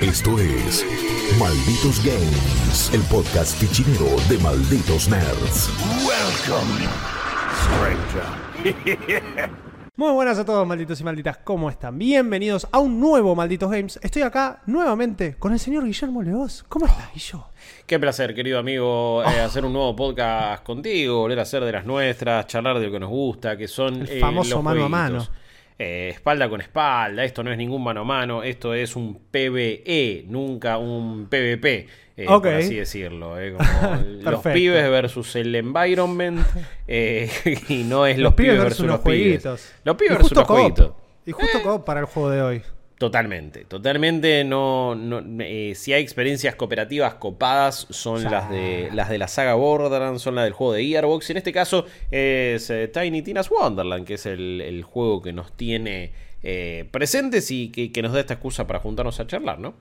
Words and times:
Esto 0.00 0.38
es 0.38 0.86
Malditos 1.40 2.04
Games, 2.04 2.92
el 2.94 3.00
podcast 3.10 3.60
fichinero 3.60 4.06
de 4.28 4.38
Malditos 4.38 5.08
Nerds. 5.08 5.68
Welcome, 6.06 6.86
stranger. 8.62 9.50
Muy 9.96 10.12
buenas 10.12 10.38
a 10.38 10.44
todos, 10.44 10.64
malditos 10.68 11.00
y 11.00 11.04
malditas, 11.04 11.38
¿cómo 11.38 11.68
están? 11.68 11.98
Bienvenidos 11.98 12.68
a 12.70 12.78
un 12.78 13.00
nuevo 13.00 13.34
Malditos 13.34 13.72
Games. 13.72 13.98
Estoy 14.00 14.22
acá 14.22 14.62
nuevamente 14.66 15.34
con 15.36 15.52
el 15.52 15.58
señor 15.58 15.84
Guillermo 15.84 16.22
Leoz. 16.22 16.62
¿Cómo 16.68 16.86
estás, 16.86 17.12
Guillo? 17.12 17.46
Qué 17.84 17.98
placer, 17.98 18.36
querido 18.36 18.60
amigo, 18.60 19.24
eh, 19.24 19.40
hacer 19.40 19.64
un 19.64 19.72
nuevo 19.72 19.96
podcast 19.96 20.62
contigo, 20.62 21.18
volver 21.18 21.40
a 21.40 21.42
hacer 21.42 21.64
de 21.64 21.72
las 21.72 21.84
nuestras, 21.84 22.46
charlar 22.46 22.78
de 22.78 22.86
lo 22.86 22.92
que 22.92 23.00
nos 23.00 23.10
gusta, 23.10 23.56
que 23.56 23.66
son 23.66 24.02
El 24.02 24.08
eh, 24.08 24.20
famoso 24.20 24.54
los 24.54 24.64
mano 24.64 24.84
a 24.84 24.88
mano. 24.88 25.26
Eh, 25.80 26.10
espalda 26.12 26.48
con 26.48 26.60
espalda, 26.60 27.22
esto 27.24 27.44
no 27.44 27.52
es 27.52 27.56
ningún 27.56 27.84
mano 27.84 28.00
a 28.00 28.04
mano, 28.04 28.42
esto 28.42 28.74
es 28.74 28.96
un 28.96 29.16
PvE, 29.30 30.24
nunca 30.26 30.76
un 30.76 31.28
PvP, 31.28 31.86
eh, 32.16 32.26
por 32.26 32.48
así 32.48 32.74
decirlo. 32.74 33.38
eh, 33.38 33.54
como 33.56 34.02
los 34.30 34.42
pibes 34.42 34.90
versus 34.90 35.36
el 35.36 35.54
environment 35.54 36.44
eh, 36.88 37.30
y 37.68 37.84
no 37.84 38.06
es 38.06 38.18
los, 38.18 38.24
Los 38.24 38.34
pibes 38.34 38.54
versus 38.54 38.64
versus 38.64 38.86
los 38.86 38.96
los 38.96 39.04
pibes. 39.04 39.44
Los 39.84 39.96
pibes 39.96 40.10
Y 40.10 40.16
versus 40.16 40.36
los 40.36 40.46
jueguitos. 40.46 40.92
Y 41.26 41.32
justo 41.32 41.84
para 41.84 42.00
el 42.00 42.06
juego 42.06 42.30
de 42.30 42.42
hoy. 42.42 42.62
Totalmente, 42.98 43.64
totalmente 43.64 44.42
no, 44.42 44.96
no 44.96 45.22
eh, 45.40 45.74
si 45.76 45.92
hay 45.92 46.02
experiencias 46.02 46.56
cooperativas 46.56 47.14
copadas 47.14 47.86
son 47.90 48.22
Ya. 48.24 48.30
las 48.30 48.50
de 48.50 48.90
las 48.92 49.08
de 49.08 49.18
la 49.18 49.28
saga 49.28 49.54
Borderlands, 49.54 50.20
son 50.20 50.34
las 50.34 50.42
del 50.44 50.52
juego 50.52 50.72
de 50.72 50.84
Gearbox, 50.84 51.28
y 51.28 51.32
en 51.32 51.36
este 51.38 51.52
caso 51.52 51.86
es 52.10 52.68
eh, 52.70 52.88
Tiny 52.88 53.22
Tina's 53.22 53.50
Wonderland, 53.52 54.04
que 54.04 54.14
es 54.14 54.26
el, 54.26 54.60
el 54.60 54.82
juego 54.82 55.22
que 55.22 55.32
nos 55.32 55.52
tiene 55.52 56.10
eh, 56.42 56.88
presentes 56.90 57.50
y 57.52 57.68
que, 57.70 57.92
que 57.92 58.02
nos 58.02 58.12
da 58.12 58.18
esta 58.20 58.34
excusa 58.34 58.66
para 58.66 58.80
juntarnos 58.80 59.20
a 59.20 59.26
charlar, 59.28 59.60
¿no? 59.60 59.74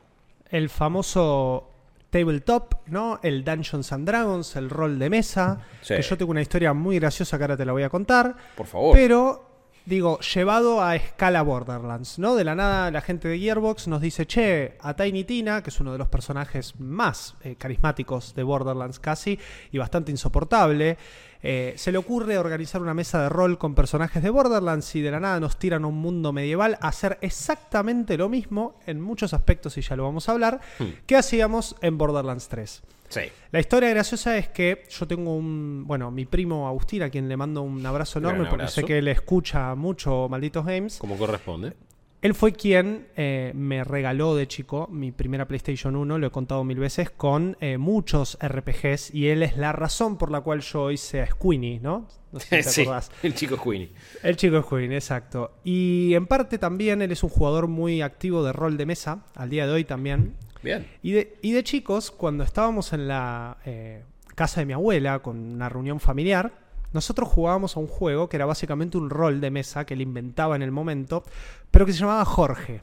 El 0.51 0.69
famoso 0.69 1.71
tabletop, 2.11 2.75
¿no? 2.87 3.19
El 3.23 3.43
Dungeons 3.43 3.91
and 3.93 4.07
Dragons, 4.07 4.55
el 4.55 4.69
rol 4.69 4.97
de 4.99 5.09
mesa. 5.09 5.59
Sí. 5.81 5.95
Que 5.95 6.01
yo 6.03 6.17
tengo 6.17 6.31
una 6.31 6.41
historia 6.41 6.71
muy 6.73 6.99
graciosa 6.99 7.37
que 7.37 7.43
ahora 7.43 7.57
te 7.57 7.65
la 7.65 7.73
voy 7.73 7.83
a 7.83 7.89
contar. 7.89 8.35
Por 8.55 8.65
favor. 8.67 8.95
Pero, 8.95 9.46
digo, 9.87 10.19
llevado 10.19 10.83
a 10.83 10.97
escala 10.97 11.41
Borderlands, 11.41 12.19
¿no? 12.19 12.35
De 12.35 12.43
la 12.43 12.55
nada 12.55 12.91
la 12.91 12.99
gente 12.99 13.29
de 13.29 13.39
Gearbox 13.39 13.87
nos 13.87 14.01
dice, 14.01 14.27
che, 14.27 14.77
a 14.81 14.93
Tiny 14.93 15.23
Tina, 15.23 15.63
que 15.63 15.69
es 15.69 15.79
uno 15.79 15.93
de 15.93 15.97
los 15.97 16.09
personajes 16.09 16.77
más 16.77 17.35
eh, 17.41 17.55
carismáticos 17.55 18.35
de 18.35 18.43
Borderlands 18.43 18.99
casi, 18.99 19.39
y 19.71 19.77
bastante 19.77 20.11
insoportable, 20.11 20.97
eh, 21.41 21.73
se 21.77 21.93
le 21.93 21.97
ocurre 21.97 22.37
organizar 22.37 22.81
una 22.81 22.93
mesa 22.93 23.21
de 23.21 23.29
rol 23.29 23.57
con 23.57 23.75
personajes 23.75 24.21
de 24.21 24.29
Borderlands 24.29 24.93
y 24.95 25.01
de 25.01 25.11
la 25.11 25.21
nada 25.21 25.39
nos 25.39 25.57
tiran 25.57 25.85
a 25.85 25.87
un 25.87 25.95
mundo 25.95 26.33
medieval 26.33 26.77
a 26.81 26.89
hacer 26.89 27.17
exactamente 27.21 28.17
lo 28.17 28.27
mismo, 28.27 28.75
en 28.87 28.99
muchos 28.99 29.33
aspectos, 29.33 29.77
y 29.77 29.81
ya 29.81 29.95
lo 29.95 30.03
vamos 30.03 30.27
a 30.27 30.33
hablar, 30.33 30.59
que 31.05 31.15
hacíamos 31.15 31.77
en 31.81 31.97
Borderlands 31.97 32.49
3. 32.49 32.83
Sí. 33.09 33.21
La 33.51 33.59
historia 33.59 33.89
graciosa 33.89 34.37
es 34.37 34.49
que 34.49 34.83
yo 34.89 35.07
tengo 35.07 35.35
un, 35.35 35.85
bueno, 35.87 36.11
mi 36.11 36.25
primo 36.25 36.67
Agustín, 36.67 37.03
a 37.03 37.09
quien 37.09 37.29
le 37.29 37.37
mando 37.37 37.61
un 37.61 37.85
abrazo 37.85 38.19
Gran 38.19 38.35
enorme 38.35 38.49
porque 38.49 38.63
abrazo. 38.63 38.81
sé 38.81 38.85
que 38.85 38.97
él 38.97 39.07
escucha 39.07 39.73
mucho 39.75 40.27
Malditos 40.29 40.65
Games. 40.65 40.97
Como 40.97 41.17
corresponde. 41.17 41.73
Él 42.21 42.33
fue 42.33 42.51
quien 42.51 43.07
eh, 43.15 43.51
me 43.53 43.83
regaló 43.83 44.35
de 44.35 44.47
chico 44.47 44.87
mi 44.91 45.11
primera 45.11 45.47
PlayStation 45.47 45.95
1, 45.95 46.17
lo 46.17 46.27
he 46.27 46.31
contado 46.31 46.63
mil 46.63 46.79
veces, 46.79 47.11
con 47.11 47.55
eh, 47.61 47.77
muchos 47.77 48.39
RPGs 48.41 49.13
y 49.13 49.27
él 49.27 49.43
es 49.43 49.55
la 49.55 49.71
razón 49.71 50.17
por 50.17 50.31
la 50.31 50.41
cual 50.41 50.61
yo 50.61 50.89
hice 50.89 51.21
a 51.21 51.27
Squeenie, 51.27 51.79
¿no? 51.79 52.07
No 52.31 52.39
sé 52.39 52.63
si 52.63 52.85
te 52.85 52.91
sí, 53.01 53.09
el 53.23 53.35
chico 53.35 53.61
Queenie. 53.61 53.91
El 54.23 54.35
chico 54.35 54.67
Queen, 54.67 54.91
exacto. 54.91 55.53
Y 55.63 56.13
en 56.15 56.25
parte 56.25 56.57
también 56.57 57.01
él 57.01 57.11
es 57.11 57.23
un 57.23 57.29
jugador 57.29 57.67
muy 57.67 58.01
activo 58.01 58.43
de 58.43 58.51
rol 58.51 58.77
de 58.77 58.85
mesa, 58.85 59.25
al 59.35 59.49
día 59.49 59.67
de 59.67 59.73
hoy 59.73 59.83
también. 59.83 60.35
Bien. 60.67 60.87
Y 61.01 61.13
de, 61.13 61.37
y 61.41 61.53
de 61.53 61.63
chicos, 61.63 62.11
cuando 62.11 62.43
estábamos 62.43 62.91
en 62.91 63.07
la 63.07 63.57
eh, 63.65 64.03
casa 64.35 64.59
de 64.59 64.65
mi 64.65 64.73
abuela 64.73 65.19
con 65.19 65.37
una 65.37 65.69
reunión 65.69 66.01
familiar, 66.01 66.51
nosotros 66.91 67.29
jugábamos 67.29 67.77
a 67.77 67.79
un 67.79 67.87
juego 67.87 68.27
que 68.27 68.35
era 68.35 68.45
básicamente 68.45 68.97
un 68.97 69.09
rol 69.09 69.39
de 69.39 69.49
mesa 69.49 69.85
que 69.85 69.93
él 69.93 70.01
inventaba 70.01 70.55
en 70.55 70.61
el 70.61 70.71
momento, 70.71 71.23
pero 71.71 71.85
que 71.85 71.93
se 71.93 71.99
llamaba 71.99 72.25
Jorge, 72.25 72.81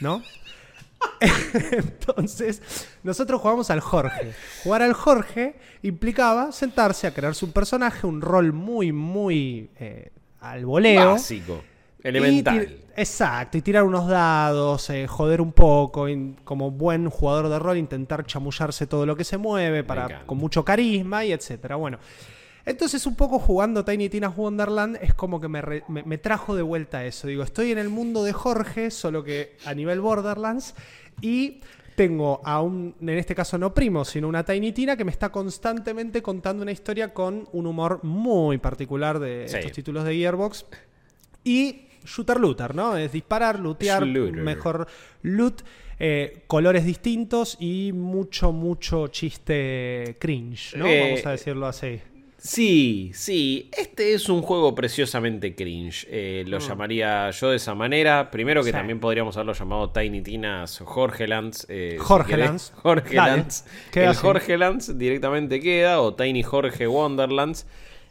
¿no? 0.00 0.22
Entonces, 1.72 2.88
nosotros 3.02 3.40
jugábamos 3.40 3.70
al 3.70 3.80
Jorge. 3.80 4.34
Jugar 4.62 4.82
al 4.82 4.92
Jorge 4.92 5.56
implicaba 5.82 6.52
sentarse 6.52 7.06
a 7.06 7.14
crearse 7.14 7.44
un 7.44 7.52
personaje, 7.52 8.06
un 8.06 8.20
rol 8.20 8.52
muy, 8.52 8.92
muy 8.92 9.70
eh, 9.78 10.10
al 10.40 10.66
voleo. 10.66 11.12
Básico. 11.12 11.62
Elemental. 12.04 12.68
exacto, 12.96 13.58
y 13.58 13.62
tirar 13.62 13.82
unos 13.84 14.06
dados, 14.06 14.88
eh, 14.90 15.06
joder 15.06 15.40
un 15.40 15.52
poco, 15.52 16.06
como 16.44 16.70
buen 16.70 17.08
jugador 17.10 17.48
de 17.48 17.58
rol 17.58 17.78
intentar 17.78 18.24
chamullarse 18.26 18.86
todo 18.86 19.06
lo 19.06 19.16
que 19.16 19.24
se 19.24 19.38
mueve 19.38 19.82
para, 19.84 20.24
con 20.26 20.38
mucho 20.38 20.64
carisma 20.64 21.24
y 21.24 21.32
etcétera. 21.32 21.76
Bueno, 21.76 21.98
entonces 22.66 23.06
un 23.06 23.16
poco 23.16 23.38
jugando 23.38 23.84
Tiny 23.84 24.08
Tina's 24.08 24.36
Wonderland 24.36 24.98
es 25.00 25.14
como 25.14 25.40
que 25.40 25.48
me, 25.48 25.60
re- 25.62 25.84
me- 25.88 26.02
me 26.02 26.18
trajo 26.18 26.54
de 26.54 26.62
vuelta 26.62 27.04
eso. 27.04 27.26
Digo, 27.26 27.42
estoy 27.42 27.72
en 27.72 27.78
el 27.78 27.88
mundo 27.88 28.22
de 28.22 28.32
Jorge, 28.32 28.90
solo 28.90 29.24
que 29.24 29.56
a 29.64 29.74
nivel 29.74 30.00
Borderlands, 30.00 30.74
y 31.20 31.60
tengo 31.96 32.40
a 32.44 32.60
un, 32.60 32.94
en 33.00 33.08
este 33.10 33.34
caso 33.34 33.56
no 33.56 33.72
primo, 33.72 34.04
sino 34.04 34.28
una 34.28 34.44
Tiny 34.44 34.72
Tina 34.72 34.96
que 34.96 35.04
me 35.04 35.10
está 35.10 35.30
constantemente 35.30 36.22
contando 36.22 36.62
una 36.62 36.72
historia 36.72 37.14
con 37.14 37.48
un 37.52 37.66
humor 37.66 38.00
muy 38.02 38.58
particular 38.58 39.18
de 39.20 39.44
Sí. 39.48 39.56
estos 39.56 39.72
títulos 39.72 40.04
de 40.04 40.16
Gearbox. 40.16 40.66
Y 41.44 41.82
shooter 42.04 42.38
looter, 42.40 42.74
¿no? 42.74 42.96
Es 42.96 43.12
disparar, 43.12 43.58
lootear, 43.58 44.04
mejor 44.06 44.86
loot, 45.22 45.62
eh, 45.98 46.42
colores 46.46 46.84
distintos 46.84 47.56
y 47.60 47.92
mucho, 47.92 48.52
mucho 48.52 49.08
chiste 49.08 50.16
cringe, 50.18 50.74
¿no? 50.76 50.86
Eh, 50.86 51.00
Vamos 51.10 51.26
a 51.26 51.30
decirlo 51.32 51.66
así. 51.66 52.00
Sí, 52.36 53.10
sí, 53.14 53.70
este 53.74 54.12
es 54.12 54.28
un 54.28 54.42
juego 54.42 54.74
preciosamente 54.74 55.54
cringe, 55.54 56.06
eh, 56.10 56.44
lo 56.46 56.58
llamaría 56.58 57.30
yo 57.30 57.48
de 57.48 57.56
esa 57.56 57.74
manera. 57.74 58.30
Primero 58.30 58.60
que 58.62 58.68
Mm. 58.68 58.72
Sí. 58.72 58.76
también 58.76 59.00
podríamos 59.00 59.34
haberlo 59.38 59.54
llamado 59.54 59.90
Tiny 59.92 60.20
Tinas 60.20 60.78
Jorgelands. 60.84 61.64
Eh, 61.70 61.92
si 61.92 61.98
Jorgelands. 62.04 62.68
querés. 62.70 62.82
Jorgelands. 62.82 63.64
Dale, 63.64 63.90
queda 63.92 64.04
El 64.04 64.10
así. 64.10 64.20
Jorgelands 64.20 64.98
directamente 64.98 65.58
queda, 65.60 66.02
o 66.02 66.14
Tiny 66.14 66.42
Jorge 66.42 66.86
Wonderlands. 66.86 67.66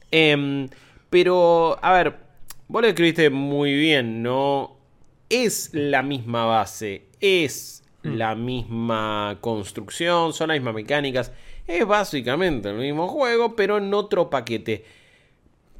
Em, 0.09 0.67
pero, 1.11 1.77
a 1.83 1.93
ver, 1.93 2.15
vos 2.67 2.81
lo 2.81 2.87
escribiste 2.87 3.29
muy 3.29 3.73
bien, 3.73 4.23
¿no? 4.23 4.77
Es 5.29 5.69
la 5.73 6.01
misma 6.03 6.45
base, 6.45 7.05
es 7.19 7.83
Mm. 8.03 8.15
la 8.17 8.35
misma 8.35 9.37
construcción, 9.39 10.33
son 10.33 10.49
las 10.49 10.57
mismas 10.57 10.73
mecánicas. 10.75 11.31
Es 11.65 11.87
básicamente 11.87 12.69
el 12.69 12.75
mismo 12.75 13.07
juego, 13.07 13.55
pero 13.55 13.77
en 13.77 13.93
otro 13.93 14.29
paquete. 14.29 14.83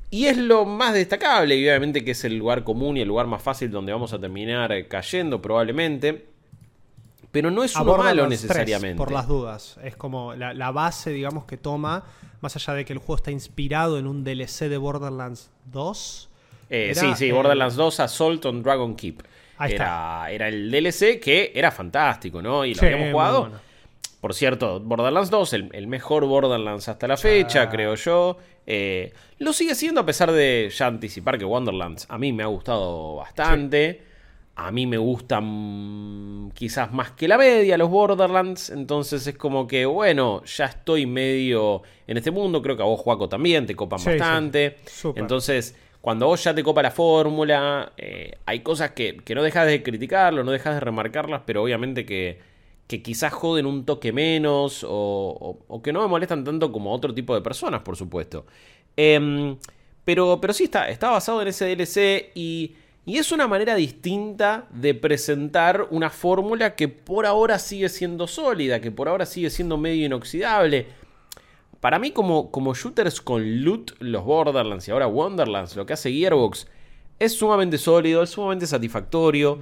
Y 0.10 0.28
es 0.28 0.38
lo 0.38 0.64
más 0.64 0.94
destacable, 0.94 1.58
y 1.58 1.68
obviamente 1.68 2.06
que 2.06 2.12
es 2.12 2.24
el 2.24 2.38
lugar 2.38 2.64
común 2.64 2.96
y 2.96 3.02
el 3.02 3.08
lugar 3.10 3.28
más 3.28 3.42
fácil 3.42 3.70
donde 3.72 3.92
vamos 3.92 4.14
a 4.14 4.20
terminar 4.20 4.72
cayendo 4.88 5.42
probablemente. 5.42 6.28
Pero 7.32 7.50
no 7.52 7.64
es 7.64 7.76
uno 7.76 7.86
malo 7.86 7.98
Borderlands 7.98 8.42
3, 8.42 8.42
necesariamente. 8.44 8.98
por 8.98 9.12
las 9.12 9.28
dudas. 9.28 9.78
Es 9.84 9.98
como 9.98 10.34
la, 10.36 10.54
la 10.54 10.72
base, 10.72 11.10
digamos, 11.10 11.44
que 11.46 11.58
toma, 11.58 12.06
más 12.42 12.56
allá 12.56 12.74
de 12.76 12.86
que 12.86 12.94
el 12.94 13.00
juego 13.00 13.16
está 13.18 13.32
inspirado 13.32 13.98
en 13.98 14.08
un 14.08 14.24
DLC 14.24 14.70
de 14.70 14.78
Borderlands 14.78 15.50
2. 15.74 16.30
Eh, 16.74 16.90
era, 16.92 16.96
sí, 17.02 17.14
sí, 17.16 17.30
eh, 17.30 17.32
Borderlands 17.34 17.76
2 17.76 18.00
Assault 18.00 18.46
on 18.46 18.64
Dragon 18.64 18.96
Keep. 18.96 19.22
Ahí 19.58 19.74
Era, 19.74 20.28
era 20.32 20.48
el 20.48 20.72
DLC 20.72 21.20
que 21.20 21.52
era 21.54 21.70
fantástico, 21.72 22.42
¿no? 22.42 22.66
Y 22.66 22.74
lo 22.74 22.80
Sí, 22.80 22.86
habíamos 22.88 23.12
jugado. 23.12 23.42
bueno. 23.42 23.60
Por 24.20 24.34
cierto, 24.34 24.80
Borderlands 24.80 25.30
2, 25.30 25.54
el, 25.54 25.70
el 25.74 25.88
mejor 25.88 26.26
Borderlands 26.26 26.88
hasta 26.88 27.08
la 27.08 27.18
fecha, 27.18 27.70
creo 27.70 27.96
yo. 27.96 28.38
Eh, 28.66 29.12
lo 29.40 29.52
sigue 29.52 29.76
siendo 29.76 30.00
a 30.02 30.06
pesar 30.06 30.32
de 30.32 30.72
ya 30.74 30.88
anticipar 30.88 31.38
que 31.38 31.44
Wonderlands 31.44 32.06
a 32.10 32.18
mí 32.18 32.32
me 32.32 32.44
ha 32.44 32.48
gustado 32.48 33.16
bastante. 33.18 34.02
A 34.56 34.72
mí 34.72 34.86
me 34.88 34.98
gustan 34.98 36.52
quizás 36.54 36.94
más 36.94 37.12
que 37.12 37.28
la 37.28 37.38
media 37.38 37.78
los 37.78 37.90
Borderlands. 37.90 38.70
Entonces 38.70 39.26
es 39.28 39.36
como 39.38 39.68
que, 39.68 39.86
bueno, 39.86 40.44
ya 40.46 40.66
estoy 40.66 41.06
medio 41.06 41.82
en 42.08 42.18
este 42.18 42.32
mundo. 42.32 42.62
Creo 42.62 42.78
que 42.78 42.84
a 42.84 42.86
vos, 42.86 43.00
Juaco, 43.02 43.28
también 43.28 43.66
te 43.66 43.76
copan 43.76 44.00
Sí, 44.00 44.10
bastante. 44.10 44.78
Entonces, 45.16 45.76
cuando 46.04 46.28
vos 46.28 46.44
ya 46.44 46.54
te 46.56 46.64
copa 46.64 46.84
la 46.84 46.92
fórmula, 46.92 47.94
eh, 47.98 48.38
hay 48.46 48.62
cosas 48.62 48.92
que, 48.92 49.18
que 49.18 49.36
no 49.36 49.44
dejas 49.44 49.68
de 49.68 49.84
criticarlo, 49.84 50.44
no 50.44 50.52
dejas 50.52 50.76
de 50.76 50.82
remarcarlas, 50.82 51.44
pero 51.48 51.64
obviamente 51.64 52.06
que, 52.06 52.40
que 52.88 53.02
quizás 53.02 53.34
joden 53.34 53.66
un 53.66 53.86
toque 53.86 54.12
menos 54.14 54.84
o, 54.88 55.60
o- 55.68 55.82
que 55.82 55.94
no 55.94 56.02
me 56.02 56.08
molestan 56.10 56.44
tanto 56.44 56.72
como 56.74 56.92
otro 56.94 57.14
tipo 57.16 57.34
de 57.36 57.42
personas, 57.42 57.82
por 57.84 57.96
supuesto. 57.98 58.46
Em, 58.98 59.58
pero, 60.06 60.40
pero 60.42 60.54
sí 60.54 60.66
está, 60.66 60.90
está 60.90 61.10
basado 61.10 61.42
en 61.42 61.48
ese 61.48 61.66
DLC 61.66 62.32
y, 62.36 62.76
y 63.06 63.18
es 63.18 63.32
una 63.32 63.48
manera 63.48 63.76
distinta 63.76 64.68
de 64.72 64.94
presentar 64.96 65.88
una 65.92 66.10
fórmula 66.10 66.76
que 66.76 66.90
por 66.90 67.26
ahora 67.26 67.60
sigue 67.60 67.90
siendo 67.90 68.28
sólida, 68.28 68.82
que 68.82 68.92
por 68.92 69.08
ahora 69.10 69.26
sigue 69.26 69.50
siendo 69.50 69.78
medio 69.78 70.06
inoxidable. 70.06 70.88
Para 71.84 72.00
mí, 72.00 72.12
como, 72.12 72.50
como 72.50 72.74
shooters 72.74 73.20
con 73.20 73.62
loot, 73.62 73.92
los 74.00 74.24
Borderlands 74.24 74.88
y 74.88 74.92
ahora 74.92 75.06
Wonderlands, 75.06 75.76
lo 75.76 75.86
que 75.86 75.92
hace 75.92 76.14
Gearbox, 76.14 76.66
es 77.20 77.34
sumamente 77.34 77.78
sólido, 77.78 78.24
es 78.24 78.30
sumamente 78.30 78.66
satisfactorio. 78.68 79.60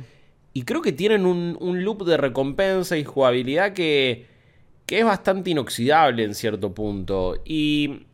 Y 0.53 0.61
creo 0.61 0.83
que 0.83 0.91
tienen 0.91 1.25
un, 1.25 1.57
un 1.59 1.83
loop 1.83 2.05
de 2.05 2.17
recompensa 2.17 2.95
y 2.95 3.03
jugabilidad 3.03 3.73
que, 3.73 4.27
que 4.85 4.99
es 4.99 5.03
bastante 5.05 5.49
inoxidable 5.49 6.23
en 6.23 6.35
cierto 6.35 6.75
punto. 6.75 7.41
Y, 7.43 8.05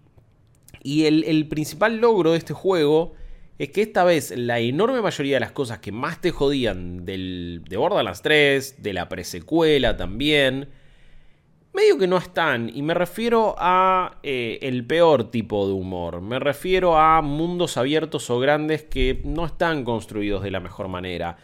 y 0.81 1.03
el, 1.03 1.25
el 1.25 1.49
principal 1.49 1.97
logro 1.97 2.31
de 2.31 2.37
este 2.37 2.53
juego 2.53 3.13
es 3.59 3.71
que 3.71 3.81
esta 3.81 4.05
vez 4.05 4.31
la 4.37 4.59
enorme 4.59 5.01
mayoría 5.01 5.35
de 5.35 5.41
las 5.41 5.51
cosas 5.51 5.79
que 5.79 5.91
más 5.91 6.21
te 6.21 6.31
jodían 6.31 7.03
del, 7.03 7.61
de 7.67 7.75
Borderlands 7.75 8.21
3, 8.21 8.81
de 8.81 8.93
la 8.93 9.09
presecuela 9.09 9.97
también, 9.97 10.69
medio 11.77 11.97
que 11.99 12.07
no 12.07 12.17
están. 12.17 12.71
Y 12.73 12.81
me 12.81 12.95
refiero 12.95 13.55
a 13.57 14.17
eh, 14.23 14.57
el 14.63 14.83
peor 14.85 15.29
tipo 15.29 15.67
de 15.67 15.73
humor. 15.73 16.21
Me 16.21 16.39
refiero 16.39 16.97
a 16.97 17.21
mundos 17.21 17.77
abiertos 17.77 18.29
o 18.31 18.39
grandes 18.39 18.83
que 18.83 19.21
no 19.23 19.45
están 19.45 19.83
construidos 19.83 20.41
de 20.41 20.49
la 20.49 20.59
mejor 20.59 20.87
manera. 20.87 21.37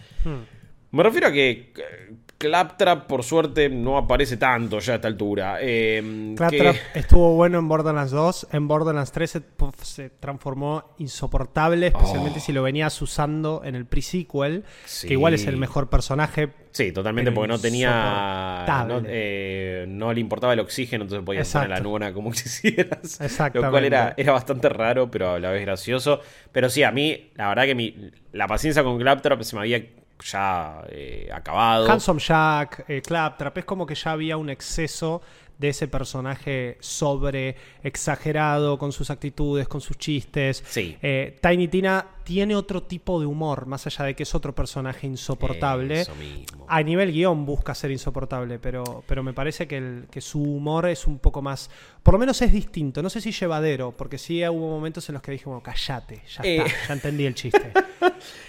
Me 0.89 1.03
refiero 1.03 1.27
a 1.27 1.31
que 1.31 1.71
eh, 1.77 2.15
Claptrap, 2.43 3.05
por 3.07 3.23
suerte, 3.23 3.69
no 3.69 3.97
aparece 3.97 4.35
tanto 4.35 4.79
ya 4.79 4.93
a 4.93 4.95
esta 4.97 5.07
altura. 5.07 5.57
Eh, 5.61 6.33
Claptrap 6.35 6.75
que- 6.93 6.99
estuvo 6.99 7.35
bueno 7.35 7.57
en 7.59 7.67
Borderlands 7.69 8.11
2. 8.11 8.47
En 8.51 8.67
Borderlands 8.67 9.11
3 9.13 9.31
se, 9.31 9.41
se 9.81 10.09
transformó 10.09 10.93
insoportable, 10.97 11.87
especialmente 11.87 12.41
si 12.41 12.51
lo 12.51 12.61
venías 12.63 13.01
usando 13.01 13.61
en 13.63 13.75
el 13.75 13.85
pre-sequel, 13.85 14.65
Sí. 14.85 15.07
que 15.07 15.13
igual 15.13 15.33
es 15.33 15.47
el 15.47 15.55
mejor 15.57 15.89
personaje. 15.89 16.49
Sí, 16.71 16.91
totalmente, 16.91 17.31
porque 17.31 17.47
no 17.47 17.59
tenía. 17.59 18.65
No, 18.87 19.01
eh, 19.05 19.85
no 19.87 20.11
le 20.11 20.19
importaba 20.19 20.53
el 20.53 20.59
oxígeno, 20.59 21.03
entonces 21.03 21.25
podías 21.25 21.49
poner 21.51 21.69
la 21.69 21.75
Exacto. 21.75 21.87
nubona 21.89 22.13
como 22.13 22.31
quisieras. 22.31 23.19
Lo 23.19 23.25
Exactamente. 23.25 23.71
cual 23.71 23.85
era, 23.85 24.13
era 24.17 24.33
bastante 24.33 24.67
raro, 24.69 25.09
pero 25.09 25.31
a 25.33 25.39
la 25.39 25.51
vez 25.51 25.61
gracioso. 25.61 26.19
Pero 26.51 26.69
sí, 26.69 26.83
a 26.83 26.91
mí, 26.91 27.31
la 27.35 27.47
verdad 27.49 27.63
que 27.65 27.75
mi, 27.75 28.11
la 28.31 28.47
paciencia 28.47 28.83
con 28.83 28.97
Claptrap 28.99 29.41
se 29.43 29.55
me 29.55 29.61
había 29.61 29.83
ya 30.23 30.83
eh, 30.89 31.29
acabado. 31.33 31.89
Handsome 31.89 32.19
Jack, 32.19 32.85
eh, 32.87 33.01
Claptrap, 33.01 33.57
es 33.57 33.65
como 33.65 33.85
que 33.85 33.95
ya 33.95 34.11
había 34.11 34.37
un 34.37 34.49
exceso 34.49 35.21
de 35.57 35.69
ese 35.69 35.87
personaje 35.87 36.77
sobre 36.81 37.55
exagerado 37.83 38.77
con 38.77 38.91
sus 38.91 39.09
actitudes, 39.09 39.67
con 39.67 39.81
sus 39.81 39.97
chistes. 39.97 40.63
Sí. 40.67 40.97
Eh, 41.01 41.37
Tiny 41.41 41.67
Tina 41.67 42.07
tiene 42.23 42.55
otro 42.55 42.83
tipo 42.83 43.19
de 43.19 43.25
humor, 43.25 43.65
más 43.65 43.85
allá 43.87 44.05
de 44.05 44.15
que 44.15 44.23
es 44.23 44.33
otro 44.35 44.53
personaje 44.55 45.07
insoportable. 45.07 46.01
Eso 46.01 46.15
mismo. 46.15 46.65
A 46.67 46.81
nivel 46.81 47.11
guion 47.11 47.45
busca 47.45 47.75
ser 47.75 47.91
insoportable, 47.91 48.59
pero, 48.59 49.03
pero 49.07 49.23
me 49.23 49.33
parece 49.33 49.67
que, 49.67 49.77
el- 49.77 50.05
que 50.11 50.21
su 50.21 50.41
humor 50.41 50.87
es 50.89 51.05
un 51.07 51.19
poco 51.19 51.41
más. 51.41 51.69
Por 52.01 52.13
lo 52.15 52.19
menos 52.19 52.41
es 52.41 52.51
distinto. 52.51 53.01
No 53.01 53.09
sé 53.09 53.21
si 53.21 53.31
llevadero, 53.31 53.91
porque 53.95 54.17
sí 54.17 54.45
hubo 54.47 54.69
momentos 54.69 55.07
en 55.09 55.13
los 55.13 55.21
que 55.21 55.31
dije, 55.31 55.45
bueno, 55.45 55.61
callate, 55.61 56.21
ya 56.35 56.43
Eh. 56.43 56.57
está, 56.65 56.87
ya 56.87 56.93
entendí 56.93 57.25
el 57.25 57.35
chiste. 57.35 57.71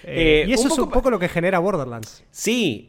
Eh, 0.05 0.45
y 0.47 0.53
eso 0.53 0.69
es 0.69 0.79
un 0.79 0.91
poco 0.91 1.11
lo 1.11 1.19
que 1.19 1.29
genera 1.29 1.59
Borderlands. 1.59 2.23
Sí, 2.31 2.87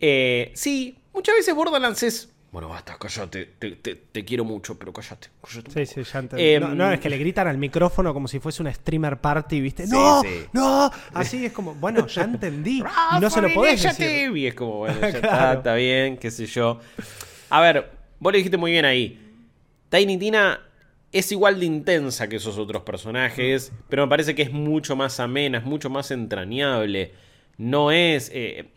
sí. 0.53 0.97
Muchas 1.13 1.35
veces 1.35 1.55
Borderlands 1.55 2.03
es. 2.03 2.29
Bueno, 2.51 2.69
basta, 2.69 2.95
cállate. 2.97 3.45
Te, 3.59 3.71
te- 3.71 3.95
te 3.95 4.23
quiero 4.23 4.45
mucho, 4.45 4.79
pero 4.79 4.93
cállate. 4.93 5.27
Sí, 5.47 5.61
poco". 5.61 5.71
sí, 5.85 6.03
ya. 6.03 6.23
Em, 6.37 6.61
no, 6.61 6.73
no, 6.75 6.91
es 6.91 6.99
que 7.01 7.09
le 7.09 7.17
gritan 7.17 7.47
al 7.47 7.57
micrófono 7.57 8.13
como 8.13 8.27
si 8.29 8.39
fuese 8.39 8.61
una 8.61 8.73
streamer 8.73 9.17
party, 9.19 9.59
¿viste? 9.59 9.85
¡No! 9.87 10.21
sí. 10.21 10.29
¡No! 10.53 10.89
Así 11.13 11.45
es 11.45 11.51
como, 11.51 11.75
bueno, 11.75 12.07
ya 12.07 12.21
entendí. 12.23 12.81
no 13.21 13.29
se 13.29 13.41
lo 13.41 13.53
podés 13.53 13.83
decir. 13.83 14.35
Y 14.37 14.47
es 14.47 14.53
como, 14.53 14.77
bueno, 14.79 14.99
ya 15.01 15.07
está, 15.09 15.19
Claro. 15.21 15.57
está 15.59 15.75
bien, 15.75 16.17
qué 16.17 16.31
sé 16.31 16.45
yo. 16.45 16.79
A 17.49 17.59
ver, 17.59 17.91
vos 18.19 18.31
le 18.31 18.37
dijiste 18.37 18.57
muy 18.57 18.71
bien 18.71 18.85
ahí. 18.85 19.19
Tiny 19.89 20.17
Tina 20.17 20.61
es 21.11 21.31
igual 21.33 21.59
de 21.59 21.65
intensa 21.65 22.27
que 22.29 22.37
esos 22.37 22.57
otros 22.57 22.83
personajes, 22.83 23.71
pero 23.89 24.05
me 24.05 24.09
parece 24.09 24.33
que 24.33 24.41
es 24.43 24.51
mucho 24.51 24.95
más 24.95 25.19
amena, 25.19 25.57
es 25.57 25.65
mucho 25.65 25.89
más 25.89 26.09
entrañable. 26.11 27.11
No 27.57 27.91
es. 27.91 28.31
eh, 28.33 28.69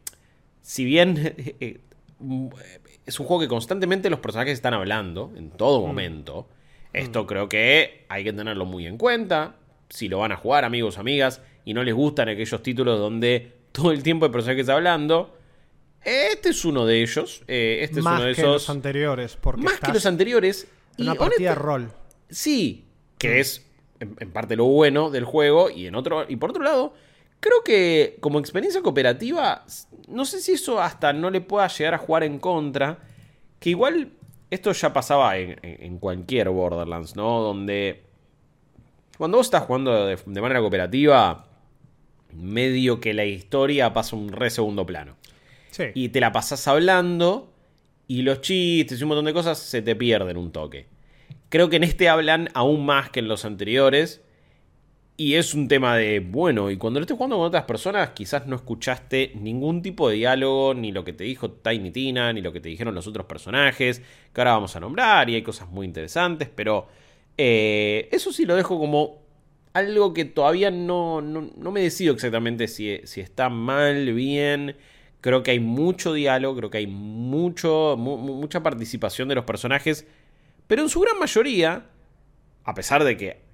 si 0.62 0.84
bien. 0.84 1.16
eh, 1.60 1.78
es 3.06 3.20
un 3.20 3.26
juego 3.26 3.40
que 3.40 3.48
constantemente 3.48 4.10
los 4.10 4.20
personajes 4.20 4.54
están 4.54 4.74
hablando 4.74 5.32
en 5.36 5.50
todo 5.50 5.80
momento. 5.86 6.48
Esto 6.92 7.26
creo 7.26 7.48
que 7.48 8.04
hay 8.08 8.24
que 8.24 8.32
tenerlo 8.32 8.64
muy 8.64 8.86
en 8.86 8.96
cuenta. 8.98 9.56
Si 9.88 10.08
lo 10.08 10.18
van 10.18 10.32
a 10.32 10.36
jugar, 10.36 10.64
amigos, 10.64 10.98
amigas, 10.98 11.40
y 11.64 11.74
no 11.74 11.82
les 11.84 11.94
gustan 11.94 12.28
aquellos 12.28 12.62
títulos 12.62 12.98
donde 12.98 13.52
todo 13.72 13.92
el 13.92 14.02
tiempo 14.02 14.26
hay 14.26 14.32
personajes 14.32 14.68
hablando. 14.68 15.34
Este 16.02 16.50
es 16.50 16.64
uno 16.64 16.86
de 16.86 17.02
ellos. 17.02 17.42
eh, 17.48 17.80
este 17.82 18.00
más 18.02 18.14
es 18.14 18.18
uno 18.20 18.28
de 18.28 18.34
que 18.34 18.40
esos. 18.40 18.52
los 18.54 18.70
anteriores. 18.70 19.36
Porque 19.40 19.62
más 19.62 19.80
que 19.80 19.92
los 19.92 20.06
anteriores. 20.06 20.68
y 20.96 21.02
una 21.02 21.14
partida 21.14 21.50
de 21.50 21.56
honesta- 21.56 21.62
rol. 21.62 21.92
Sí, 22.30 22.86
que 23.18 23.40
es 23.40 23.66
en, 24.00 24.16
en 24.20 24.30
parte 24.32 24.54
lo 24.56 24.64
bueno 24.66 25.10
del 25.10 25.24
juego 25.24 25.70
y 25.70 25.86
en 25.86 25.94
otro 25.94 26.24
y 26.28 26.36
por 26.36 26.50
otro 26.50 26.62
lado, 26.62 26.94
creo 27.40 27.62
que 27.64 28.16
como 28.20 28.38
experiencia 28.38 28.82
cooperativa, 28.82 29.64
no 30.08 30.24
sé 30.24 30.40
si 30.40 30.52
eso 30.52 30.80
hasta 30.80 31.12
no 31.12 31.30
le 31.30 31.40
pueda 31.40 31.68
llegar 31.68 31.94
a 31.94 31.98
jugar 31.98 32.24
en 32.24 32.38
contra, 32.38 32.98
que 33.60 33.70
igual 33.70 34.12
esto 34.50 34.72
ya 34.72 34.92
pasaba 34.92 35.36
en, 35.36 35.58
en- 35.62 35.98
cualquier 35.98 36.48
Borderlands, 36.50 37.16
¿no? 37.16 37.40
Donde 37.40 38.02
cuando 39.18 39.36
vos 39.38 39.46
estás 39.46 39.62
jugando 39.64 40.06
de, 40.06 40.16
de 40.24 40.40
manera 40.40 40.60
cooperativa, 40.60 41.46
medio 42.32 43.00
que 43.00 43.14
la 43.14 43.24
historia 43.24 43.92
pasa 43.92 44.16
un 44.16 44.30
re 44.32 44.50
segundo 44.50 44.84
plano 44.86 45.16
Sí. 45.70 45.84
y 45.94 46.08
te 46.08 46.20
la 46.20 46.32
pasas 46.32 46.66
hablando 46.68 47.52
y 48.06 48.22
los 48.22 48.40
chistes 48.40 48.98
y 49.00 49.02
un 49.02 49.08
montón 49.08 49.26
de 49.26 49.32
cosas 49.34 49.58
se 49.58 49.82
te 49.82 49.94
pierden 49.96 50.36
un 50.36 50.50
toque. 50.50 50.86
Creo 51.50 51.68
que 51.68 51.76
en 51.76 51.84
este 51.84 52.08
hablan 52.08 52.48
aún 52.54 52.84
más 52.86 53.10
que 53.10 53.20
en 53.20 53.28
los 53.28 53.44
anteriores 53.44 54.22
y 55.20 55.34
es 55.34 55.52
un 55.54 55.66
tema 55.68 55.96
de, 55.96 56.20
bueno, 56.20 56.70
y 56.70 56.76
cuando 56.78 57.00
lo 57.00 57.04
estés 57.04 57.16
jugando 57.16 57.36
con 57.38 57.46
otras 57.46 57.64
personas 57.64 58.10
quizás 58.10 58.46
no 58.46 58.56
escuchaste 58.56 59.32
ningún 59.34 59.82
tipo 59.82 60.08
de 60.08 60.14
diálogo, 60.16 60.74
ni 60.74 60.92
lo 60.92 61.04
que 61.04 61.12
te 61.12 61.24
dijo 61.24 61.50
Tiny 61.50 61.90
Tina, 61.90 62.32
ni 62.32 62.40
lo 62.40 62.52
que 62.52 62.60
te 62.60 62.68
dijeron 62.68 62.94
los 62.94 63.08
otros 63.08 63.26
personajes, 63.26 64.00
que 64.32 64.40
ahora 64.40 64.52
vamos 64.52 64.76
a 64.76 64.80
nombrar 64.80 65.28
y 65.28 65.34
hay 65.34 65.42
cosas 65.42 65.68
muy 65.70 65.86
interesantes, 65.86 66.48
pero 66.54 66.86
eh, 67.36 68.08
eso 68.12 68.32
sí 68.32 68.46
lo 68.46 68.54
dejo 68.56 68.78
como 68.78 69.18
algo 69.74 70.14
que 70.14 70.24
todavía 70.24 70.70
no, 70.70 71.20
no, 71.20 71.50
no 71.56 71.72
me 71.72 71.82
decido 71.82 72.14
exactamente 72.14 72.68
si, 72.68 73.00
si 73.04 73.20
está 73.20 73.48
mal, 73.48 74.12
bien. 74.14 74.76
Creo 75.20 75.42
que 75.42 75.50
hay 75.52 75.60
mucho 75.60 76.12
diálogo, 76.14 76.56
creo 76.56 76.70
que 76.70 76.78
hay 76.78 76.86
mucho, 76.86 77.96
mu- 77.98 78.16
mu- 78.18 78.34
mucha 78.36 78.62
participación 78.62 79.28
de 79.28 79.34
los 79.34 79.44
personajes, 79.44 80.06
pero 80.68 80.82
en 80.82 80.88
su 80.88 81.00
gran 81.00 81.18
mayoría, 81.18 81.86
a 82.64 82.74
pesar 82.74 83.04
de 83.04 83.16
que 83.16 83.47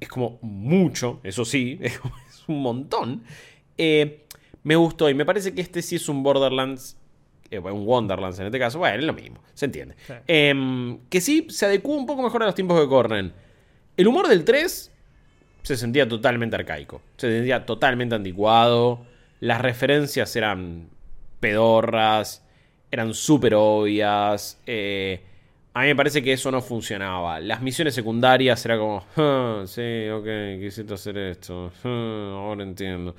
es 0.00 0.08
como 0.08 0.38
mucho, 0.42 1.20
eso 1.22 1.44
sí, 1.44 1.78
es, 1.82 2.00
un 2.48 2.62
montón, 2.62 3.22
eh, 3.78 4.24
me 4.62 4.76
gustó 4.76 5.08
y 5.08 5.14
me 5.14 5.24
parece 5.24 5.54
que 5.54 5.60
este 5.60 5.82
sí 5.82 5.96
es 5.96 6.08
un 6.08 6.22
Borderlands, 6.22 6.96
eh, 7.50 7.58
un 7.58 7.86
Wonderlands 7.86 8.38
en 8.40 8.46
este 8.46 8.58
caso, 8.58 8.78
bueno, 8.78 8.98
es 8.98 9.04
lo 9.04 9.12
mismo, 9.12 9.42
se 9.54 9.66
entiende. 9.66 9.94
Sí. 10.06 10.14
Em, 10.26 10.98
que 11.08 11.20
sí 11.20 11.46
se 11.50 11.66
adecua 11.66 11.96
un 11.96 12.06
poco 12.06 12.22
mejor 12.22 12.42
a 12.42 12.46
los 12.46 12.54
tiempos 12.54 12.80
que 12.80 12.88
corren. 12.88 13.32
El 13.96 14.08
humor 14.08 14.28
del 14.28 14.44
3 14.44 14.90
se 15.62 15.76
sentía 15.76 16.08
totalmente 16.08 16.56
arcaico, 16.56 17.02
se 17.16 17.30
sentía 17.30 17.66
totalmente 17.66 18.14
anticuado, 18.14 19.04
las 19.40 19.60
referencias 19.60 20.34
eran 20.36 20.88
pedorras, 21.40 22.44
eran 22.90 23.14
súper 23.14 23.54
obvias. 23.54 24.58
eh, 24.66 25.24
a 25.74 25.82
mí 25.82 25.86
me 25.88 25.96
parece 25.96 26.22
que 26.22 26.32
eso 26.32 26.50
no 26.50 26.60
funcionaba. 26.62 27.40
Las 27.40 27.62
misiones 27.62 27.94
secundarias 27.94 28.64
era 28.64 28.78
como, 28.78 29.04
"Ah, 29.16 29.62
sí, 29.66 30.08
ok, 30.10 30.26
quisiste 30.60 30.94
hacer 30.94 31.16
esto, 31.18 31.72
ah, 31.84 32.32
ahora 32.36 32.62
entiendo. 32.64 33.14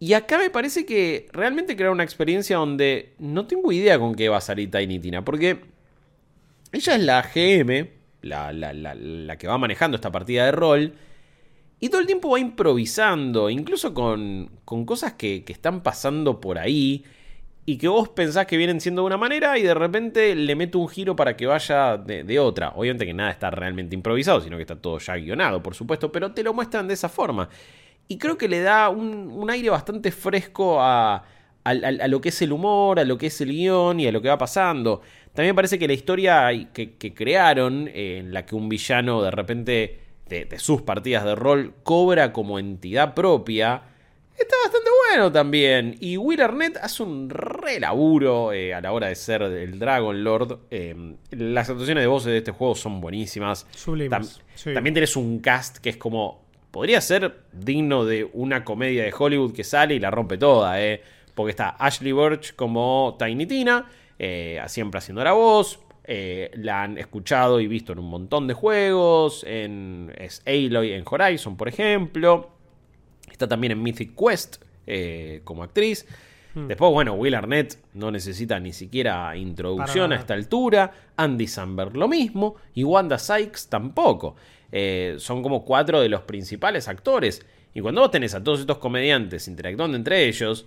Y 0.00 0.12
acá 0.12 0.38
me 0.38 0.50
parece 0.50 0.86
que 0.86 1.28
realmente 1.32 1.74
crear 1.76 1.90
una 1.90 2.04
experiencia 2.04 2.56
donde 2.58 3.14
no 3.18 3.46
tengo 3.46 3.72
idea 3.72 3.98
con 3.98 4.14
qué 4.14 4.28
va 4.28 4.36
a 4.38 4.40
salir 4.40 4.70
Tiny 4.70 5.00
porque 5.24 5.60
ella 6.72 6.94
es 6.96 7.02
la 7.02 7.22
GM, 7.22 7.90
la, 8.22 8.52
la- 8.52 8.72
la- 8.72 8.94
la 8.94 9.36
que 9.38 9.48
va 9.48 9.58
manejando 9.58 9.96
esta 9.96 10.12
partida 10.12 10.44
de 10.44 10.52
rol, 10.52 10.92
y 11.80 11.88
todo 11.88 12.00
el 12.00 12.06
tiempo 12.06 12.30
va 12.30 12.40
improvisando, 12.40 13.50
incluso 13.50 13.94
con, 13.94 14.50
con 14.64 14.84
cosas 14.84 15.14
que, 15.14 15.44
que 15.44 15.52
están 15.52 15.82
pasando 15.82 16.40
por 16.40 16.58
ahí 16.58 17.04
y 17.68 17.76
que 17.76 17.86
vos 17.86 18.08
pensás 18.08 18.46
que 18.46 18.56
vienen 18.56 18.80
siendo 18.80 19.02
de 19.02 19.06
una 19.08 19.18
manera 19.18 19.58
y 19.58 19.62
de 19.62 19.74
repente 19.74 20.34
le 20.34 20.56
mete 20.56 20.78
un 20.78 20.88
giro 20.88 21.14
para 21.14 21.36
que 21.36 21.44
vaya 21.44 21.98
de, 21.98 22.38
otra. 22.38 22.72
Obviamente 22.74 23.04
que 23.04 23.12
nada 23.12 23.30
está 23.30 23.50
realmente 23.50 23.94
improvisado, 23.94 24.40
sino 24.40 24.56
que 24.56 24.62
está 24.62 24.76
todo 24.76 24.98
ya 24.98 25.16
guionado, 25.16 25.62
por 25.62 25.74
supuesto, 25.74 26.10
pero 26.10 26.32
te 26.32 26.42
lo 26.42 26.54
muestran 26.54 26.88
de 26.88 26.94
esa 26.94 27.10
forma. 27.10 27.50
Y 28.08 28.16
creo 28.16 28.38
que 28.38 28.48
le 28.48 28.60
da 28.60 28.88
un, 28.88 29.46
aire 29.50 29.68
bastante 29.68 30.10
fresco 30.12 30.80
a, 30.80 31.22
a- 31.62 31.74
lo 32.08 32.22
que 32.22 32.30
es 32.30 32.40
el 32.40 32.52
humor, 32.52 33.00
a 33.00 33.04
lo 33.04 33.18
que 33.18 33.26
es 33.26 33.38
el 33.42 33.50
guion 33.50 34.00
y 34.00 34.06
a 34.06 34.12
lo 34.12 34.22
que 34.22 34.28
va 34.28 34.38
pasando. 34.38 35.02
También 35.34 35.54
parece 35.54 35.78
que 35.78 35.86
la 35.86 35.92
historia 35.92 36.48
que, 36.72 37.14
crearon, 37.14 37.90
en 37.92 38.32
la 38.32 38.46
que 38.46 38.54
un 38.54 38.70
villano 38.70 39.20
de 39.20 39.30
repente 39.30 40.00
de 40.26 40.58
sus 40.58 40.80
partidas 40.80 41.22
de 41.26 41.34
rol 41.34 41.74
cobra 41.82 42.32
como 42.32 42.58
entidad 42.58 43.12
propia, 43.12 43.82
está 44.38 44.54
bastante 44.64 44.88
bueno 45.10 45.32
también. 45.32 45.96
Y 46.00 46.16
Will 46.16 46.40
Arnett 46.40 46.76
hace 46.76 47.02
un 47.02 47.28
re 47.30 47.80
laburo 47.80 48.52
eh, 48.52 48.74
a 48.74 48.80
la 48.80 48.92
hora 48.92 49.08
de 49.08 49.14
ser 49.14 49.42
el 49.42 49.78
Dragon 49.78 50.22
Lord. 50.24 50.58
Eh, 50.70 51.14
las 51.30 51.68
actuaciones 51.70 52.02
de 52.02 52.08
voces 52.08 52.32
de 52.32 52.38
este 52.38 52.50
juego 52.52 52.74
son 52.74 53.00
buenísimas. 53.00 53.66
Sublimes, 53.74 54.10
Tam- 54.38 54.42
sí. 54.54 54.74
También 54.74 54.94
tenés 54.94 55.16
un 55.16 55.40
cast 55.40 55.78
que 55.78 55.90
es 55.90 55.96
como. 55.96 56.46
Podría 56.70 57.00
ser 57.00 57.44
digno 57.52 58.04
de 58.04 58.28
una 58.34 58.62
comedia 58.62 59.02
de 59.02 59.12
Hollywood 59.18 59.54
que 59.54 59.64
sale 59.64 59.94
y 59.94 59.98
la 59.98 60.10
rompe 60.10 60.36
toda, 60.36 60.80
¿eh? 60.82 61.00
porque 61.34 61.50
está 61.50 61.70
Ashley 61.70 62.12
Burch 62.12 62.54
como 62.56 63.16
Tiny 63.18 63.46
Tina, 63.46 63.86
eh, 64.18 64.60
siempre 64.66 64.98
haciendo 64.98 65.24
la 65.24 65.32
voz. 65.32 65.80
eh, 66.04 66.50
la 66.54 66.82
han 66.82 66.98
escuchado 66.98 67.58
y 67.60 67.66
visto 67.66 67.92
en 67.92 67.98
un 68.00 68.10
montón 68.10 68.46
de 68.46 68.54
juegos. 68.54 69.44
En, 69.48 70.12
es 70.18 70.42
Aloy 70.46 70.92
en 70.92 71.04
Horizon, 71.10 71.56
por 71.56 71.68
ejemplo. 71.68 72.50
Está 73.38 73.46
también 73.46 73.70
en 73.70 73.80
Mythic 73.80 74.16
Quest 74.16 74.56
eh, 74.84 75.42
como 75.44 75.62
actriz. 75.62 76.04
Después, 76.54 76.90
bueno, 76.90 77.14
Will 77.14 77.36
Arnett 77.36 77.78
no 77.94 78.10
necesita 78.10 78.58
ni 78.58 78.72
siquiera 78.72 79.36
introducción 79.36 80.12
a 80.12 80.16
esta 80.16 80.34
altura. 80.34 80.90
Andy 81.16 81.46
Samberg 81.46 81.96
lo 81.96 82.08
mismo. 82.08 82.56
Y 82.74 82.82
Wanda 82.82 83.16
Sykes 83.16 83.68
tampoco. 83.68 84.34
Eh, 84.72 85.14
son 85.18 85.40
como 85.40 85.64
cuatro 85.64 86.00
de 86.00 86.08
los 86.08 86.22
principales 86.22 86.88
actores. 86.88 87.46
Y 87.72 87.80
cuando 87.80 88.00
vos 88.00 88.10
tenés 88.10 88.34
a 88.34 88.42
todos 88.42 88.58
estos 88.58 88.78
comediantes 88.78 89.46
interactuando 89.46 89.96
entre 89.96 90.26
ellos, 90.26 90.66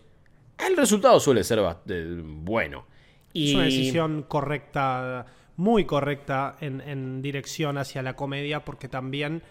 el 0.65 0.77
resultado 0.77 1.19
suele 1.19 1.43
ser 1.43 1.59
eh, 1.89 2.21
bueno. 2.23 2.85
Y 3.33 3.49
Es 3.49 3.55
una 3.55 3.63
decisión 3.65 4.23
correcta, 4.29 5.25
muy 5.57 5.83
correcta 5.83 6.55
en, 6.61 6.79
en 6.79 7.21
dirección 7.21 7.77
hacia 7.77 8.01
la 8.01 8.15
comedia, 8.15 8.63
porque 8.63 8.87
también 8.87 9.41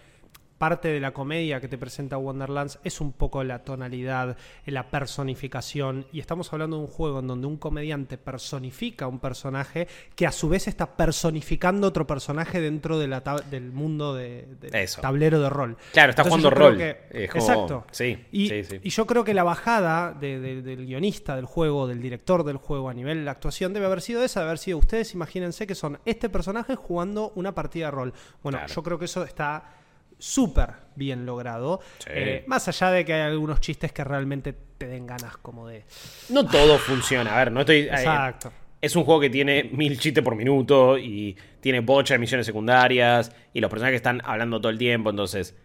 parte 0.61 0.89
de 0.89 0.99
la 0.99 1.11
comedia 1.11 1.59
que 1.59 1.67
te 1.67 1.79
presenta 1.79 2.19
Wonderlands 2.19 2.77
es 2.83 3.01
un 3.01 3.13
poco 3.13 3.43
la 3.43 3.63
tonalidad, 3.63 4.37
la 4.67 4.91
personificación, 4.91 6.05
y 6.13 6.19
estamos 6.19 6.53
hablando 6.53 6.77
de 6.77 6.83
un 6.83 6.87
juego 6.87 7.17
en 7.19 7.25
donde 7.27 7.47
un 7.47 7.57
comediante 7.57 8.19
personifica 8.19 9.05
a 9.05 9.07
un 9.07 9.17
personaje 9.17 9.87
que 10.15 10.27
a 10.27 10.31
su 10.31 10.49
vez 10.49 10.67
está 10.67 10.95
personificando 10.95 11.87
otro 11.87 12.05
personaje 12.05 12.61
dentro 12.61 12.99
de 12.99 13.07
la 13.07 13.21
del 13.49 13.71
mundo 13.71 14.13
de, 14.13 14.47
del 14.61 14.75
Eso. 14.75 15.01
tablero 15.01 15.39
de 15.41 15.49
rol. 15.49 15.77
Claro, 15.93 16.11
está 16.11 16.21
Entonces 16.21 16.47
jugando 16.47 16.49
rol. 16.51 16.77
que- 16.77 17.23
Exacto. 17.25 17.85
sí, 17.89 18.23
y, 18.31 18.49
sí, 18.49 18.63
sí. 18.63 18.79
y 18.83 18.89
yo 18.91 19.07
creo 19.07 19.23
que 19.23 19.33
la 19.33 19.43
bajada 19.43 20.13
de- 20.13 20.39
de- 20.39 20.61
del 20.61 20.85
guionista 20.85 21.35
del 21.35 21.45
juego, 21.45 21.87
del 21.87 22.03
director 22.03 22.43
del 22.43 22.57
juego 22.57 22.87
a 22.87 22.93
nivel 22.93 23.17
de 23.17 23.23
la 23.25 23.31
actuación 23.31 23.73
debe 23.73 23.87
haber 23.87 24.01
sido 24.01 24.23
esa, 24.23 24.41
debe 24.41 24.49
haber 24.51 24.59
sido 24.59 24.77
ustedes 24.77 25.15
imagínense 25.15 25.65
que 25.65 25.73
son 25.73 25.97
este 26.05 26.29
personaje 26.29 26.75
jugando 26.75 27.31
una 27.33 27.55
partida 27.55 27.85
de 27.85 27.91
rol. 27.91 28.13
Bueno, 28.43 28.59
Claro. 28.59 28.73
yo 28.75 28.83
creo 28.83 28.99
que 28.99 29.05
eso 29.05 29.23
está 29.23 29.77
súper 30.21 30.69
bien 30.95 31.25
logrado. 31.25 31.79
Sí. 31.99 32.09
Eh, 32.13 32.43
más 32.47 32.67
allá 32.67 32.91
de 32.91 33.03
que 33.05 33.13
hay 33.13 33.21
algunos 33.31 33.59
chistes 33.59 33.91
que 33.91 34.03
realmente 34.03 34.53
te 34.77 34.87
den 34.87 35.07
ganas 35.07 35.37
como 35.37 35.67
de... 35.67 35.83
No 36.29 36.45
todo 36.47 36.77
funciona. 36.77 37.33
A 37.35 37.37
ver, 37.39 37.51
no 37.51 37.61
estoy. 37.61 37.77
eh, 37.77 37.87
Exacto. 37.89 38.51
es 38.79 38.95
un 38.95 39.03
juego 39.03 39.19
que 39.21 39.29
tiene 39.29 39.63
mil 39.73 39.97
chistes 39.99 40.23
por 40.23 40.35
minuto 40.35 40.97
y 40.97 41.35
tiene 41.59 41.79
bocha 41.81 42.13
de 42.13 42.19
misiones 42.19 42.45
secundarias 42.45 43.31
y 43.53 43.59
los 43.61 43.69
personajes 43.69 43.95
están 43.97 44.21
hablando 44.25 44.59
todo 44.61 44.71
el 44.71 44.77
tiempo, 44.77 45.09
entonces 45.09 45.55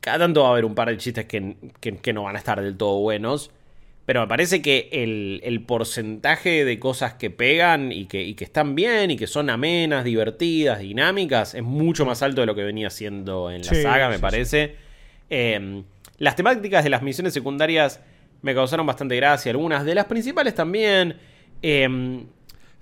cada 0.00 0.18
tanto 0.18 0.42
va 0.42 0.48
a 0.48 0.52
haber 0.52 0.64
un 0.64 0.74
par 0.74 0.88
de 0.88 0.96
chistes 0.96 1.24
que, 1.26 1.56
que- 1.80 1.96
que 1.98 2.12
no 2.12 2.22
van 2.24 2.36
a 2.36 2.38
estar 2.38 2.60
del 2.62 2.76
todo 2.76 3.00
buenos. 3.00 3.50
Pero 4.08 4.22
me 4.22 4.26
parece 4.26 4.62
que 4.62 4.88
el, 4.90 5.42
el 5.44 5.60
porcentaje 5.66 6.64
de 6.64 6.78
cosas 6.78 7.12
que 7.14 7.28
pegan 7.28 7.92
y 7.92 8.06
que, 8.06 8.22
y 8.22 8.32
que 8.32 8.44
están 8.44 8.74
bien 8.74 9.10
y 9.10 9.18
que 9.18 9.26
son 9.26 9.50
amenas, 9.50 10.02
divertidas, 10.02 10.78
dinámicas, 10.78 11.52
es 11.54 11.62
mucho 11.62 12.06
más 12.06 12.22
alto 12.22 12.40
de 12.40 12.46
lo 12.46 12.54
que 12.54 12.62
venía 12.64 12.88
siendo 12.88 13.50
en 13.50 13.58
la 13.66 13.68
Sí, 13.74 13.82
saga, 13.82 14.08
me 14.08 14.14
sí, 14.16 14.22
parece. 14.22 14.76
Eh, 15.28 15.82
las 16.16 16.36
temáticas 16.36 16.84
de 16.84 16.88
las 16.88 17.02
misiones 17.02 17.34
secundarias 17.34 18.00
me 18.40 18.54
causaron 18.54 18.86
bastante 18.86 19.14
gracia, 19.14 19.50
algunas 19.50 19.84
de 19.84 19.94
las 19.94 20.06
principales 20.06 20.54
también. 20.54 21.18
Eh, 21.60 22.24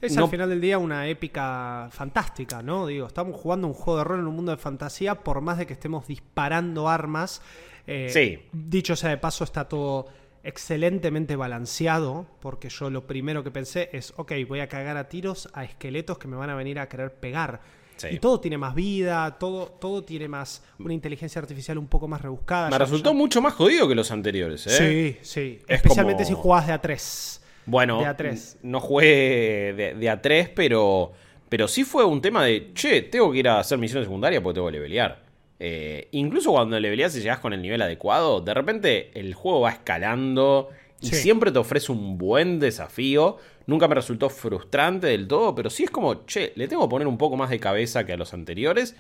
Es 0.00 0.14
no- 0.14 0.26
al 0.26 0.30
final 0.30 0.48
del 0.48 0.60
día 0.60 0.78
una 0.78 1.08
épica 1.08 1.88
fantástica, 1.90 2.62
¿no? 2.62 2.86
Digo, 2.86 3.08
estamos 3.08 3.34
jugando 3.34 3.66
un 3.66 3.74
juego 3.74 3.98
de 3.98 4.04
rol 4.04 4.20
en 4.20 4.28
un 4.28 4.36
mundo 4.36 4.52
de 4.52 4.58
fantasía, 4.58 5.16
por 5.16 5.40
más 5.40 5.58
de 5.58 5.66
que 5.66 5.72
estemos 5.72 6.06
disparando 6.06 6.88
armas. 6.88 7.42
eh, 7.88 8.10
Sí. 8.10 8.38
Dicho 8.52 8.94
sea 8.94 9.10
de 9.10 9.16
paso, 9.16 9.42
está 9.42 9.64
todo 9.68 10.06
excelentemente 10.46 11.36
balanceado, 11.36 12.26
porque 12.40 12.68
yo 12.68 12.88
lo 12.90 13.06
primero 13.06 13.42
que 13.44 13.50
pensé 13.50 13.90
es, 13.92 14.12
ok, 14.16 14.32
voy 14.48 14.60
a 14.60 14.68
cagar 14.68 14.96
a 14.96 15.08
tiros 15.08 15.48
a 15.52 15.64
esqueletos 15.64 16.18
que 16.18 16.28
me 16.28 16.36
van 16.36 16.50
a 16.50 16.54
venir 16.54 16.78
a 16.78 16.88
querer 16.88 17.14
pegar. 17.14 17.60
Sí. 17.96 18.08
Y 18.12 18.18
todo 18.18 18.40
tiene 18.40 18.58
más 18.58 18.74
vida, 18.74 19.38
todo, 19.38 19.66
todo 19.66 20.04
tiene 20.04 20.28
más 20.28 20.62
una 20.78 20.92
inteligencia 20.92 21.40
artificial 21.40 21.78
un 21.78 21.86
poco 21.88 22.08
más 22.08 22.20
rebuscada. 22.20 22.66
me 22.66 22.72
Ya- 22.72 22.78
resultó 22.78 23.10
ya- 23.12 23.16
mucho 23.16 23.40
más 23.40 23.54
jodido 23.54 23.88
que 23.88 23.94
los 23.94 24.10
anteriores, 24.10 24.66
¿eh? 24.66 24.70
Sí, 24.70 25.18
sí. 25.22 25.58
Es 25.66 25.76
Especialmente 25.76 26.24
como- 26.24 26.36
si 26.36 26.42
jugás 26.42 26.66
de 26.66 26.72
a 26.74 26.80
3. 26.80 27.42
Bueno, 27.64 27.98
De 28.00 28.06
A3. 28.06 28.58
no 28.62 28.80
jugué 28.80 29.74
de, 29.76 29.94
de 29.94 30.10
A3, 30.10 30.50
pero, 30.54 31.12
pero 31.48 31.66
sí 31.66 31.82
fue 31.84 32.04
un 32.04 32.20
tema 32.20 32.44
de, 32.44 32.72
che, 32.74 33.02
tengo 33.02 33.32
que 33.32 33.38
ir 33.38 33.48
a 33.48 33.58
hacer 33.58 33.76
misiones 33.78 34.06
secundarias 34.06 34.42
porque 34.42 34.54
tengo 34.56 34.66
que 34.68 34.72
levelear. 34.74 35.25
Eh, 35.58 36.08
incluso 36.12 36.52
cuando 36.52 36.78
leveleas 36.78 37.16
y 37.16 37.20
llegas 37.20 37.38
con 37.40 37.52
el 37.52 37.62
nivel 37.62 37.80
adecuado, 37.82 38.40
de 38.40 38.52
repente 38.54 39.10
el 39.18 39.34
juego 39.34 39.60
va 39.62 39.70
escalando 39.70 40.68
y 41.00 41.08
Sí. 41.08 41.16
siempre 41.16 41.50
te 41.50 41.58
ofrece 41.58 41.92
un 41.92 42.18
buen 42.18 42.58
desafío. 42.60 43.38
Nunca 43.66 43.88
me 43.88 43.94
resultó 43.94 44.28
frustrante 44.30 45.06
del 45.08 45.26
todo, 45.26 45.54
pero 45.54 45.70
sí 45.70 45.84
es 45.84 45.90
como, 45.90 46.24
che, 46.26 46.52
le 46.56 46.68
tengo 46.68 46.82
que 46.86 46.90
poner 46.90 47.08
un 47.08 47.18
poco 47.18 47.36
más 47.36 47.50
de 47.50 47.58
cabeza 47.58 48.04
que 48.06 48.12
a 48.12 48.16
los 48.16 48.32
anteriores. 48.34 48.96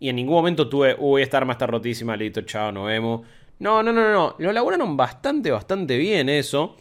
Y 0.00 0.08
en 0.08 0.16
ningún 0.16 0.34
momento 0.34 0.68
tuve, 0.68 0.94
uy, 0.98 1.22
esta 1.22 1.38
arma 1.38 1.52
está 1.52 1.66
rotísima, 1.66 2.16
listo, 2.16 2.42
chao, 2.42 2.70
nos 2.72 2.86
vemos. 2.86 3.26
No, 3.58 3.82
no, 3.82 3.92
no, 3.92 4.02
no, 4.02 4.12
no. 4.12 4.34
Lo 4.38 4.50
elaboraron 4.50 4.96
bastante, 4.96 5.50
bastante 5.50 5.96
bien 5.98 6.28
eso. 6.28 6.76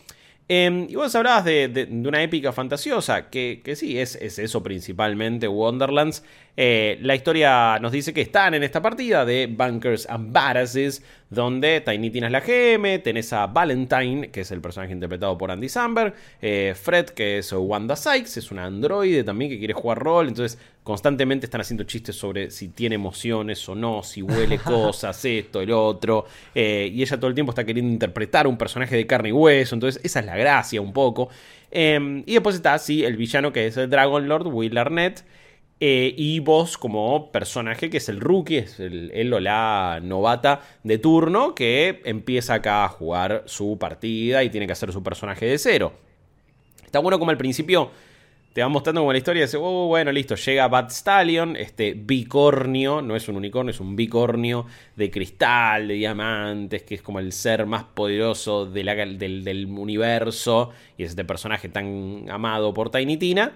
Eh, 0.50 0.86
y 0.90 0.96
vos 0.96 1.14
hablabas 1.16 1.44
de, 1.44 1.68
de- 1.68 1.86
de 1.88 2.08
una 2.08 2.24
épica 2.24 2.54
fantasiosa, 2.54 3.30
que, 3.30 3.62
que 3.64 3.76
sí, 3.76 4.00
es, 4.00 4.16
es 4.16 4.40
eso 4.40 4.64
principalmente, 4.64 5.48
Wonderlands. 5.48 6.24
Eh, 6.56 6.98
la 7.02 7.16
historia 7.16 7.78
nos 7.80 7.92
dice 7.92 8.14
que 8.14 8.22
están 8.22 8.54
en 8.54 8.64
esta 8.64 8.82
partida 8.82 9.26
de 9.26 9.48
Bunkers 9.48 10.08
and 10.10 10.32
Badasses, 10.32 11.04
donde 11.30 11.82
Tiny 11.82 12.10
Tina 12.10 12.28
es 12.28 12.32
la 12.32 12.40
GM, 12.40 13.00
tenés 13.00 13.34
a 13.34 13.48
Valentine, 13.48 14.30
que 14.30 14.42
es 14.42 14.52
el 14.52 14.62
personaje 14.62 14.94
interpretado 14.94 15.38
por 15.38 15.52
Andy 15.52 15.68
Samberg, 15.68 16.14
eh, 16.42 16.74
Fred, 16.80 17.08
que 17.10 17.40
es 17.40 17.52
Wanda 17.52 17.96
Sykes, 17.96 18.38
es 18.38 18.52
una 18.52 18.66
androide 18.66 19.24
también 19.24 19.52
que 19.52 19.60
quiere 19.60 19.74
jugar 19.74 20.00
rol, 20.00 20.30
entonces 20.30 20.58
constantemente 20.84 21.46
están 21.46 21.62
haciendo 21.62 21.84
chistes 21.84 22.16
sobre 22.16 22.50
si 22.50 22.70
tiene 22.70 22.96
emociones 22.96 23.68
o 23.68 23.76
no, 23.76 24.04
si 24.04 24.22
huele 24.22 24.58
cosas, 24.64 25.24
esto, 25.26 25.62
el 25.62 25.72
otro, 25.72 26.26
eh, 26.56 26.90
y 26.94 27.02
ella 27.02 27.18
todo 27.18 27.28
el 27.28 27.36
tiempo 27.36 27.52
está 27.52 27.66
queriendo 27.66 27.92
interpretar 27.92 28.48
un 28.48 28.58
personaje 28.58 28.96
de 28.96 29.06
carne 29.06 29.30
y 29.30 29.34
hueso, 29.34 29.76
entonces 29.76 30.02
esa 30.04 30.22
es 30.22 30.26
la 30.26 30.38
gracia 30.38 30.80
un 30.80 30.94
poco. 30.94 31.30
Eh, 31.70 32.24
y 32.26 32.34
después 32.34 32.56
está, 32.56 32.78
sí, 32.80 33.04
el 33.04 33.18
villano 33.18 33.52
que 33.52 33.68
es 33.68 33.76
el 33.76 33.90
Dragon 33.90 34.26
Lord, 34.30 34.48
Will 34.48 34.78
Arnett, 34.78 35.26
eh, 35.80 36.14
y 36.18 36.40
vos 36.40 36.78
como 36.78 37.32
personaje 37.32 37.90
que 37.90 37.98
es 37.98 38.10
el 38.10 38.20
rookie, 38.20 38.58
es 38.58 38.80
el, 38.80 39.12
él 39.14 39.34
o 39.34 39.40
la 39.40 40.00
novata 40.02 40.62
de 40.84 40.98
turno 40.98 41.54
que 41.54 42.02
empieza 42.06 42.56
acá 42.56 42.84
a 42.84 42.90
jugar 42.90 43.44
su 43.46 43.78
partida 43.78 44.44
y 44.44 44.50
tiene 44.50 44.66
que 44.66 44.74
hacer 44.74 44.92
su 44.92 45.04
personaje 45.04 45.46
de 45.46 45.58
cero. 45.58 45.94
Está 46.84 47.00
bueno 47.00 47.20
como 47.20 47.32
al 47.32 47.38
principio 47.38 47.92
te 48.58 48.64
va 48.64 48.70
mostrando 48.70 49.02
como 49.02 49.12
la 49.12 49.20
historia 49.20 49.44
dice, 49.44 49.58
oh, 49.62 49.86
bueno, 49.86 50.12
listo, 50.12 50.34
llega 50.34 50.68
Bad 50.68 50.90
Stallion, 50.90 51.56
este 51.56 51.94
bicornio, 51.94 53.04
no 53.04 53.16
es 53.16 53.30
un 53.30 53.36
unicornio, 53.36 53.70
es 53.70 53.80
un 53.80 53.96
bicornio 53.96 54.66
de 54.96 55.12
cristal, 55.12 55.88
de 55.88 55.94
diamantes, 55.94 56.82
que 56.82 56.96
es 56.96 57.04
como 57.04 57.20
el 57.20 57.34
ser 57.34 57.68
más 57.68 57.84
poderoso 57.84 58.66
del, 58.66 59.20
del 59.20 59.68
universo, 59.68 60.72
y 60.98 61.04
es 61.04 61.12
este 61.12 61.24
personaje 61.24 61.70
tan 61.70 62.26
amado 62.32 62.74
por 62.74 62.90
Tiny 62.90 63.18
Tina. 63.18 63.52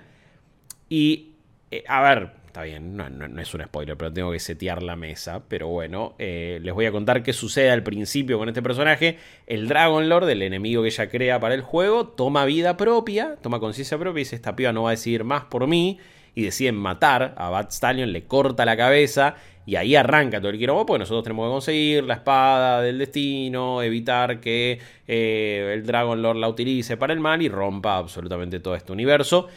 Y, 0.87 1.30
eh, 1.71 1.83
a 1.87 2.01
ver, 2.01 2.31
está 2.47 2.63
bien, 2.63 2.97
no, 2.97 3.05
es 3.41 3.53
un 3.53 3.63
spoiler, 3.63 3.95
pero 3.95 4.11
tengo 4.11 4.31
que 4.31 4.39
setear 4.39 4.83
la 4.83 4.97
mesa. 4.97 5.41
Pero 5.47 5.67
bueno, 5.67 6.15
eh, 6.19 6.59
les 6.61 6.73
voy 6.73 6.85
a 6.85 6.91
contar 6.91 7.23
qué 7.23 7.31
sucede 7.31 7.71
al 7.71 7.81
principio 7.81 8.37
con 8.37 8.49
este 8.49 8.61
personaje. 8.61 9.17
El 9.47 9.69
Dragon 9.69 10.07
Lord, 10.09 10.29
el 10.29 10.41
enemigo 10.41 10.81
que 10.81 10.89
ella 10.89 11.09
crea 11.09 11.39
para 11.39 11.55
el 11.55 11.61
juego, 11.61 12.07
toma 12.07 12.43
vida 12.45 12.75
propia, 12.75 13.37
toma 13.41 13.59
conciencia 13.59 13.97
propia 13.97 14.19
y 14.19 14.23
dice, 14.23 14.35
esta 14.35 14.55
piba 14.55 14.73
no 14.73 14.83
va 14.83 14.89
a 14.89 14.91
decidir 14.91 15.23
más 15.23 15.45
por 15.45 15.65
mí. 15.67 15.99
Y 16.33 16.43
deciden 16.43 16.75
matar 16.75 17.35
a 17.37 17.49
Bad 17.49 17.71
Stallion, 17.71 18.13
le 18.13 18.23
corta 18.23 18.63
la 18.63 18.77
cabeza 18.77 19.35
y 19.65 19.75
ahí 19.75 19.95
arranca 19.95 20.39
todo 20.39 20.49
el 20.49 20.57
quilombo 20.57 20.85
porque 20.85 20.99
nosotros 20.99 21.23
tenemos 21.23 21.47
que 21.47 21.51
conseguir 21.51 22.03
la 22.03 22.15
espada 22.15 22.81
del 22.81 22.97
destino, 22.97 23.81
evitar 23.81 24.39
que 24.39 24.79
eh, 25.07 25.71
el 25.73 25.85
Dragon 25.85 26.21
Lord 26.21 26.37
la 26.37 26.47
utilice 26.49 26.97
para 26.97 27.13
el 27.13 27.19
mal 27.19 27.41
y 27.41 27.49
rompa 27.49 27.97
absolutamente 27.97 28.59
todo 28.59 28.75
este 28.75 28.91
universo. 28.91 29.47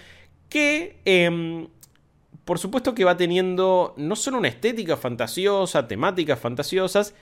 Que 0.49 0.99
em, 1.05 1.67
por 2.45 2.59
supuesto 2.59 2.95
que 2.95 3.05
va 3.05 3.17
teniendo 3.17 3.95
no 3.97 4.17
solo 4.17 4.39
una 4.39 4.49
estética 4.49 4.97
fantasiosa, 4.97 5.87
temáticas 5.89 6.39
fantasiosas, 6.39 7.15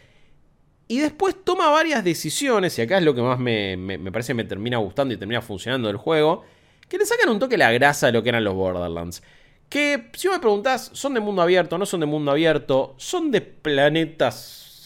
y 0.88 0.98
después 0.98 1.36
toma 1.44 1.70
varias 1.70 2.04
decisiones, 2.04 2.78
y 2.78 2.82
acá 2.82 2.98
es 2.98 3.04
lo 3.04 3.14
que 3.14 3.22
más 3.22 3.38
me, 3.38 3.76
me- 3.76 3.98
me 3.98 4.12
parece 4.12 4.34
me 4.34 4.44
termina 4.44 4.76
gustando 4.78 5.14
y 5.14 5.16
termina 5.16 5.40
funcionando 5.40 5.88
del 5.88 5.96
juego, 5.96 6.44
que 6.88 6.98
le 6.98 7.06
sacan 7.06 7.30
un 7.30 7.38
toque 7.38 7.56
la 7.56 7.72
grasa 7.72 8.06
de 8.06 8.12
lo 8.12 8.22
que 8.22 8.28
eran 8.28 8.44
los 8.44 8.54
Borderlands. 8.54 9.22
Que 9.70 10.10
si 10.12 10.28
me 10.28 10.38
preguntás, 10.38 10.90
¿son 10.92 11.14
de 11.14 11.20
mundo 11.20 11.40
abierto? 11.40 11.78
¿No 11.78 11.86
son 11.86 12.00
de 12.00 12.06
mundo 12.06 12.30
abierto? 12.30 12.94
Son 12.98 13.30
de 13.30 13.40
planetas 13.40 14.34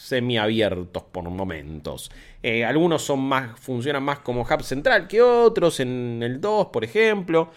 semiabiertos 0.04 1.02
por 1.04 1.24
momentos. 1.28 2.10
Eh, 2.42 2.64
algunos 2.64 3.02
son 3.02 3.20
más, 3.20 3.58
funcionan 3.58 4.04
más 4.04 4.20
como 4.20 4.42
hub 4.42 4.62
central 4.62 5.08
que 5.08 5.20
otros, 5.22 5.80
en 5.80 6.20
el 6.22 6.40
2, 6.40 6.66
por 6.68 6.84
ejemplo. 6.84 7.50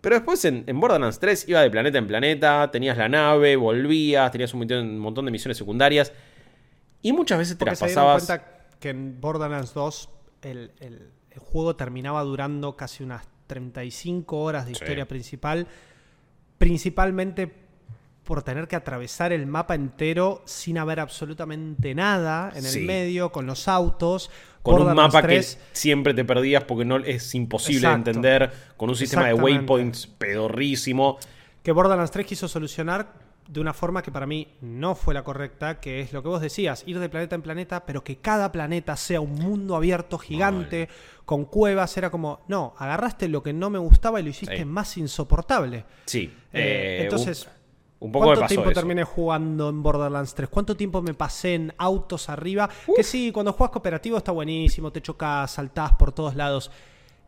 Pero 0.00 0.14
después 0.16 0.44
en, 0.44 0.64
en 0.66 0.80
Borderlands 0.80 1.18
3 1.18 1.48
iba 1.48 1.60
de 1.60 1.70
planeta 1.70 1.98
en 1.98 2.06
planeta, 2.06 2.70
tenías 2.70 2.96
la 2.96 3.08
nave, 3.08 3.56
volvías, 3.56 4.30
tenías 4.32 4.52
un 4.54 4.60
montón, 4.60 4.78
un 4.88 4.98
montón 4.98 5.24
de 5.26 5.30
misiones 5.30 5.56
secundarias. 5.58 6.12
Y 7.02 7.12
mucas 7.12 7.38
veces 7.38 7.54
te 7.54 7.58
Porque 7.60 7.70
las 7.72 7.78
se 7.80 7.86
dieron 7.86 8.04
pasabas. 8.04 8.26
cuenta 8.26 8.78
que 8.80 8.88
en 8.90 9.20
Borderlands 9.20 9.74
2 9.74 10.08
el, 10.42 10.72
el- 10.80 11.10
el 11.30 11.38
juego 11.38 11.76
terminaba 11.76 12.22
durando 12.22 12.76
casi 12.76 13.04
unas 13.04 13.28
35 13.46 14.38
horas 14.38 14.66
de 14.66 14.74
Sí. 14.74 14.82
historia 14.82 15.06
principal, 15.06 15.66
principalmente 16.58 17.52
por 18.30 18.44
tener 18.44 18.68
que 18.68 18.76
atravesar 18.76 19.32
el 19.32 19.48
mapa 19.48 19.74
entero 19.74 20.42
sin 20.44 20.78
haber 20.78 21.00
absolutamente 21.00 21.96
nada 21.96 22.50
en 22.54 22.64
el 22.64 22.70
Sí. 22.70 22.80
medio, 22.82 23.32
con 23.32 23.44
los 23.44 23.66
autos. 23.66 24.30
Con 24.62 24.80
un 24.80 24.94
mapa 24.94 25.20
3, 25.20 25.56
que 25.56 25.62
siempre 25.76 26.14
te 26.14 26.24
perdías 26.24 26.62
porque 26.62 26.84
no 26.84 26.98
es 26.98 27.34
imposible 27.34 27.88
de 27.88 27.94
entender, 27.94 28.52
con 28.76 28.88
un 28.88 28.94
sistema 28.94 29.26
de 29.26 29.34
waypoints 29.34 30.06
pedorrísimo. 30.06 31.18
que 31.64 31.72
Borderlands 31.72 32.12
3 32.12 32.24
quiso 32.24 32.46
solucionar 32.46 33.12
de 33.48 33.58
una 33.60 33.74
forma 33.74 34.00
que 34.00 34.12
para 34.12 34.26
mí 34.26 34.46
no 34.60 34.94
fue 34.94 35.12
la 35.12 35.24
correcta, 35.24 35.80
que 35.80 36.00
es 36.00 36.12
lo 36.12 36.22
que 36.22 36.28
vos 36.28 36.40
decías, 36.40 36.84
ir 36.86 37.00
de 37.00 37.08
planeta 37.08 37.34
en 37.34 37.42
planeta, 37.42 37.84
pero 37.84 38.04
que 38.04 38.18
cada 38.18 38.52
planeta 38.52 38.96
sea 38.96 39.20
un 39.20 39.34
mundo 39.34 39.74
abierto 39.74 40.18
gigante, 40.18 40.88
con 41.24 41.46
cuevas, 41.46 41.96
era 41.96 42.10
como, 42.10 42.42
no, 42.46 42.74
agarraste 42.78 43.26
lo 43.26 43.42
que 43.42 43.52
no 43.52 43.70
me 43.70 43.78
gustaba 43.80 44.20
y 44.20 44.22
lo 44.22 44.30
hiciste 44.30 44.58
Sí. 44.58 44.64
más 44.64 44.96
insoportable. 44.98 45.84
Sí. 46.06 46.32
Eh, 46.52 46.98
eh, 47.00 47.02
entonces, 47.02 47.48
un 48.00 48.10
poco 48.12 48.24
me 48.24 48.28
¿Cuánto 48.28 48.40
pasó 48.42 48.48
tiempo 48.54 48.70
eso. 48.70 48.80
terminé 48.80 49.04
jugando 49.04 49.68
en 49.68 49.82
Borderlands 49.82 50.34
3? 50.34 50.48
¿Cuánto 50.48 50.76
tiempo 50.76 51.00
me 51.02 51.14
pasé 51.14 51.54
en 51.54 51.74
autos 51.78 52.28
arriba? 52.28 52.68
Que 52.96 53.02
sí, 53.02 53.30
cuando 53.30 53.52
juegas 53.52 53.72
cooperativo 53.72 54.16
está 54.16 54.32
buenísimo, 54.32 54.90
te 54.90 55.00
chocas, 55.02 55.50
saltás 55.50 55.92
por 55.92 56.12
todos 56.12 56.34
lados. 56.34 56.70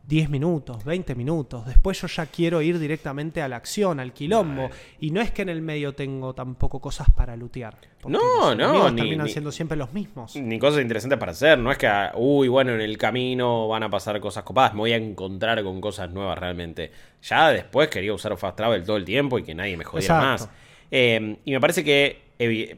10 0.05 0.29
minutos, 0.29 0.83
20 0.83 1.15
minutos. 1.15 1.65
Después 1.65 2.01
yo 2.01 2.07
ya 2.07 2.25
quiero 2.25 2.61
ir 2.61 2.77
directamente 2.77 3.41
a 3.41 3.47
la 3.47 3.55
acción, 3.55 4.01
al 4.01 4.11
quilombo. 4.11 4.69
Y 4.99 5.11
no 5.11 5.21
es 5.21 5.31
que 5.31 5.43
en 5.43 5.47
el 5.47 5.61
medio 5.61 5.93
tengo 5.95 6.33
tampoco 6.35 6.81
cosas 6.81 7.07
para 7.15 7.37
lootear. 7.37 7.77
porque 8.01 8.17
No, 8.17 8.53
no, 8.53 8.89
ni- 8.91 8.97
terminan 8.99 9.27
ni- 9.27 9.31
siendo 9.31 9.49
siempre 9.49 9.77
los 9.77 9.93
mismos. 9.93 10.35
Ni 10.35 10.59
cosas 10.59 10.81
interesantes 10.81 11.17
para 11.17 11.31
hacer, 11.31 11.57
no 11.57 11.71
es 11.71 11.77
que, 11.77 11.89
uy, 12.15 12.49
bueno, 12.49 12.73
en 12.73 12.81
el 12.81 12.97
camino 12.97 13.69
van 13.69 13.83
a 13.83 13.89
pasar 13.89 14.19
cosas 14.19 14.43
copadas, 14.43 14.73
me 14.73 14.79
voy 14.81 14.91
a 14.91 14.97
encontrar 14.97 15.63
con 15.63 15.79
cosas 15.79 16.11
nuevas 16.11 16.37
realmente. 16.37 16.91
Ya 17.21 17.47
después 17.51 17.87
quería 17.87 18.13
usar 18.13 18.35
Fast 18.35 18.57
Travel 18.57 18.83
todo 18.83 18.97
el 18.97 19.05
tiempo 19.05 19.39
y 19.39 19.43
que 19.43 19.55
nadie 19.55 19.77
me 19.77 19.85
jodiera 19.85 20.15
Exacto. 20.33 20.47
más. 20.47 20.62
Eh, 20.95 21.37
y 21.43 21.51
me 21.51 21.59
parece 21.59 21.83
que 21.83 22.21
eh, 22.37 22.77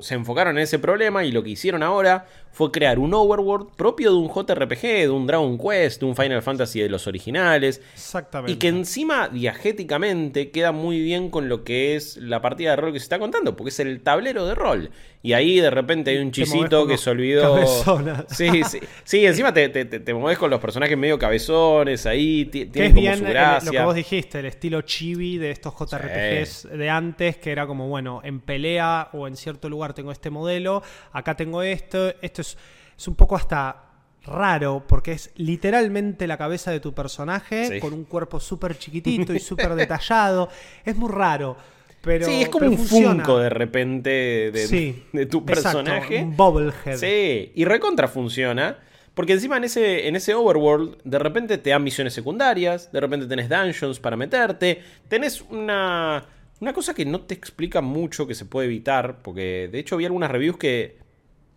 se 0.00 0.14
enfocaron 0.14 0.56
en 0.56 0.62
ese 0.62 0.78
problema 0.78 1.24
y 1.24 1.30
lo 1.30 1.42
que 1.42 1.50
hicieron 1.50 1.82
ahora 1.82 2.26
fue 2.52 2.70
crear 2.70 2.98
un 2.98 3.12
overworld 3.14 3.68
propio 3.76 4.10
de 4.12 4.16
un 4.18 4.28
JRPG, 4.28 4.82
de 4.82 5.10
un 5.10 5.26
Dragon 5.26 5.56
Quest, 5.58 6.00
de 6.00 6.06
un 6.06 6.14
Final 6.14 6.42
Fantasy 6.42 6.80
de 6.80 6.88
los 6.88 7.06
originales. 7.06 7.80
Exactamente. 7.94 8.52
Y 8.52 8.56
que 8.56 8.68
encima 8.68 9.28
diagéticamente 9.28 10.50
queda 10.50 10.72
muy 10.72 11.00
bien 11.00 11.30
con 11.30 11.48
lo 11.48 11.64
que 11.64 11.96
es 11.96 12.16
la 12.18 12.42
partida 12.42 12.70
de 12.70 12.76
rol 12.76 12.92
que 12.92 12.98
se 12.98 13.04
está 13.04 13.18
contando, 13.18 13.56
porque 13.56 13.70
es 13.70 13.80
el 13.80 14.00
tablero 14.02 14.46
de 14.46 14.54
rol. 14.54 14.90
Y 15.24 15.34
ahí 15.34 15.60
de 15.60 15.70
repente 15.70 16.10
hay 16.10 16.18
un 16.18 16.32
chisito 16.32 16.86
que 16.86 16.98
se 16.98 17.08
olvidó. 17.10 17.54
cabezonas. 17.54 18.24
Sí, 18.32 18.62
sí. 18.64 18.80
Sí, 19.04 19.24
encima 19.24 19.54
te, 19.54 19.68
te, 19.68 19.84
te- 19.84 20.00
te 20.00 20.14
mueves 20.14 20.36
con 20.38 20.50
los 20.50 20.60
personajes 20.60 20.98
medio 20.98 21.16
cabezones 21.18 22.06
ahí, 22.06 22.44
tienen 22.46 22.92
como 22.94 23.16
su 23.16 23.24
eh, 23.24 23.30
gracia. 23.30 23.66
lo 23.66 23.78
que 23.78 23.84
vos 23.84 23.94
dijiste, 23.94 24.40
el 24.40 24.46
estilo 24.46 24.82
chibi 24.82 25.38
de 25.38 25.52
estos 25.52 25.72
JRPGs 25.78 26.68
de 26.76 26.90
antes, 26.90 27.36
que 27.36 27.52
era 27.52 27.66
como, 27.66 27.88
bueno, 27.88 28.20
en 28.24 28.40
pelea 28.40 29.08
o 29.12 29.28
en 29.28 29.36
cierto 29.36 29.68
lugar 29.68 29.94
tengo 29.94 30.10
este 30.12 30.28
modelo, 30.30 30.82
acá 31.12 31.36
tengo 31.36 31.62
esto, 31.62 32.12
esto 32.20 32.41
es, 32.42 32.58
es 32.98 33.08
un 33.08 33.14
poco 33.14 33.34
hasta 33.36 33.84
raro, 34.24 34.84
porque 34.86 35.12
es 35.12 35.30
literalmente 35.36 36.26
la 36.28 36.36
cabeza 36.38 36.70
de 36.70 36.78
tu 36.80 36.92
personaje 36.94 37.66
Sí. 37.66 37.80
con 37.80 37.92
un 37.92 38.04
cuerpo 38.04 38.38
súper 38.38 38.78
chiquitito 38.78 39.32
y 39.34 39.40
súper 39.40 39.74
detallado. 39.74 40.48
Es 40.84 40.94
muy 40.96 41.10
raro. 41.10 41.56
Pero, 42.02 42.26
sí, 42.26 42.42
es 42.42 42.48
como 42.48 42.66
un 42.66 42.76
funciona. 42.76 43.24
Funko 43.24 43.38
de 43.38 43.48
repente 43.48 44.10
de, 44.52 44.66
Sí, 44.66 45.04
de 45.12 45.26
tu 45.26 45.38
exacto, 45.38 45.78
personaje. 45.84 46.22
un 46.22 46.36
bobblehead. 46.36 46.96
Sí, 46.96 47.52
y 47.54 47.64
recontra 47.64 48.08
funciona. 48.08 48.78
Porque 49.14 49.34
encima 49.34 49.56
en 49.58 49.64
ese, 49.64 50.08
en 50.08 50.16
ese 50.16 50.34
overworld, 50.34 50.96
de 51.04 51.18
repente 51.18 51.58
te 51.58 51.70
dan 51.70 51.84
misiones 51.84 52.14
secundarias, 52.14 52.90
de 52.92 52.98
repente 53.00 53.26
tenés 53.26 53.48
dungeons 53.48 54.00
para 54.00 54.16
meterte, 54.16 54.82
tenés 55.06 55.42
una, 55.42 56.24
una 56.60 56.72
cosa 56.72 56.94
que 56.94 57.04
no 57.04 57.20
te 57.20 57.34
explica 57.34 57.82
mucho 57.82 58.26
que 58.26 58.34
se 58.34 58.46
puede 58.46 58.66
evitar, 58.68 59.20
porque 59.22 59.68
de 59.70 59.78
hecho 59.78 59.96
vi 59.98 60.06
algunas 60.06 60.30
reviews 60.30 60.56
que 60.56 60.96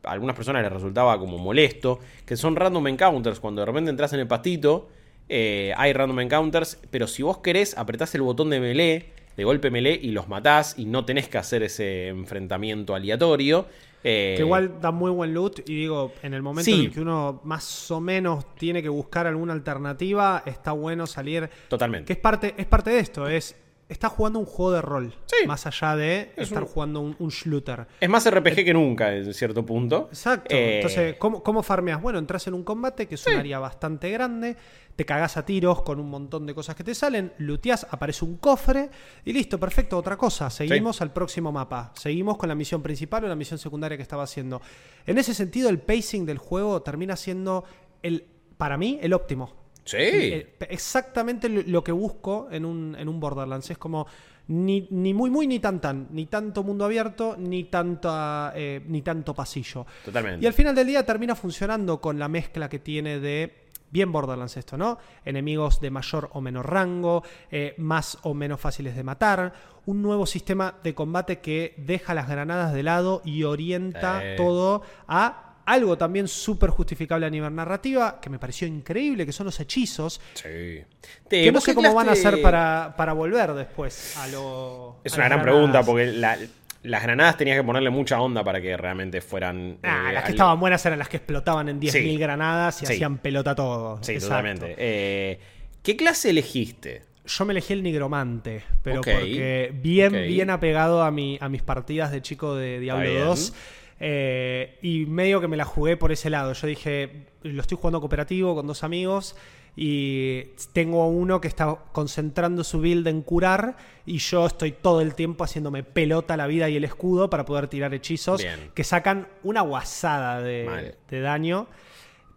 a 0.06 0.12
algunas 0.12 0.36
personas 0.36 0.64
les 0.64 0.72
resultaba 0.72 1.18
como 1.20 1.38
molesto, 1.38 2.00
que 2.26 2.36
son 2.38 2.56
random 2.56 2.88
encounters, 2.88 3.40
cuando 3.40 3.62
de 3.62 3.66
repente 3.66 3.90
entras 3.92 4.14
en 4.14 4.20
el 4.22 4.28
pastito, 4.28 4.88
eh, 5.30 5.74
hay 5.78 5.94
random 5.94 6.20
encounters, 6.22 6.80
pero 6.92 7.08
si 7.08 7.24
vos 7.24 7.40
querés, 7.40 7.78
apretás 7.78 8.14
el 8.16 8.22
botón 8.22 8.50
de 8.50 8.60
melee, 8.60 9.12
de 9.36 9.44
golpe 9.44 9.70
melee, 9.72 10.00
y 10.02 10.12
los 10.12 10.28
matás, 10.28 10.76
y 10.78 10.86
no 10.86 11.04
tenés 11.06 11.28
que 11.28 11.38
hacer 11.38 11.64
ese 11.64 12.08
enfrentamiento 12.10 12.96
aleatorio. 12.96 13.66
eh, 14.08 14.36
Que 14.38 14.44
igual 14.44 14.80
da 14.80 14.92
muy 14.92 15.10
buen 15.10 15.34
loot 15.34 15.68
y 15.68 15.74
digo, 15.76 16.14
en 16.22 16.36
el 16.36 16.44
momento 16.44 16.66
Sí. 16.66 16.74
en 16.74 16.80
el 16.86 16.92
que 16.92 17.02
uno 17.02 17.42
más 17.44 17.90
o 17.90 18.00
menos 18.00 18.56
tiene 18.56 18.84
que 18.84 18.90
buscar 18.90 19.26
alguna 19.26 19.54
alternativa, 19.54 20.44
está 20.46 20.74
bueno 20.74 21.08
salir. 21.08 21.50
Totalmente. 21.70 22.06
Que 22.06 22.14
es 22.14 22.20
parte, 22.20 22.54
es 22.56 22.68
parte 22.68 22.92
de 22.92 23.00
esto, 23.00 23.28
es. 23.28 23.56
Está 23.88 24.10
jugando 24.10 24.40
un 24.40 24.46
juego 24.46 24.72
de 24.72 24.82
rol. 24.82 25.14
Sí. 25.28 25.46
Más 25.46 25.68
allá 25.68 25.96
de 25.96 26.32
Es 26.36 26.48
estar 26.48 26.64
un- 26.64 26.70
jugando 26.70 27.02
un, 27.02 27.16
un 27.20 27.30
shooter. 27.30 27.86
Es 28.00 28.10
más 28.10 28.28
RPG 28.28 28.56
que 28.66 28.74
nunca, 28.74 29.14
en 29.16 29.32
cierto 29.32 29.64
punto. 29.64 30.08
Exacto. 30.10 30.56
Eh, 30.56 30.78
Entonces, 30.78 31.16
¿cómo, 31.20 31.44
¿cómo 31.44 31.62
farmeas? 31.62 32.02
Bueno, 32.02 32.18
entras 32.18 32.48
en 32.48 32.56
un 32.56 32.64
combate 32.64 33.08
que 33.08 33.14
es 33.14 33.28
un 33.28 33.36
área 33.36 33.60
bastante 33.60 34.10
grande, 34.10 34.58
te 34.96 35.06
cagás 35.06 35.38
a 35.38 35.46
tiros 35.46 35.84
con 35.84 36.00
un 36.00 36.10
montón 36.10 36.48
de 36.48 36.56
cosas 36.56 36.76
que 36.76 36.84
te 36.84 36.96
salen, 36.96 37.34
looteás, 37.38 37.86
aparece 37.92 38.26
un 38.26 38.38
cofre 38.38 38.90
y 39.24 39.34
listo, 39.34 39.60
perfecto, 39.60 40.00
otra 40.00 40.18
cosa. 40.18 40.50
Seguimos 40.50 41.02
al 41.02 41.14
próximo 41.14 41.52
mapa. 41.52 41.92
Seguimos 41.96 42.38
con 42.38 42.50
la 42.50 42.56
misión 42.56 42.82
principal 42.82 43.26
o 43.26 43.28
la 43.28 43.36
misión 43.36 43.60
secundaria 43.60 43.98
que 43.98 44.04
estaba 44.04 44.24
haciendo. 44.24 44.62
En 45.06 45.20
ese 45.20 45.36
sentido, 45.36 45.70
el 45.70 45.78
pacing 45.78 46.26
del 46.26 46.40
juego 46.40 46.82
termina 46.82 47.16
siendo, 47.16 47.66
el, 48.02 48.26
para 48.58 48.78
mí, 48.78 48.98
el 49.04 49.14
óptimo. 49.14 49.64
Sí. 49.86 49.98
Eh, 49.98 50.58
Exactamente 50.70 51.48
lo 51.48 51.84
que 51.84 51.92
busco 51.92 52.50
en 52.52 52.66
un, 52.66 52.96
en 53.00 53.08
un 53.08 53.20
Borderlands. 53.20 53.70
Es 53.70 53.78
como 53.78 54.08
ni, 54.48 54.88
ni 54.92 55.14
muy 55.14 55.30
muy 55.30 55.48
ni 55.48 55.60
tan 55.60 55.80
tan. 55.80 56.08
Ni 56.12 56.26
tanto 56.26 56.64
mundo 56.64 56.86
abierto, 56.86 57.36
ni, 57.38 57.66
tanta, 57.66 58.52
eh, 58.56 58.82
ni 58.88 59.02
tanto 59.02 59.34
pasillo. 59.34 59.86
Totalmente. 60.04 60.44
Y 60.44 60.48
al 60.48 60.54
final 60.54 60.76
del 60.76 60.88
día 60.88 61.06
termina 61.06 61.36
funcionando 61.36 62.02
con 62.02 62.20
la 62.20 62.28
mezcla 62.28 62.68
que 62.68 62.80
tiene 62.80 63.20
de... 63.20 63.62
Bien 63.92 64.12
Borderlands 64.12 64.58
esto, 64.58 64.78
¿no? 64.78 64.98
Enemigos 65.24 65.80
de 65.80 65.90
mayor 65.90 66.30
o 66.34 66.42
menor 66.42 66.70
rango, 66.70 67.24
eh, 67.50 67.76
más 67.78 68.18
o 68.24 68.34
menos 68.34 68.60
fáciles 68.60 68.94
de 68.94 69.04
matar, 69.04 69.54
un 69.86 70.02
nuevo 70.02 70.26
sistema 70.26 70.76
de 70.84 70.94
combate 70.94 71.40
que 71.40 71.76
deja 71.78 72.14
las 72.14 72.28
granadas 72.28 72.74
de 72.74 72.84
lado 72.84 73.22
y 73.24 73.44
orienta 73.44 74.22
todo 74.36 74.82
a 75.08 75.55
algo 75.66 75.98
también 75.98 76.28
súper 76.28 76.70
justificable 76.70 77.26
a 77.26 77.30
nivel 77.30 77.54
narrativa, 77.56 78.20
que 78.22 78.30
me 78.30 78.40
pareció 78.40 78.68
increíble, 78.68 79.26
que 79.26 79.32
son 79.32 79.46
los 79.48 79.60
hechizos, 79.60 80.22
Sí. 80.34 80.82
que 81.30 81.52
no 81.52 81.60
sé 81.62 81.74
cómo 81.76 81.94
van 81.94 82.10
a 82.10 82.12
hacer 82.14 82.42
para, 82.42 82.94
para 82.98 83.14
volver 83.14 83.54
después 83.54 84.16
a 84.18 84.28
lo... 84.28 84.98
Es 85.04 85.14
a 85.14 85.18
una 85.18 85.26
gran 85.26 85.40
granadas. 85.40 85.44
pregunta, 85.44 85.84
porque 85.84 86.06
la- 86.08 86.38
las 86.84 87.02
granadas 87.02 87.36
tenías 87.38 87.58
que 87.58 87.64
ponerle 87.64 87.90
mucha 87.90 88.22
onda 88.22 88.44
para 88.44 88.62
que 88.62 88.78
realmente 88.78 89.20
fueran. 89.20 89.80
Ah, 89.82 90.10
eh, 90.10 90.14
las 90.14 90.22
que 90.24 90.28
al- 90.28 90.34
estaban 90.36 90.60
buenas 90.60 90.86
eran 90.86 91.00
las 91.00 91.10
que 91.10 91.18
explotaban 91.18 91.68
en 91.68 91.80
10.000 91.80 91.92
Sí. 92.14 92.18
granadas 92.18 92.84
y 92.84 92.86
Sí. 92.86 92.94
hacían 92.94 93.18
pelota 93.18 93.56
todo. 93.56 93.98
Sí, 94.04 94.12
Exacto. 94.12 94.28
totalmente. 94.30 94.76
Eh, 94.78 95.40
¿Qué 95.82 95.96
clase 95.96 96.30
elegiste? 96.30 97.02
Yo 97.26 97.44
me 97.44 97.54
elegí 97.54 97.74
el 97.74 97.82
nigromante, 97.82 98.62
pero 98.84 98.98
porque 99.02 99.72
bien, 99.82 100.12
bien 100.12 100.52
apegado 100.52 101.02
a, 101.02 101.10
mi, 101.10 101.40
a 101.42 101.50
mis 101.50 101.64
partidas 101.64 102.12
de 102.12 102.22
chico 102.22 102.54
de 102.54 102.80
Diablo 102.80 103.10
bien. 103.10 103.24
2. 103.26 103.54
Eh, 104.00 104.78
y 104.82 105.06
medio 105.06 105.40
que 105.42 105.48
me 105.48 105.58
la 105.58 105.66
jugué 105.66 105.98
por 105.98 106.12
ese 106.12 106.30
lado. 106.30 106.54
Yo 106.54 106.68
dije, 106.68 107.28
lo 107.44 107.62
estoy 107.62 107.78
jugando 107.78 108.00
cooperativo 108.00 108.56
con 108.56 108.68
dos 108.68 108.84
amigos 108.84 109.36
y 109.78 110.44
tengo 110.72 111.08
uno 111.08 111.42
que 111.42 111.50
está 111.50 111.78
concentrando 111.92 112.64
su 112.64 112.80
build 112.80 113.08
en 113.08 113.22
curar 113.22 113.76
y 114.06 114.20
yo 114.20 114.46
estoy 114.46 114.72
todo 114.72 115.02
el 115.02 115.16
tiempo 115.16 115.44
haciéndome 115.44 115.84
pelota 115.84 116.38
la 116.38 116.48
vida 116.48 116.70
y 116.70 116.78
el 116.78 116.86
escudo 116.86 117.30
para 117.30 117.44
poder 117.44 117.68
tirar 117.68 117.94
hechizos 117.94 118.42
Bien. 118.42 118.72
que 118.74 118.84
sacan 118.86 119.28
una 119.44 119.62
guasada 119.62 120.42
de, 120.42 120.96
daño. 121.10 121.68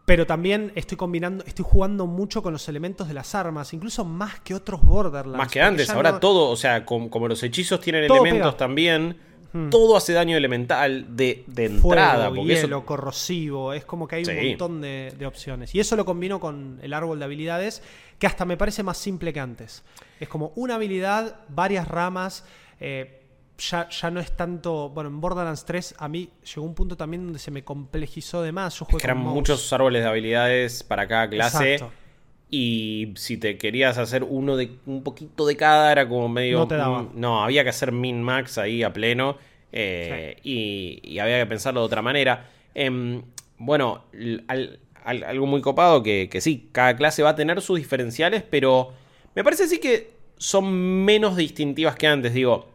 Pero 0.04 0.26
también 0.26 0.72
estoy 0.74 0.96
combinando, 0.96 1.44
estoy 1.44 1.66
jugando 1.68 2.06
mucho 2.06 2.42
con 2.42 2.54
los 2.54 2.66
elementos 2.68 3.08
de 3.08 3.14
las 3.14 3.34
armas, 3.34 3.74
incluso 3.74 4.06
más 4.06 4.40
que 4.40 4.54
otros 4.54 4.80
Borderlands. 4.82 5.36
Más 5.36 5.52
que 5.52 5.60
antes, 5.60 5.90
ahora 5.90 6.12
no- 6.12 6.18
todo, 6.18 6.48
o 6.48 6.56
sea, 6.56 6.86
com- 6.86 7.10
como, 7.10 7.28
los 7.28 7.42
hechizos 7.42 7.78
tienen 7.78 8.06
Todo 8.08 8.22
elementos 8.24 8.54
pega. 8.54 8.56
también, 8.56 9.18
Hmm. 9.52 9.70
todo 9.70 9.96
hace 9.96 10.12
daño 10.12 10.36
elemental 10.36 11.16
de, 11.16 11.44
de 11.46 11.68
Fuego, 11.70 11.88
entrada. 11.94 12.28
eso- 12.28 12.42
hielo, 12.66 12.84
corrosivo, 12.84 13.72
es 13.72 13.84
como 13.84 14.06
que 14.06 14.16
hay 14.16 14.24
un 14.24 14.48
montón 14.50 14.80
de, 14.80 15.14
de 15.18 15.26
opciones. 15.26 15.74
Y 15.74 15.80
eso 15.80 15.96
lo 15.96 16.04
combino 16.04 16.38
con 16.38 16.78
el 16.82 16.92
árbol 16.92 17.18
de 17.18 17.24
habilidades, 17.24 17.82
que 18.18 18.26
hasta 18.26 18.44
me 18.44 18.56
parece 18.56 18.82
más 18.82 18.98
simple 18.98 19.32
que 19.32 19.40
antes. 19.40 19.82
Es 20.20 20.28
como 20.28 20.52
una 20.56 20.74
habilidad, 20.74 21.40
varias 21.48 21.88
ramas. 21.88 22.44
eh, 22.80 23.14
ya, 23.70 23.88
ya 23.88 24.10
no 24.12 24.20
es 24.20 24.36
tanto. 24.36 24.88
Bueno, 24.90 25.10
en 25.10 25.20
Borderlands 25.20 25.64
3 25.64 25.96
a 25.98 26.08
mí 26.08 26.30
llegó 26.54 26.62
un 26.64 26.74
punto 26.76 26.96
también 26.96 27.24
donde 27.24 27.40
se 27.40 27.50
me 27.50 27.64
complejizó 27.64 28.40
de 28.42 28.52
más. 28.52 28.78
Yo 28.78 28.84
jugué 28.84 28.98
que 28.98 29.06
eran 29.08 29.18
mouse. 29.18 29.34
muchos 29.34 29.72
árboles 29.72 30.02
de 30.04 30.08
habilidades 30.08 30.84
para 30.84 31.08
cada 31.08 31.28
clase. 31.28 31.72
Exacto. 31.74 31.92
Y 32.50 33.12
si 33.16 33.36
te 33.36 33.58
querías 33.58 33.98
hacer 33.98 34.24
uno 34.24 34.56
de 34.56 34.70
un 34.86 35.02
poquito 35.02 35.46
de 35.46 35.56
cada, 35.56 35.92
era 35.92 36.08
como 36.08 36.28
medio. 36.28 36.60
No 36.60 36.68
te 36.68 36.76
daba. 36.76 37.02
mm, 37.02 37.10
No, 37.14 37.44
había 37.44 37.62
que 37.62 37.70
hacer 37.70 37.92
min-max 37.92 38.58
ahí 38.58 38.82
a 38.82 38.92
pleno. 38.92 39.36
eh, 39.70 40.38
y, 40.44 41.00
y 41.04 41.18
había 41.18 41.38
que 41.40 41.46
pensarlo 41.46 41.80
de 41.80 41.86
otra 41.86 42.00
manera. 42.00 42.48
Em, 42.74 43.22
bueno, 43.58 44.04
l- 44.14 44.42
al- 44.48 44.78
al- 45.04 45.24
algo 45.24 45.46
muy 45.46 45.60
copado 45.60 46.02
que, 46.02 46.28
que 46.30 46.40
sí, 46.40 46.68
cada 46.72 46.96
clase 46.96 47.22
va 47.22 47.30
a 47.30 47.34
tener 47.36 47.60
sus 47.60 47.78
diferenciales, 47.78 48.42
pero 48.48 48.92
me 49.34 49.44
parece 49.44 49.66
sí 49.68 49.78
que 49.78 50.10
son 50.38 50.72
menos 51.04 51.36
distintivas 51.36 51.96
que 51.96 52.06
antes. 52.06 52.32
Digo, 52.32 52.70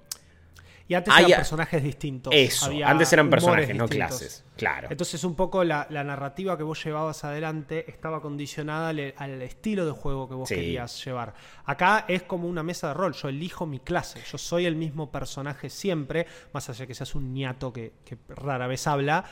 Y 0.88 0.96
antes 0.96 1.14
Hay 1.14 1.26
eran 1.26 1.38
personajes 1.40 1.82
distintos. 1.82 2.34
eso, 2.36 2.66
había 2.66 2.90
antes 2.90 3.12
eran 3.14 3.30
personajes, 3.30 3.76
no 3.76 3.88
clases. 3.88 4.44
Claro. 4.58 4.90
Entonces 4.92 5.24
un 5.24 5.36
poco 5.36 5.64
la, 5.64 5.88
la 5.90 6.04
narrativa 6.04 6.58
que 6.58 6.64
vos 6.64 6.84
llevabas 6.84 7.24
adelante 7.24 7.90
estaba 7.90 8.22
condicionada 8.22 8.90
al, 8.90 9.14
al 9.18 9.42
estilo 9.42 9.86
de 9.86 9.92
juego 9.94 10.28
que 10.28 10.36
vos 10.36 10.50
Sí. 10.50 10.56
querías 10.56 11.04
llevar. 11.06 11.34
Acá 11.66 12.06
es 12.08 12.24
como 12.24 12.48
una 12.48 12.64
mesa 12.64 12.90
de 12.90 12.94
rol, 12.96 13.14
yo 13.14 13.30
elijo 13.30 13.66
mi 13.66 13.80
clase, 13.80 14.20
yo 14.30 14.38
soy 14.38 14.66
el 14.66 14.76
mismo 14.76 15.10
personaje 15.10 15.70
siempre, 15.70 16.28
más 16.54 16.70
allá 16.70 16.86
que 16.86 16.94
seas 16.94 17.16
un 17.16 17.34
que, 17.72 17.94
que 18.06 18.18
rara 18.28 18.68
vez 18.68 18.86
habla. 18.86 19.24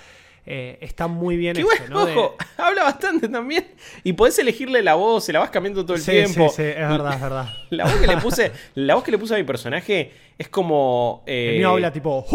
Eh, 0.45 0.77
está 0.81 1.07
muy 1.07 1.37
bien 1.37 1.55
Qué 1.55 1.61
esto, 1.61 1.73
bueno, 1.79 1.99
¿no? 1.99 2.05
De- 2.05 2.15
ojo, 2.15 2.35
habla 2.57 2.83
bastante 2.83 3.27
también. 3.29 3.67
Y 4.03 4.13
podés 4.13 4.37
elegirle 4.39 4.81
la 4.81 4.95
voz, 4.95 5.23
se 5.25 5.33
la 5.33 5.39
vas 5.39 5.49
cambiando 5.49 5.83
todo 5.85 5.95
el 5.95 6.01
Sí, 6.01 6.11
tiempo. 6.11 6.49
sí, 6.49 6.55
sí, 6.57 6.63
es 6.63 6.75
verdad, 6.89 7.13
es 7.13 7.21
verdad. 7.21 7.49
La 7.69 7.85
voz 7.85 7.93
que 7.95 8.07
le 8.07 8.17
puse, 8.21 8.51
la 8.75 8.95
voz 8.95 9.03
que 9.03 9.11
le 9.11 9.17
puse 9.17 9.33
a 9.35 9.37
mi 9.37 9.43
personaje 9.43 10.11
es 10.37 10.49
como. 10.49 11.23
eh, 11.25 11.51
El 11.53 11.57
mío 11.59 11.69
habla 11.69 11.91
tipo. 11.93 12.25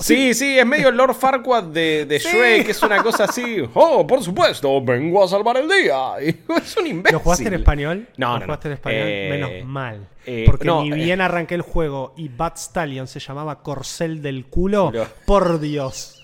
Sí, 0.00 0.34
sí, 0.34 0.58
es 0.58 0.66
medio 0.66 0.90
Lord 0.90 1.14
Farquaad 1.14 1.64
de, 1.64 2.06
de 2.06 2.18
Sí. 2.20 2.28
Shrek, 2.28 2.68
es 2.68 2.82
una 2.82 3.02
cosa 3.02 3.24
así. 3.24 3.62
Oh, 3.74 4.06
por 4.06 4.22
supuesto, 4.22 4.82
vengo 4.82 5.22
a 5.24 5.28
salvar 5.28 5.56
el 5.58 5.68
día. 5.68 6.14
Es 6.20 6.76
un 6.76 6.86
imbécil. 6.86 7.12
¿Lo 7.14 7.20
jugaste 7.20 7.46
en 7.48 7.54
español? 7.54 8.08
No, 8.16 8.32
¿Lo 8.34 8.38
no, 8.40 8.44
jugaste 8.46 8.68
no. 8.68 8.72
en 8.72 8.74
español? 8.74 9.02
Eh, 9.06 9.28
Menos 9.30 9.68
mal. 9.68 10.08
eh, 10.26 10.42
Porque 10.46 10.66
no, 10.66 10.82
ni 10.82 10.90
eh. 10.92 11.04
bien 11.04 11.20
arranqué 11.20 11.54
el 11.54 11.62
juego 11.62 12.14
y 12.16 12.28
Bat 12.28 12.56
Stallion 12.58 13.06
se 13.06 13.20
llamaba 13.20 13.62
Corcel 13.62 14.22
del 14.22 14.46
culo. 14.46 14.90
No. 14.92 15.04
Por 15.24 15.60
Dios. 15.60 16.17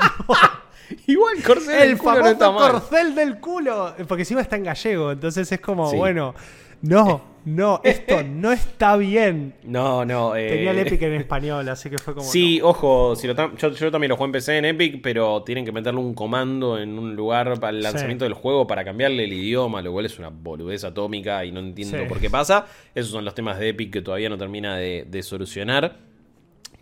Igual 1.06 1.36
Corcel 1.44 1.82
el 1.82 1.88
del 1.90 1.98
culo 1.98 2.10
famoso 2.14 2.24
no 2.24 2.30
está 2.30 2.50
mal. 2.50 2.72
Corcel 2.72 3.14
del 3.14 3.38
culo. 3.40 3.94
Porque 4.08 4.22
encima 4.22 4.40
está 4.40 4.56
en 4.56 4.64
gallego. 4.64 5.12
Entonces 5.12 5.50
es 5.52 5.60
como, 5.60 5.88
Sí. 5.90 5.96
bueno, 5.96 6.34
no, 6.82 7.22
no, 7.44 7.80
esto 7.84 8.22
no 8.24 8.50
está 8.50 8.96
bien. 8.96 9.54
No, 9.62 10.04
no. 10.04 10.34
eh, 10.34 10.48
Tenía 10.48 10.72
el 10.72 10.78
Epic 10.80 11.00
en 11.02 11.14
español, 11.14 11.68
así 11.68 11.90
que 11.90 11.98
fue 11.98 12.14
como. 12.14 12.26
Sí, 12.26 12.60
ojo, 12.60 13.14
si 13.14 13.28
lo 13.28 13.36
tam- 13.36 13.56
yo, 13.56 13.70
yo 13.70 13.90
también 13.92 14.08
lo 14.08 14.16
jugué 14.16 14.26
en 14.26 14.32
PC 14.32 14.58
en 14.58 14.64
Epic, 14.64 15.00
pero 15.00 15.42
tienen 15.44 15.64
que 15.64 15.70
meterle 15.72 16.00
un 16.00 16.12
comando 16.14 16.76
en 16.78 16.98
un 16.98 17.14
lugar 17.14 17.60
para 17.60 17.70
el 17.70 17.76
Sí. 17.78 17.82
lanzamiento 17.84 18.24
del 18.24 18.34
juego 18.34 18.66
para 18.66 18.84
cambiarle 18.84 19.24
el 19.24 19.32
idioma, 19.32 19.82
lo 19.82 19.92
cual 19.92 20.06
es 20.06 20.18
una 20.18 20.30
boludez 20.30 20.82
atómica 20.84 21.44
y 21.44 21.52
no 21.52 21.60
entiendo 21.60 21.98
Sí. 21.98 22.04
por 22.08 22.18
qué 22.18 22.30
pasa. 22.30 22.66
Esos 22.96 23.12
son 23.12 23.24
los 23.24 23.34
temas 23.34 23.58
de 23.60 23.68
Epic 23.68 23.92
que 23.92 24.02
todavía 24.02 24.28
no 24.28 24.36
termina 24.38 24.76
de, 24.76 25.06
de 25.08 25.22
solucionar. 25.22 25.98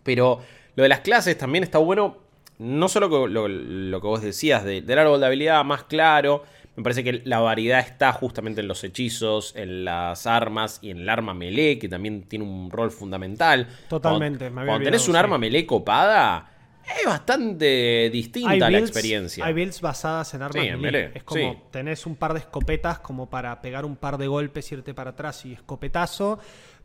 Pero 0.03 0.41
lo 0.77 0.83
de 0.83 0.89
las 0.89 1.01
clases 1.01 1.37
también 1.37 1.63
está 1.65 1.77
bueno. 1.79 2.27
No 2.59 2.89
solo 2.89 3.27
lo, 3.29 3.49
lo 3.49 4.01
que 4.01 4.07
vos 4.07 4.23
decías 4.23 4.65
de- 4.65 4.83
del 4.83 4.99
árbol 4.99 5.21
de 5.21 5.27
habilidad 5.27 5.65
más 5.65 5.85
claro. 5.85 6.45
Me 6.77 6.83
parece 6.85 7.03
que 7.03 7.23
la 7.25 7.41
variedad 7.41 7.81
está 7.81 8.13
justamente 8.13 8.61
en 8.61 8.69
los 8.69 8.85
hechizos, 8.85 9.53
en 9.57 9.85
las 9.85 10.27
armas 10.29 10.79
y 10.81 10.91
en 10.91 10.99
el 10.99 11.09
arma 11.09 11.35
melee, 11.35 11.77
que 11.79 11.89
también 11.89 12.23
tiene 12.23 12.45
un 12.45 12.71
rol 12.71 12.93
fundamental. 12.93 13.67
Totalmente, 13.89 14.45
Cuando, 14.45 14.55
me 14.55 14.61
había 14.61 14.71
cuando 14.73 14.85
tenés 14.85 15.03
olvidado, 15.03 15.11
un 15.11 15.15
sí. 15.15 15.25
arma 15.25 15.39
melee 15.39 15.67
copada, 15.67 16.53
es 17.01 17.05
bastante 17.05 18.11
distinta 18.13 18.71
la 18.71 18.79
experiencia. 18.79 19.45
Hay 19.45 19.55
builds 19.55 19.81
basadas 19.81 20.33
en 20.35 20.43
armas 20.43 20.63
Sí, 20.63 20.69
en 20.69 20.81
melee. 20.81 21.03
melee, 21.03 21.17
Es 21.19 21.25
como 21.25 21.53
sí. 21.53 21.59
tenés 21.73 22.07
un 22.07 22.15
par 22.15 22.33
de 22.33 22.39
escopetas 22.41 23.01
como 23.01 23.29
para 23.29 23.61
pegar 23.61 23.85
un 23.85 23.97
par 23.97 24.17
de 24.17 24.29
golpes, 24.29 24.71
irte 24.71 24.95
para 24.95 25.11
atrás 25.11 25.45
y 25.47 25.55
escopetazo, 25.55 26.39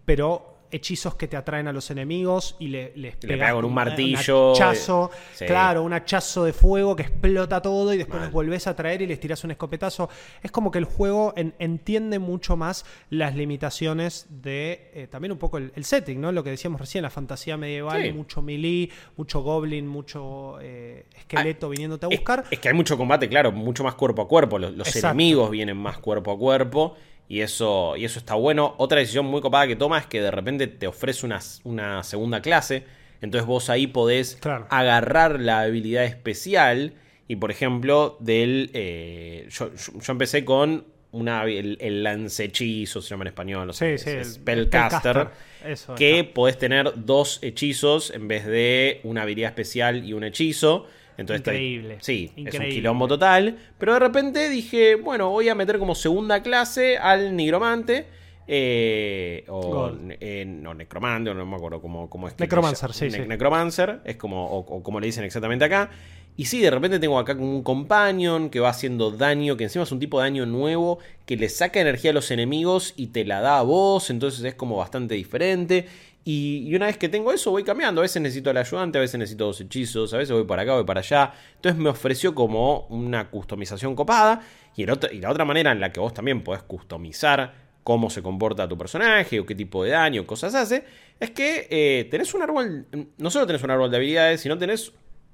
pero 0.06 0.53
hechizos 0.74 1.16
que 1.16 1.28
te 1.28 1.38
atraen 1.38 1.68
a 1.68 1.72
los 1.74 1.90
enemigos 1.92 2.56
y 2.60 2.68
le, 2.68 2.92
les 2.96 3.14
Le 3.24 3.28
pega 3.30 3.52
con 3.52 3.60
un 3.60 3.66
un 3.66 3.74
martillo, 3.76 4.50
Un 4.52 4.56
hachazo, 4.56 5.12
sí. 5.34 5.46
claro, 5.46 5.84
un 5.84 5.94
hachazo 5.94 6.44
de 6.44 6.54
fuego 6.54 6.96
que 6.96 7.04
explota 7.04 7.62
todo 7.62 7.94
y 7.94 7.98
después 7.98 8.18
Mal. 8.20 8.26
los 8.26 8.34
volvés 8.34 8.68
a 8.68 8.76
traer 8.76 9.02
y 9.02 9.08
les 9.08 9.20
tirás 9.20 9.44
un 9.44 9.52
escopetazo. 9.52 10.10
Es 10.42 10.52
como 10.52 10.72
que 10.72 10.80
el 10.80 10.86
juego 10.86 11.34
en- 11.38 11.54
entiende 11.60 12.20
mucho 12.20 12.58
más 12.58 12.86
las 13.10 13.36
limitaciones 13.36 14.28
de 14.30 14.92
eh, 14.94 15.08
también 15.10 15.32
un 15.32 15.38
poco 15.38 15.58
el, 15.58 15.72
el 15.76 15.86
setting, 15.86 16.20
¿no? 16.20 16.32
Lo 16.32 16.44
que 16.44 16.50
decíamos 16.50 16.80
recién, 16.82 17.02
la 17.04 17.10
fantasía 17.10 17.56
medieval, 17.58 18.02
Sí. 18.04 18.12
mucho 18.12 18.42
melee, 18.42 18.90
mucho 19.16 19.42
goblin, 19.42 19.88
mucho 19.88 20.58
eh, 20.62 21.06
esqueleto 21.16 21.70
viniéndote 21.70 22.06
a 22.06 22.10
buscar. 22.10 22.44
Es, 22.52 22.60
que 22.60 22.70
hay 22.70 22.74
mucho 22.76 22.98
combate, 22.98 23.30
claro, 23.30 23.52
mucho 23.52 23.84
más 23.84 23.96
cuerpo 23.96 24.22
a 24.24 24.28
cuerpo. 24.28 24.60
Los, 24.60 24.74
los 24.74 24.96
enemigos 24.96 25.50
vienen 25.52 25.78
más 25.78 25.98
cuerpo 26.00 26.32
a 26.32 26.38
cuerpo. 26.38 26.96
Y 27.30 27.42
eso, 27.42 27.96
y 27.98 28.06
eso 28.06 28.20
está 28.20 28.36
bueno. 28.36 28.76
Otra 28.78 29.00
decisión 29.00 29.26
muy 29.26 29.42
copada 29.42 29.66
que 29.68 29.76
toma 29.76 29.98
es 29.98 30.06
que 30.06 30.22
de 30.22 30.30
repente 30.32 30.68
te 30.68 30.88
ofrece 30.88 31.26
una, 31.26 31.40
una 31.64 32.04
segunda 32.04 32.42
clase. 32.42 32.84
Entonces 33.22 33.48
vos 33.48 33.70
ahí 33.70 33.88
podés 33.88 34.36
Claro. 34.42 34.68
agarrar 34.70 35.40
la 35.40 35.62
habilidad 35.62 36.04
especial. 36.04 36.94
Y 37.28 37.38
por 37.38 37.50
ejemplo, 37.52 38.18
del. 38.20 38.70
eh, 38.74 39.48
yo, 39.50 39.72
yo- 39.74 40.12
empecé 40.12 40.44
con 40.44 40.86
una, 41.14 41.46
el, 41.46 41.78
el 41.80 42.04
lancehechizo, 42.04 43.02
se 43.02 43.10
llama 43.10 43.24
en 43.24 43.28
español. 43.30 43.66
No 43.68 43.74
sé, 43.74 43.98
Sí, 43.98 44.04
sí, 44.04 44.10
es- 44.12 44.28
el- 44.28 44.34
Spellcaster. 44.34 45.28
Eso, 45.66 45.96
que 45.96 46.26
podés 46.26 46.58
tener 46.58 46.92
dos 46.96 47.40
hechizos 47.42 48.12
en 48.12 48.28
vez 48.28 48.46
de 48.46 49.00
una 49.04 49.22
habilidad 49.22 49.50
especial 49.50 50.04
y 50.04 50.12
un 50.14 50.26
hechizo. 50.26 50.88
Entonces 51.18 51.42
Increíble, 51.42 51.98
sí, 52.02 52.34
es 52.46 52.60
un 52.60 52.66
increíble. 52.66 52.70
quilombo 52.72 53.08
total. 53.08 53.58
Pero 53.78 53.94
de 53.94 54.00
repente 54.00 54.50
dije, 54.50 54.96
bueno, 54.96 55.30
voy 55.30 55.50
a 55.50 55.56
meter 55.56 55.80
como 55.80 55.96
segunda 55.96 56.42
clase 56.44 56.98
al 56.98 57.36
nigromante. 57.36 58.08
eh, 58.48 59.46
o 59.48 59.92
eh, 60.20 60.46
no, 60.46 60.74
necromante, 60.74 61.34
no 61.34 61.46
me 61.46 61.56
acuerdo 61.56 61.82
cómo, 61.82 62.10
cómo 62.10 62.28
es 62.28 62.34
que 62.34 62.44
Necromancer, 62.44 62.94
sí, 62.94 63.10
sí. 63.12 63.26
Necromancer, 63.26 64.02
es 64.06 64.18
como, 64.18 64.48
o, 64.48 64.60
o 64.60 64.84
como 64.84 65.00
le 65.00 65.06
dicen 65.08 65.24
exactamente 65.24 65.66
acá. 65.66 65.90
Y 66.36 66.46
sí, 66.46 66.60
de 66.62 66.72
repente 66.72 67.00
tengo 67.00 67.20
acá 67.20 67.36
como 67.38 67.52
un 67.52 67.62
companion 67.64 68.50
que 68.50 68.60
va 68.60 68.70
haciendo 68.70 69.12
daño, 69.12 69.56
que 69.56 69.66
encima 69.66 69.84
es 69.84 69.92
un 69.92 70.00
tipo 70.00 70.20
de 70.20 70.26
daño 70.26 70.46
nuevo, 70.48 70.98
que 71.26 71.38
le 71.38 71.48
saca 71.48 71.80
energía 71.80 72.10
a 72.12 72.14
los 72.16 72.32
enemigos 72.32 72.94
y 72.98 73.08
te 73.08 73.24
la 73.24 73.40
da 73.40 73.60
a 73.60 73.62
vos, 73.62 74.10
entonces 74.10 74.44
es 74.44 74.56
como 74.56 74.78
bastante 74.78 75.14
diferente. 75.16 75.86
Y, 76.26 76.74
una 76.74 76.86
vez 76.86 76.98
que 76.98 77.10
tengo 77.10 77.34
eso, 77.34 77.52
voy 77.52 77.64
cambiando. 77.64 78.02
A 78.02 78.04
veces 78.04 78.22
necesito 78.22 78.50
al 78.50 78.58
ayudante, 78.58 78.98
a 78.98 79.02
veces 79.02 79.20
necesito 79.20 79.46
dos 79.46 79.60
hechizos, 79.60 80.14
a 80.14 80.18
veces 80.18 80.34
voy 80.34 80.46
para 80.46 80.62
acá, 80.62 80.76
voy 80.76 80.86
para 80.86 81.02
allá. 81.02 81.34
Entonces 81.56 81.80
me 81.80 81.90
ofreció 81.90 82.34
como 82.34 82.88
una 82.88 83.30
customización 83.30 83.96
copada. 83.96 84.42
Y, 84.76 84.86
la 84.86 85.30
otra 85.30 85.46
manera 85.46 85.72
en 85.72 85.80
la 85.80 85.92
que 85.92 86.00
vos 86.00 86.14
también 86.14 86.44
podés 86.44 86.64
customizar 86.64 87.64
cómo 87.84 88.10
se 88.10 88.24
comporta 88.24 88.68
tu 88.68 88.78
personaje 88.78 89.40
o 89.40 89.46
qué 89.46 89.56
tipo 89.56 89.84
de 89.84 89.92
daño, 89.92 90.26
cosas 90.26 90.56
hace, 90.56 90.86
es 91.20 91.32
que 91.32 91.68
eh, 91.70 92.08
tenés 92.10 92.34
un 92.34 92.42
árbol, 92.42 92.88
no 93.18 93.30
solo 93.30 93.46
tenés 93.46 93.62
un 93.62 93.72
árbol 93.72 93.92
de 93.92 93.98
habilidades, 93.98 94.40
sino 94.40 94.58
tenés 94.58 94.94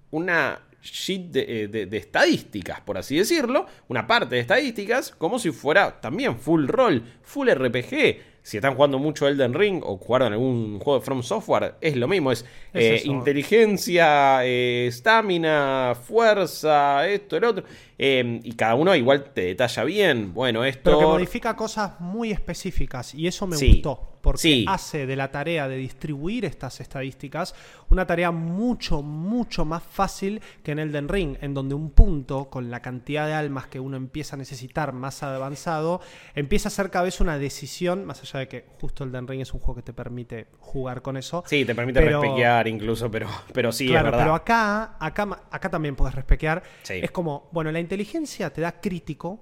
una 0.09 0.59
sheet 0.81 1.21
de, 1.29 1.63
eh, 1.63 1.67
de 1.67 1.97
estadísticas, 1.97 2.81
por 2.81 2.97
así 2.97 3.17
decirlo, 3.17 3.67
una 3.87 4.07
parte 4.07 4.33
de 4.33 4.41
estadísticas, 4.41 5.11
como 5.11 5.37
si 5.37 5.51
fuera 5.51 6.01
también 6.01 6.39
full 6.39 6.65
roll, 6.67 7.03
full 7.21 7.49
RPG. 7.49 8.17
Si 8.49 8.57
están 8.57 8.73
jugando 8.73 8.97
mucho 8.97 9.27
Elden 9.27 9.53
Ring 9.53 9.83
o 9.85 9.97
jugaron 9.97 10.33
algún 10.33 10.79
juego 10.79 10.99
de 10.99 11.05
From 11.05 11.21
Software, 11.21 11.75
es 11.81 11.95
lo 11.95 12.07
mismo, 12.07 12.31
es, 12.31 12.43
Es 12.73 13.05
eh, 13.05 13.07
inteligencia, 13.07 14.43
eh, 14.43 14.87
estamina, 14.87 15.93
fuerza, 15.95 17.07
esto, 17.07 17.37
el 17.37 17.43
otro. 17.43 17.63
Eh, 17.99 18.39
y 18.43 18.53
cada 18.53 18.75
uno 18.75 18.95
igual 18.95 19.25
te 19.33 19.41
detalla 19.41 19.83
bien. 19.83 20.33
Bueno, 20.33 20.63
esto. 20.65 20.81
Pero 20.85 20.99
que 20.99 21.05
modifica 21.05 21.55
cosas 21.55 21.99
muy 21.99 22.31
específicas 22.31 23.13
y 23.13 23.27
eso 23.27 23.45
me 23.45 23.57
Sí. 23.57 23.73
gustó. 23.73 24.05
Porque 24.21 24.39
Sí. 24.41 24.65
hace 24.67 25.05
de 25.05 25.15
la 25.15 25.31
tarea 25.31 25.69
de 25.69 25.77
distribuir 25.77 26.43
estas 26.43 26.81
estadísticas 26.81 27.55
una 27.89 28.05
tarea 28.05 28.31
mucho, 28.31 29.01
mucho 29.01 29.63
más 29.63 29.81
fácil 29.81 30.41
que 30.61 30.73
en 30.73 30.79
Elden 30.79 31.07
Ring, 31.07 31.37
en 31.39 31.53
donde 31.53 31.73
un 31.73 31.89
punto, 31.91 32.49
con 32.49 32.69
la 32.69 32.81
cantidad 32.81 33.25
de 33.27 33.33
almas 33.33 33.67
que 33.67 33.79
uno 33.79 33.95
empieza 33.95 34.35
a 34.35 34.37
necesitar 34.37 34.91
más 34.91 35.23
avanzado, 35.23 36.01
empieza 36.35 36.67
a 36.67 36.71
ser 36.71 36.89
cada 36.91 37.05
vez 37.05 37.21
una 37.21 37.37
decisión, 37.39 38.03
más 38.05 38.21
allá 38.21 38.41
de 38.41 38.47
que 38.49 38.65
justo 38.81 39.05
Elden 39.05 39.25
Ring 39.25 39.39
es 39.41 39.53
un 39.53 39.61
juego 39.61 39.75
que 39.77 39.83
te 39.83 39.93
permite 39.93 40.47
jugar 40.59 41.01
con 41.01 41.15
eso. 41.15 41.43
Sí, 41.47 41.63
te 41.63 41.73
permite 41.73 42.01
Pero- 42.01 42.21
respequear 42.21 42.67
incluso, 42.67 43.09
pero, 43.09 43.27
pero 43.53 43.71
sí, 43.71 43.87
claro, 43.87 44.07
es 44.09 44.11
verdad. 44.11 44.25
pero 44.25 44.35
acá, 44.35 44.97
acá, 44.99 45.43
acá 45.49 45.69
también 45.69 45.95
puedes 45.95 46.13
respequear. 46.13 46.61
Sí. 46.83 46.95
Es 47.01 47.11
como, 47.11 47.47
bueno, 47.53 47.71
la 47.71 47.79
inteligencia 47.93 48.51
te 48.51 48.61
da 48.61 48.79
crítico. 48.79 49.39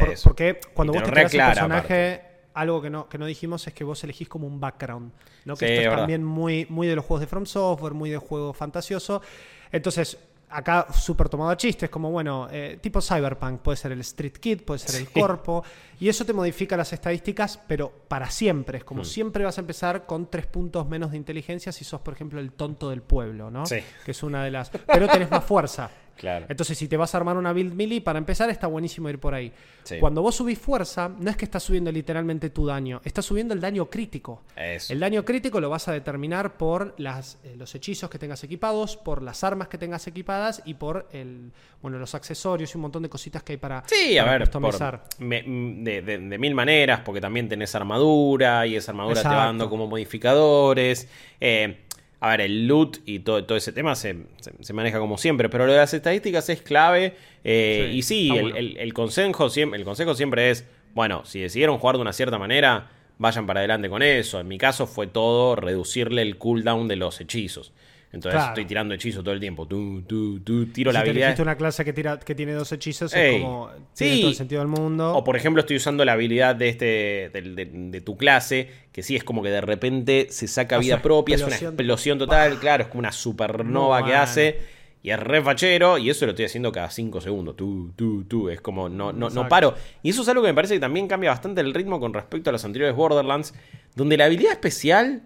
por- 0.00 0.20
porque 0.24 0.58
cuando 0.74 0.92
Y 0.92 0.96
vos 0.96 1.04
te 1.04 1.10
creas 1.12 1.32
el 1.32 1.40
personaje, 1.40 2.22
algo 2.54 2.82
que 2.82 2.90
no, 2.90 3.08
que 3.08 3.18
no 3.18 3.26
dijimos 3.26 3.64
es 3.68 3.72
que 3.72 3.84
vos 3.84 4.02
elegís 4.02 4.28
como 4.28 4.46
un 4.48 4.58
background. 4.58 5.12
¿no? 5.44 5.54
Que 5.54 5.66
Sí, 5.66 5.72
esto 5.72 5.80
es 5.82 5.86
verdad. 5.86 5.98
también 6.02 6.24
muy, 6.24 6.66
muy 6.68 6.88
de 6.88 6.96
los 6.96 7.04
juegos 7.04 7.20
de 7.20 7.26
From 7.28 7.46
Software, 7.46 7.94
muy 7.94 8.10
de 8.10 8.16
juego 8.16 8.52
fantasioso. 8.52 9.22
Entonces, 9.70 10.18
acá 10.48 10.88
súper 10.92 11.28
tomado 11.28 11.50
a 11.50 11.56
chistes, 11.56 11.88
como 11.88 12.10
bueno, 12.10 12.48
eh, 12.50 12.78
tipo 12.80 13.00
Cyberpunk, 13.00 13.60
puede 13.60 13.76
ser 13.76 13.92
el 13.92 14.00
Street 14.00 14.32
Kid, 14.32 14.62
puede 14.62 14.80
ser 14.80 15.00
el 15.00 15.08
corpo, 15.10 15.62
y 16.00 16.08
eso 16.08 16.24
te 16.24 16.32
modifica 16.32 16.76
las 16.76 16.92
estadísticas, 16.92 17.60
pero 17.68 17.92
para 18.08 18.28
siempre. 18.30 18.78
Es 18.78 18.84
como 18.84 19.02
Mm. 19.02 19.04
siempre 19.04 19.44
vas 19.44 19.58
a 19.58 19.60
empezar 19.60 20.04
con 20.06 20.26
tres 20.28 20.46
puntos 20.46 20.88
menos 20.88 21.12
de 21.12 21.16
inteligencia 21.16 21.70
si 21.70 21.84
sos, 21.84 22.00
por 22.00 22.14
ejemplo, 22.14 22.40
el 22.40 22.50
tonto 22.52 22.90
del 22.90 23.02
pueblo, 23.02 23.52
¿no? 23.52 23.66
Sí. 23.66 23.78
Que 24.04 24.10
es 24.10 24.22
una 24.24 24.42
de 24.42 24.50
las. 24.50 24.70
Pero 24.70 25.06
tenés 25.06 25.30
más 25.30 25.44
fuerza. 25.44 25.90
Claro. 26.16 26.46
Entonces, 26.48 26.76
si 26.78 26.88
te 26.88 26.96
vas 26.96 27.14
a 27.14 27.18
armar 27.18 27.36
una 27.36 27.52
build 27.52 27.74
melee, 27.74 28.00
para 28.00 28.18
empezar 28.18 28.48
está 28.50 28.66
buenísimo 28.66 29.08
ir 29.10 29.18
por 29.18 29.34
ahí. 29.34 29.52
Sí. 29.84 29.98
Cuando 30.00 30.22
vos 30.22 30.34
subís 30.34 30.58
fuerza, 30.58 31.08
no 31.08 31.30
es 31.30 31.36
que 31.36 31.44
estás 31.44 31.62
subiendo 31.62 31.92
literalmente 31.92 32.50
tu 32.50 32.66
daño, 32.66 33.00
estás 33.04 33.24
subiendo 33.24 33.54
el 33.54 33.60
daño 33.60 33.88
crítico. 33.90 34.42
Eso. 34.56 34.92
El 34.92 35.00
daño 35.00 35.24
crítico 35.24 35.60
lo 35.60 35.70
vas 35.70 35.86
a 35.88 35.92
determinar 35.92 36.56
por 36.56 36.94
las, 36.98 37.38
eh, 37.44 37.54
los 37.56 37.74
hechizos 37.74 38.08
que 38.10 38.18
tengas 38.18 38.42
equipados, 38.44 38.96
por 38.96 39.22
las 39.22 39.44
armas 39.44 39.68
que 39.68 39.78
tengas 39.78 40.06
equipadas 40.06 40.62
y 40.64 40.74
por 40.74 41.06
el, 41.12 41.52
bueno, 41.82 41.98
los 41.98 42.14
accesorios 42.14 42.74
y 42.74 42.78
un 42.78 42.82
montón 42.82 43.02
de 43.02 43.08
cositas 43.08 43.42
que 43.42 43.52
hay 43.52 43.58
para, 43.58 43.84
Sí, 43.86 44.18
a 44.18 44.24
para 44.24 44.38
ver, 44.38 44.50
por- 44.50 45.00
me- 45.18 45.42
de, 45.42 46.02
de- 46.02 46.18
de 46.18 46.38
mil 46.38 46.54
maneras, 46.54 47.00
porque 47.04 47.20
también 47.20 47.48
tenés 47.48 47.74
armadura 47.74 48.66
y 48.66 48.76
esa 48.76 48.92
armadura 48.92 49.22
te 49.22 49.28
va 49.28 49.44
dando 49.46 49.68
como 49.70 49.86
modificadores. 49.86 51.08
Eh, 51.40 51.82
a 52.26 52.30
ver, 52.30 52.40
el 52.42 52.66
loot 52.66 52.98
y 53.06 53.20
todo, 53.20 53.44
todo 53.44 53.56
ese 53.58 53.72
tema 53.72 53.94
se, 53.94 54.16
se- 54.40 54.52
se 54.60 54.72
maneja 54.72 54.98
como 54.98 55.18
siempre, 55.18 55.48
pero 55.48 55.66
lo 55.66 55.72
de 55.72 55.78
las 55.78 55.94
estadísticas 55.94 56.48
es 56.48 56.62
clave. 56.62 57.14
eh, 57.44 57.88
Sí, 57.92 57.96
y 57.98 58.02
sí, 58.02 58.28
el, 58.36 58.42
bueno. 58.42 58.56
el- 58.56 58.76
el 58.78 58.92
consejo 58.94 59.48
siempre, 59.50 59.78
el 59.78 59.84
consejo 59.84 60.14
siempre 60.14 60.50
es, 60.50 60.66
bueno, 60.94 61.24
si 61.24 61.40
decidieron 61.40 61.78
jugar 61.78 61.96
de 61.96 62.02
una 62.02 62.12
cierta 62.12 62.38
manera, 62.38 62.90
vayan 63.18 63.46
para 63.46 63.60
adelante 63.60 63.88
con 63.88 64.02
eso. 64.02 64.40
En 64.40 64.48
mi 64.48 64.58
caso 64.58 64.86
fue 64.86 65.06
todo 65.06 65.56
reducirle 65.56 66.22
el 66.22 66.36
cooldown 66.38 66.88
de 66.88 66.96
los 66.96 67.20
hechizos. 67.20 67.72
Entonces 68.16 68.36
Claro. 68.38 68.50
estoy 68.52 68.64
tirando 68.64 68.94
hechizos 68.94 69.22
todo 69.22 69.32
el 69.34 69.40
tiempo. 69.40 69.66
Tú, 69.66 70.02
tú, 70.02 70.40
tú, 70.40 70.66
tiro 70.66 70.90
Si 70.90 70.94
la 70.94 71.02
te 71.04 71.10
habilidad. 71.10 71.38
una 71.40 71.56
clase 71.56 71.84
que, 71.84 71.92
tira, 71.92 72.18
que 72.18 72.34
tiene 72.34 72.52
dos 72.52 72.72
hechizos, 72.72 73.14
Ey, 73.14 73.36
es 73.36 73.42
como. 73.42 73.70
Tiene 73.94 74.14
sí. 74.14 74.20
todo 74.20 74.30
el 74.30 74.36
sentido 74.36 74.60
del 74.60 74.68
mundo. 74.68 75.14
O 75.14 75.22
por 75.22 75.36
ejemplo, 75.36 75.60
estoy 75.60 75.76
usando 75.76 76.04
la 76.04 76.12
habilidad 76.12 76.56
de 76.56 76.68
este 76.68 77.30
de, 77.32 77.70
de 77.72 78.00
tu 78.00 78.16
clase, 78.16 78.68
que 78.92 79.02
sí 79.02 79.14
es 79.16 79.22
como 79.24 79.42
que 79.42 79.50
de 79.50 79.60
repente 79.60 80.26
se 80.30 80.48
saca 80.48 80.78
vida 80.78 81.00
propia, 81.00 81.36
es 81.36 81.42
una 81.42 81.56
explosión. 81.56 82.18
total, 82.18 82.58
claro, 82.58 82.82
es 82.82 82.88
como 82.88 82.98
una 83.00 83.12
supernova 83.12 84.04
que 84.04 84.14
hace. 84.14 84.76
Y 85.02 85.10
es 85.10 85.20
re 85.20 85.40
fachero, 85.40 85.98
y 85.98 86.10
eso 86.10 86.26
lo 86.26 86.32
estoy 86.32 86.46
haciendo 86.46 86.72
cada 86.72 86.90
5 86.90 87.20
segundos. 87.20 87.54
Tú, 87.54 87.92
tú, 87.94 88.24
tú. 88.24 88.48
Es 88.48 88.60
como, 88.60 88.88
no, 88.88 89.12
no, 89.12 89.30
no 89.30 89.46
paro. 89.46 89.74
Y 90.02 90.10
eso 90.10 90.22
es 90.22 90.28
algo 90.28 90.42
que 90.42 90.48
me 90.48 90.54
parece 90.54 90.74
que 90.74 90.80
también 90.80 91.06
cambia 91.06 91.30
bastante 91.30 91.60
el 91.60 91.72
ritmo 91.74 92.00
con 92.00 92.12
respecto 92.12 92.50
a 92.50 92.52
los 92.52 92.64
anteriores 92.64 92.96
Borderlands, 92.96 93.54
donde 93.94 94.16
la 94.16 94.24
habilidad 94.24 94.50
especial 94.52 95.22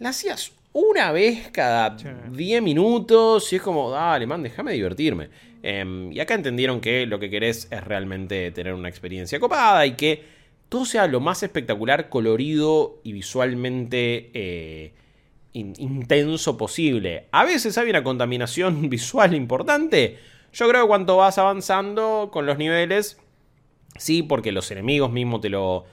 la 0.00 0.10
hacías 0.10 0.52
una 0.72 1.12
vez 1.12 1.50
cada 1.50 1.98
Sí. 1.98 2.06
10 2.30 2.62
minutos, 2.62 3.52
y 3.52 3.56
es 3.56 3.62
como, 3.62 3.90
dale, 3.90 4.26
man, 4.26 4.42
déjame 4.42 4.72
divertirme. 4.72 5.28
Em, 5.62 6.10
y 6.12 6.18
acá 6.20 6.34
entendieron 6.34 6.80
que 6.80 7.06
lo 7.06 7.18
que 7.20 7.30
querés 7.30 7.68
es 7.70 7.84
realmente 7.84 8.50
tener 8.50 8.74
una 8.74 8.88
experiencia 8.88 9.38
copada 9.38 9.84
y 9.86 9.92
que 9.92 10.24
todo 10.68 10.84
sea 10.86 11.06
lo 11.06 11.20
más 11.20 11.42
espectacular, 11.42 12.08
colorido 12.08 13.00
y 13.04 13.12
visualmente 13.12 14.30
eh, 14.34 14.92
in- 15.52 15.74
intenso 15.78 16.56
posible. 16.56 17.26
A 17.30 17.44
veces 17.44 17.76
hay 17.78 17.90
una 17.90 18.02
contaminación 18.02 18.88
visual 18.90 19.34
importante. 19.34 20.18
Yo 20.52 20.68
creo 20.68 20.82
que 20.82 20.88
cuanto 20.88 21.16
vas 21.18 21.38
avanzando 21.38 22.30
con 22.32 22.46
los 22.46 22.58
niveles, 22.58 23.18
sí, 23.96 24.22
porque 24.22 24.52
los 24.52 24.70
enemigos 24.70 25.12
mismos 25.12 25.42
te 25.42 25.48
lo, 25.50 25.84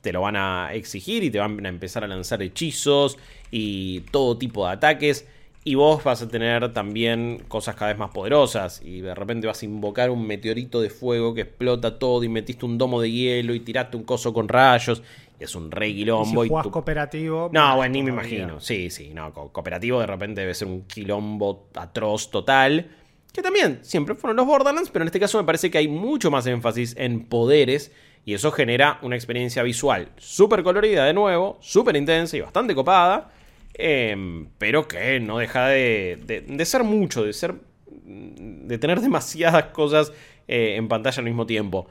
te 0.00 0.12
lo 0.12 0.20
van 0.22 0.36
a 0.36 0.70
exigir 0.74 1.24
y 1.24 1.30
te 1.30 1.38
van 1.38 1.64
a 1.64 1.68
empezar 1.68 2.04
a 2.04 2.08
lanzar 2.08 2.42
hechizos 2.42 3.18
y 3.50 4.00
todo 4.12 4.36
tipo 4.38 4.66
de 4.66 4.72
ataques. 4.72 5.26
Y 5.64 5.74
vos 5.74 6.02
vas 6.02 6.22
a 6.22 6.28
tener 6.28 6.72
también 6.72 7.42
cosas 7.48 7.74
cada 7.74 7.90
vez 7.90 7.98
más 7.98 8.10
poderosas. 8.10 8.80
Y 8.82 9.00
de 9.00 9.14
repente 9.14 9.46
vas 9.46 9.60
a 9.60 9.66
invocar 9.66 10.08
un 10.08 10.26
meteorito 10.26 10.80
de 10.80 10.88
fuego 10.88 11.34
que 11.34 11.42
explota 11.42 11.98
todo. 11.98 12.24
Y 12.24 12.28
metiste 12.28 12.64
un 12.64 12.78
domo 12.78 13.02
de 13.02 13.10
hielo 13.10 13.54
y 13.54 13.60
tiraste 13.60 13.96
un 13.98 14.04
coso 14.04 14.32
con 14.32 14.48
rayos. 14.48 15.02
Y 15.38 15.44
es 15.44 15.54
un 15.54 15.70
rey 15.70 15.90
y 15.90 15.94
si 15.94 16.00
quilombo. 16.00 16.44
y 16.44 16.48
tu- 16.48 16.70
cooperativo. 16.70 17.50
no, 17.52 17.76
bueno, 17.76 17.92
ni 17.92 18.02
me 18.02 18.10
imagino. 18.10 18.60
Sí, 18.60 18.88
sí, 18.88 19.10
no, 19.12 19.32
co- 19.34 19.52
cooperativo 19.52 20.00
de 20.00 20.06
repente 20.06 20.40
debe 20.40 20.54
ser 20.54 20.68
un 20.68 20.82
quilombo 20.82 21.68
atroz 21.74 22.30
total. 22.30 22.88
Que 23.32 23.42
también 23.42 23.80
siempre 23.82 24.14
fueron 24.14 24.36
los 24.36 24.46
Borderlands, 24.46 24.88
pero 24.90 25.02
en 25.02 25.08
este 25.08 25.20
caso 25.20 25.36
me 25.38 25.44
parece 25.44 25.70
que 25.70 25.76
hay 25.78 25.88
mucho 25.88 26.30
más 26.30 26.46
énfasis 26.46 26.94
en 26.96 27.26
poderes. 27.26 27.92
Y 28.28 28.34
eso 28.34 28.50
genera 28.52 28.98
una 29.02 29.16
experiencia 29.16 29.62
visual 29.62 30.10
súper 30.18 30.62
colorida 30.62 31.06
de 31.06 31.14
nuevo, 31.14 31.56
súper 31.62 31.96
intensa 31.96 32.36
y 32.36 32.40
bastante 32.42 32.74
copada. 32.74 33.30
em, 33.74 34.48
pero 34.58 34.86
que 34.88 35.20
no 35.20 35.38
deja 35.38 35.68
de, 35.68 36.18
de- 36.26 36.64
ser 36.66 36.82
mucho, 36.84 37.24
de 37.24 37.32
ser. 37.32 37.54
de 37.86 38.76
tener 38.78 39.00
demasiadas 39.08 39.64
cosas 39.72 40.12
eh, 40.46 40.74
en 40.76 40.88
pantalla 40.88 41.18
al 41.20 41.24
mismo 41.24 41.46
tiempo 41.46 41.88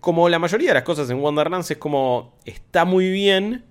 como 0.00 0.28
la 0.28 0.38
mayoría 0.38 0.68
de 0.70 0.74
las 0.74 0.82
cosas 0.82 1.08
en 1.10 1.18
Wonderlands 1.20 1.70
es 1.70 1.76
como 1.78 2.34
está 2.44 2.84
muy 2.84 3.10
bien. 3.10 3.64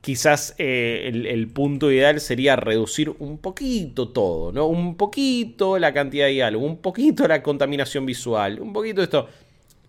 Quizás 0.00 0.54
eh, 0.56 1.04
el, 1.12 1.26
el 1.26 1.48
punto 1.48 1.90
ideal 1.92 2.20
sería 2.20 2.56
reducir 2.56 3.10
un 3.18 3.36
poquito 3.38 4.08
todo, 4.08 4.50
¿no? 4.52 4.66
Un 4.66 4.96
poquito 4.96 5.78
la 5.78 5.92
cantidad 5.92 6.24
de 6.26 6.32
diálogo, 6.32 6.64
un 6.64 6.78
poquito 6.78 7.28
la 7.28 7.42
contaminación 7.42 8.06
visual, 8.06 8.60
un 8.60 8.72
poquito 8.72 9.02
esto. 9.02 9.28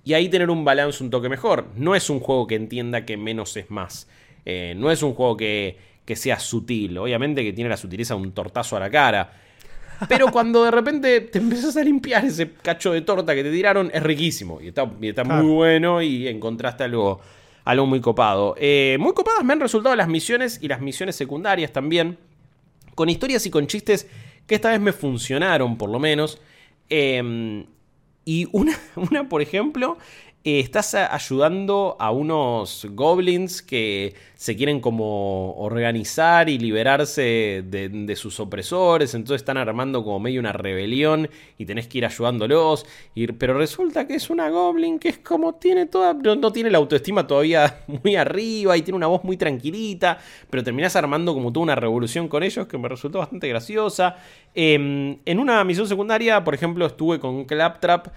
Y 0.04 0.14
ahí 0.14 0.30
tener 0.30 0.50
un 0.50 0.66
balance 0.66 1.04
un 1.04 1.10
toque 1.10 1.30
mejor. 1.30 1.68
No 1.76 1.96
es 1.96 2.10
un 2.10 2.20
juego 2.20 2.48
que 2.48 2.56
entienda 2.56 3.06
que 3.06 3.18
menos 3.18 3.56
es 3.58 3.70
más. 3.70 4.08
Eh, 4.46 4.74
no 4.76 4.90
es 4.92 5.04
un 5.04 5.14
juego 5.14 5.38
que, 5.38 5.78
que 6.06 6.16
sea 6.16 6.40
sutil. 6.40 6.98
Obviamente 6.98 7.44
que 7.44 7.54
tiene 7.54 7.70
la 7.70 7.78
sutileza 7.78 8.16
de 8.16 8.22
un 8.22 8.32
tortazo 8.32 8.76
a 8.76 8.80
la 8.80 8.90
cara. 8.90 9.32
Pero 10.10 10.32
cuando 10.32 10.64
de 10.64 10.72
repente 10.72 11.22
te 11.22 11.38
empiezas 11.38 11.78
a 11.78 11.84
limpiar 11.84 12.26
ese 12.26 12.52
cacho 12.54 12.92
de 12.92 13.02
torta 13.02 13.36
que 13.36 13.44
te 13.44 13.52
tiraron, 13.52 13.92
es 13.94 14.02
riquísimo. 14.02 14.60
Y 14.60 14.70
está, 14.70 14.90
y 15.00 15.10
está 15.10 15.24
Claro. 15.24 15.44
muy 15.44 15.54
bueno 15.54 16.02
y 16.02 16.28
encontraste 16.28 16.84
algo, 16.86 17.22
algo 17.66 17.86
muy 17.86 18.02
copado. 18.02 18.56
Eh, 18.58 18.98
muy 19.00 19.14
copadas 19.14 19.44
me 19.44 19.54
han 19.54 19.60
resultado 19.60 19.96
las 19.96 20.08
misiones 20.08 20.58
y 20.64 20.68
las 20.68 20.82
misiones 20.82 21.16
secundarias 21.16 21.72
también. 21.72 22.18
Con 22.96 23.10
historias 23.10 23.46
y 23.46 23.52
con 23.52 23.68
chistes 23.68 24.08
que 24.48 24.56
esta 24.56 24.72
vez 24.72 24.80
me 24.82 24.92
funcionaron, 24.92 25.78
por 25.78 25.92
lo 25.92 26.00
menos. 26.00 26.42
Eh, 26.90 27.64
y 28.26 28.48
una, 28.52 28.78
una, 28.96 29.28
por 29.30 29.42
ejemplo, 29.42 29.98
eh, 30.44 30.60
estás 30.60 30.96
ayudando 30.96 31.96
a 32.00 32.10
unos 32.10 32.88
goblins 32.92 33.62
que 33.62 34.16
se 34.36 34.56
quieren 34.56 34.80
como 34.80 35.54
organizar 35.58 36.50
y 36.50 36.58
liberarse 36.58 37.64
de, 37.64 38.16
sus 38.16 38.40
opresores, 38.40 39.14
entonces 39.14 39.42
están 39.42 39.58
armando 39.58 40.04
como 40.04 40.20
medio 40.20 40.40
una 40.40 40.52
rebelión 40.52 41.30
y 41.60 41.66
tenés 41.68 41.88
que 41.88 42.00
ir 42.00 42.06
ayudándolos, 42.08 42.88
pero 43.38 43.56
resulta 43.56 44.08
que 44.08 44.16
es 44.16 44.32
una 44.32 44.50
goblin 44.50 44.98
que 44.98 45.10
es 45.10 45.20
como 45.20 45.54
tiene 45.56 45.86
toda, 45.86 46.16
no, 46.16 46.36
no 46.36 46.52
tiene 46.52 46.72
la 46.72 46.80
autoestima 46.80 47.28
todavía 47.28 47.84
muy 48.04 48.16
arriba 48.16 48.76
y 48.76 48.82
tiene 48.82 48.98
una 48.98 49.08
voz 49.08 49.24
muy 49.24 49.38
tranquilita, 49.38 50.18
pero 50.50 50.64
terminás 50.64 50.96
armando 50.96 51.36
como 51.36 51.54
toda 51.54 51.66
una 51.66 51.76
revolución 51.76 52.28
con 52.28 52.42
ellos 52.42 52.66
que 52.66 52.80
me 52.80 52.90
resultó 52.90 53.20
bastante 53.20 53.48
graciosa. 53.48 54.16
Em, 54.56 55.20
en 55.24 55.40
una 55.40 55.64
misión 55.64 55.88
secundaria, 55.88 56.44
por 56.44 56.56
ejemplo, 56.56 56.88
estuve 56.88 57.20
con 57.20 57.46
Claptrap 57.46 58.08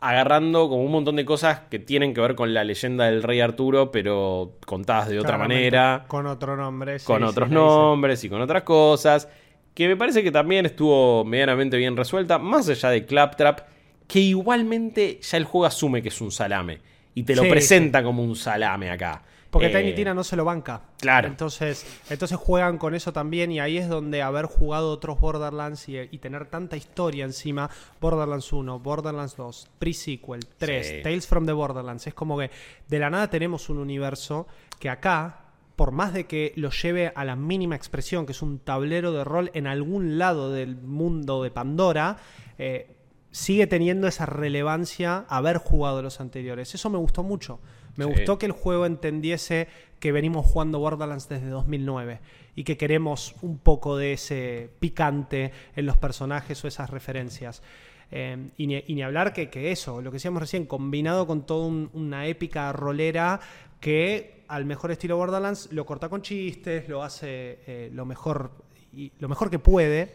agarrando 0.00 0.68
como 0.68 0.82
un 0.84 0.92
montón 0.92 1.16
de 1.16 1.24
cosas 1.24 1.60
que 1.70 1.78
tienen 1.78 2.14
que 2.14 2.20
ver 2.20 2.34
con 2.34 2.54
la 2.54 2.64
leyenda 2.64 3.06
del 3.06 3.22
rey 3.22 3.40
Arturo, 3.40 3.90
pero 3.90 4.56
contadas 4.66 5.08
de 5.08 5.18
otra 5.18 5.36
Claramente, 5.36 5.80
manera, 5.80 6.04
Con 6.06 6.26
otro 6.26 6.56
nombre. 6.56 6.98
sí, 6.98 7.06
con 7.06 7.22
otros 7.24 7.50
nombres 7.50 8.22
y 8.24 8.28
con 8.28 8.40
otras 8.40 8.62
cosas, 8.62 9.28
que 9.74 9.88
me 9.88 9.96
parece 9.96 10.22
que 10.22 10.30
también 10.32 10.66
estuvo 10.66 11.24
medianamente 11.24 11.76
bien 11.76 11.96
resuelta, 11.96 12.38
más 12.38 12.68
allá 12.68 12.90
de 12.90 13.04
Claptrap, 13.06 13.60
que 14.06 14.20
igualmente 14.20 15.18
ya 15.20 15.36
el 15.36 15.44
juego 15.44 15.66
asume 15.66 16.02
que 16.02 16.08
es 16.08 16.20
un 16.20 16.30
salame, 16.30 16.80
y 17.14 17.24
te 17.24 17.34
lo 17.36 17.42
Sí, 17.42 17.50
presenta 17.50 18.02
como 18.02 18.22
un 18.22 18.36
salame 18.36 18.90
acá. 18.90 19.22
Porque 19.50 19.68
Eh, 19.68 19.70
Tiny 19.70 19.94
Tina 19.94 20.12
no 20.12 20.24
se 20.24 20.36
lo 20.36 20.44
banca. 20.44 20.82
claro. 21.00 21.26
Entonces, 21.28 21.86
entonces 22.10 22.36
juegan 22.36 22.76
con 22.76 22.94
eso 22.94 23.12
también 23.14 23.50
y 23.50 23.60
ahí 23.60 23.78
es 23.78 23.88
donde 23.88 24.20
haber 24.20 24.44
jugado 24.44 24.90
otros 24.92 25.18
Borderlands 25.18 25.88
y, 25.88 25.96
y 25.98 26.18
tener 26.18 26.46
tanta 26.46 26.76
historia 26.76 27.24
encima, 27.24 27.70
Borderlands 28.00 28.52
1, 28.52 28.78
Borderlands 28.80 29.36
2, 29.36 29.68
pre-sequel, 29.78 30.40
3, 30.58 30.86
Sí. 30.86 31.02
Tales 31.02 31.26
from 31.26 31.46
the 31.46 31.52
Borderlands, 31.52 32.06
es 32.06 32.12
como 32.14 32.36
que 32.38 32.50
de 32.88 32.98
la 32.98 33.08
nada 33.08 33.30
tenemos 33.30 33.70
un 33.70 33.78
universo 33.78 34.46
que 34.78 34.90
acá, 34.90 35.40
por 35.76 35.92
más 35.92 36.12
de 36.12 36.26
que 36.26 36.52
lo 36.56 36.70
lleve 36.70 37.12
a 37.14 37.24
la 37.24 37.34
mínima 37.36 37.74
expresión, 37.74 38.26
que 38.26 38.32
es 38.32 38.42
un 38.42 38.58
tablero 38.58 39.12
de 39.12 39.24
rol 39.24 39.50
en 39.54 39.66
algún 39.66 40.18
lado 40.18 40.52
del 40.52 40.76
mundo 40.76 41.42
de 41.42 41.50
Pandora, 41.50 42.18
eh, 42.58 42.94
sigue 43.30 43.66
teniendo 43.66 44.08
esa 44.08 44.26
relevancia 44.26 45.24
haber 45.28 45.58
jugado 45.58 46.02
los 46.02 46.20
anteriores. 46.20 46.74
Eso 46.74 46.90
me 46.90 46.98
gustó 46.98 47.22
mucho. 47.22 47.60
Me 47.98 48.04
Sí. 48.06 48.10
gustó 48.12 48.38
que 48.38 48.46
el 48.46 48.52
juego 48.52 48.86
entendiese 48.86 49.68
que 50.00 50.12
venimos 50.12 50.46
jugando 50.46 50.78
Borderlands 50.78 51.28
desde 51.28 51.48
2009 51.48 52.20
y 52.54 52.64
que 52.64 52.76
queremos 52.76 53.34
un 53.42 53.58
poco 53.58 53.96
de 53.96 54.12
ese 54.14 54.70
picante 54.80 55.52
en 55.76 55.84
los 55.86 55.96
personajes 55.96 56.64
o 56.64 56.68
esas 56.68 56.90
referencias. 56.90 57.62
Eh, 58.10 58.48
y, 58.56 58.66
ni, 58.68 58.82
y 58.86 58.94
ni 58.94 59.02
hablar 59.02 59.32
que, 59.34 59.50
que 59.50 59.70
eso, 59.70 60.00
lo 60.00 60.10
que 60.10 60.14
decíamos 60.16 60.40
recién, 60.40 60.64
combinado 60.64 61.26
con 61.26 61.44
toda 61.44 61.66
un- 61.66 61.90
una 61.92 62.26
épica 62.26 62.72
rolera 62.72 63.38
que 63.80 64.44
al 64.48 64.64
mejor 64.64 64.90
estilo 64.92 65.16
Borderlands 65.18 65.68
lo 65.72 65.84
corta 65.84 66.08
con 66.08 66.22
chistes, 66.22 66.88
lo 66.88 67.02
hace 67.02 67.58
eh, 67.66 67.90
lo 67.92 68.06
mejor 68.06 68.50
y 68.94 69.12
lo 69.18 69.28
mejor 69.28 69.50
que 69.50 69.58
puede. 69.58 70.14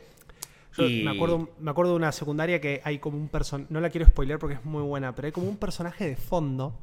Yo 0.75 0.87
Y- 0.89 1.03
me, 1.03 1.11
acuerdo, 1.11 1.49
me 1.59 1.69
acuerdo 1.69 1.91
de 1.91 1.97
una 1.97 2.11
secundaria 2.11 2.59
que 2.59 2.81
hay 2.83 2.97
como 2.97 3.17
un 3.17 3.27
personaje, 3.27 3.67
no 3.71 3.79
la 3.79 3.89
quiero 3.91 4.07
spoiler 4.07 4.39
porque 4.39 4.55
es 4.55 4.65
muy 4.65 4.81
buena, 4.81 5.13
pero 5.13 5.27
hay 5.27 5.31
como 5.31 5.47
un 5.47 5.57
personaje 5.57 6.07
de 6.07 6.15
fondo 6.15 6.73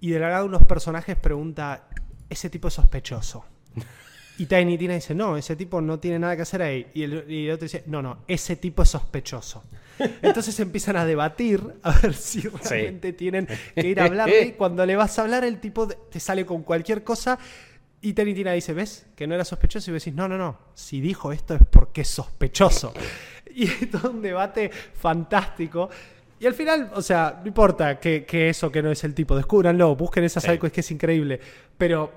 y 0.00 0.10
de 0.10 0.18
la 0.18 0.28
nada 0.28 0.44
unos 0.44 0.64
personajes 0.64 1.16
pregunta, 1.16 1.88
ese 2.28 2.50
tipo 2.50 2.68
es 2.68 2.74
sospechoso. 2.74 3.44
Y 4.38 4.46
Tiny 4.46 4.78
Tina 4.78 4.94
dice, 4.94 5.14
no, 5.14 5.36
ese 5.36 5.56
tipo 5.56 5.80
no 5.82 6.00
tiene 6.00 6.18
nada 6.18 6.34
que 6.34 6.42
hacer 6.42 6.62
ahí. 6.62 6.86
Y 6.94 7.02
el, 7.02 7.30
y 7.30 7.46
el 7.46 7.52
otro 7.52 7.64
dice, 7.64 7.84
no, 7.86 8.00
no, 8.00 8.24
ese 8.26 8.56
tipo 8.56 8.82
es 8.82 8.88
sospechoso. 8.88 9.62
Entonces 10.22 10.58
empiezan 10.60 10.96
a 10.96 11.04
debatir 11.04 11.62
a 11.82 11.92
ver 12.00 12.14
si 12.14 12.40
realmente 12.40 13.12
tienen 13.12 13.46
que 13.74 13.86
ir 13.86 14.00
a 14.00 14.06
hablarle. 14.06 14.42
Y 14.42 14.52
cuando 14.58 14.84
le 14.86 14.96
vas 14.96 15.18
a 15.18 15.22
hablar, 15.22 15.44
el 15.44 15.60
tipo 15.60 15.86
te 15.86 16.18
sale 16.18 16.46
con 16.46 16.62
cualquier 16.62 17.04
cosa. 17.04 17.38
Y 18.00 18.14
Tiny 18.14 18.34
Tina 18.34 18.52
dice, 18.52 18.72
¿ves? 18.72 19.06
Que 19.14 19.26
no 19.26 19.34
era 19.34 19.44
sospechoso. 19.44 19.90
Y 19.90 19.94
vos 19.94 20.02
decís, 20.02 20.16
no, 20.16 20.26
no, 20.26 20.38
no. 20.38 20.58
Si 20.74 21.00
dijo 21.00 21.30
esto 21.30 21.54
es 21.54 21.60
porque 21.70 22.00
es 22.00 22.08
sospechoso. 22.08 22.92
Y 23.54 23.64
es 23.64 23.90
todo 23.90 24.10
un 24.10 24.22
debate 24.22 24.70
fantástico. 24.70 25.90
Y 26.42 26.46
al 26.46 26.54
final, 26.54 26.90
o 26.94 27.00
sea, 27.02 27.38
no 27.40 27.46
importa 27.46 28.00
que, 28.00 28.24
que 28.24 28.48
eso 28.48 28.70
que 28.72 28.82
no 28.82 28.90
es 28.90 29.04
el 29.04 29.14
tipo, 29.14 29.36
descúbranlo, 29.36 29.94
busquen 29.94 30.24
esas 30.24 30.42
Sí. 30.42 30.58
que 30.58 30.80
es 30.80 30.90
increíble. 30.90 31.38
Pero 31.78 32.10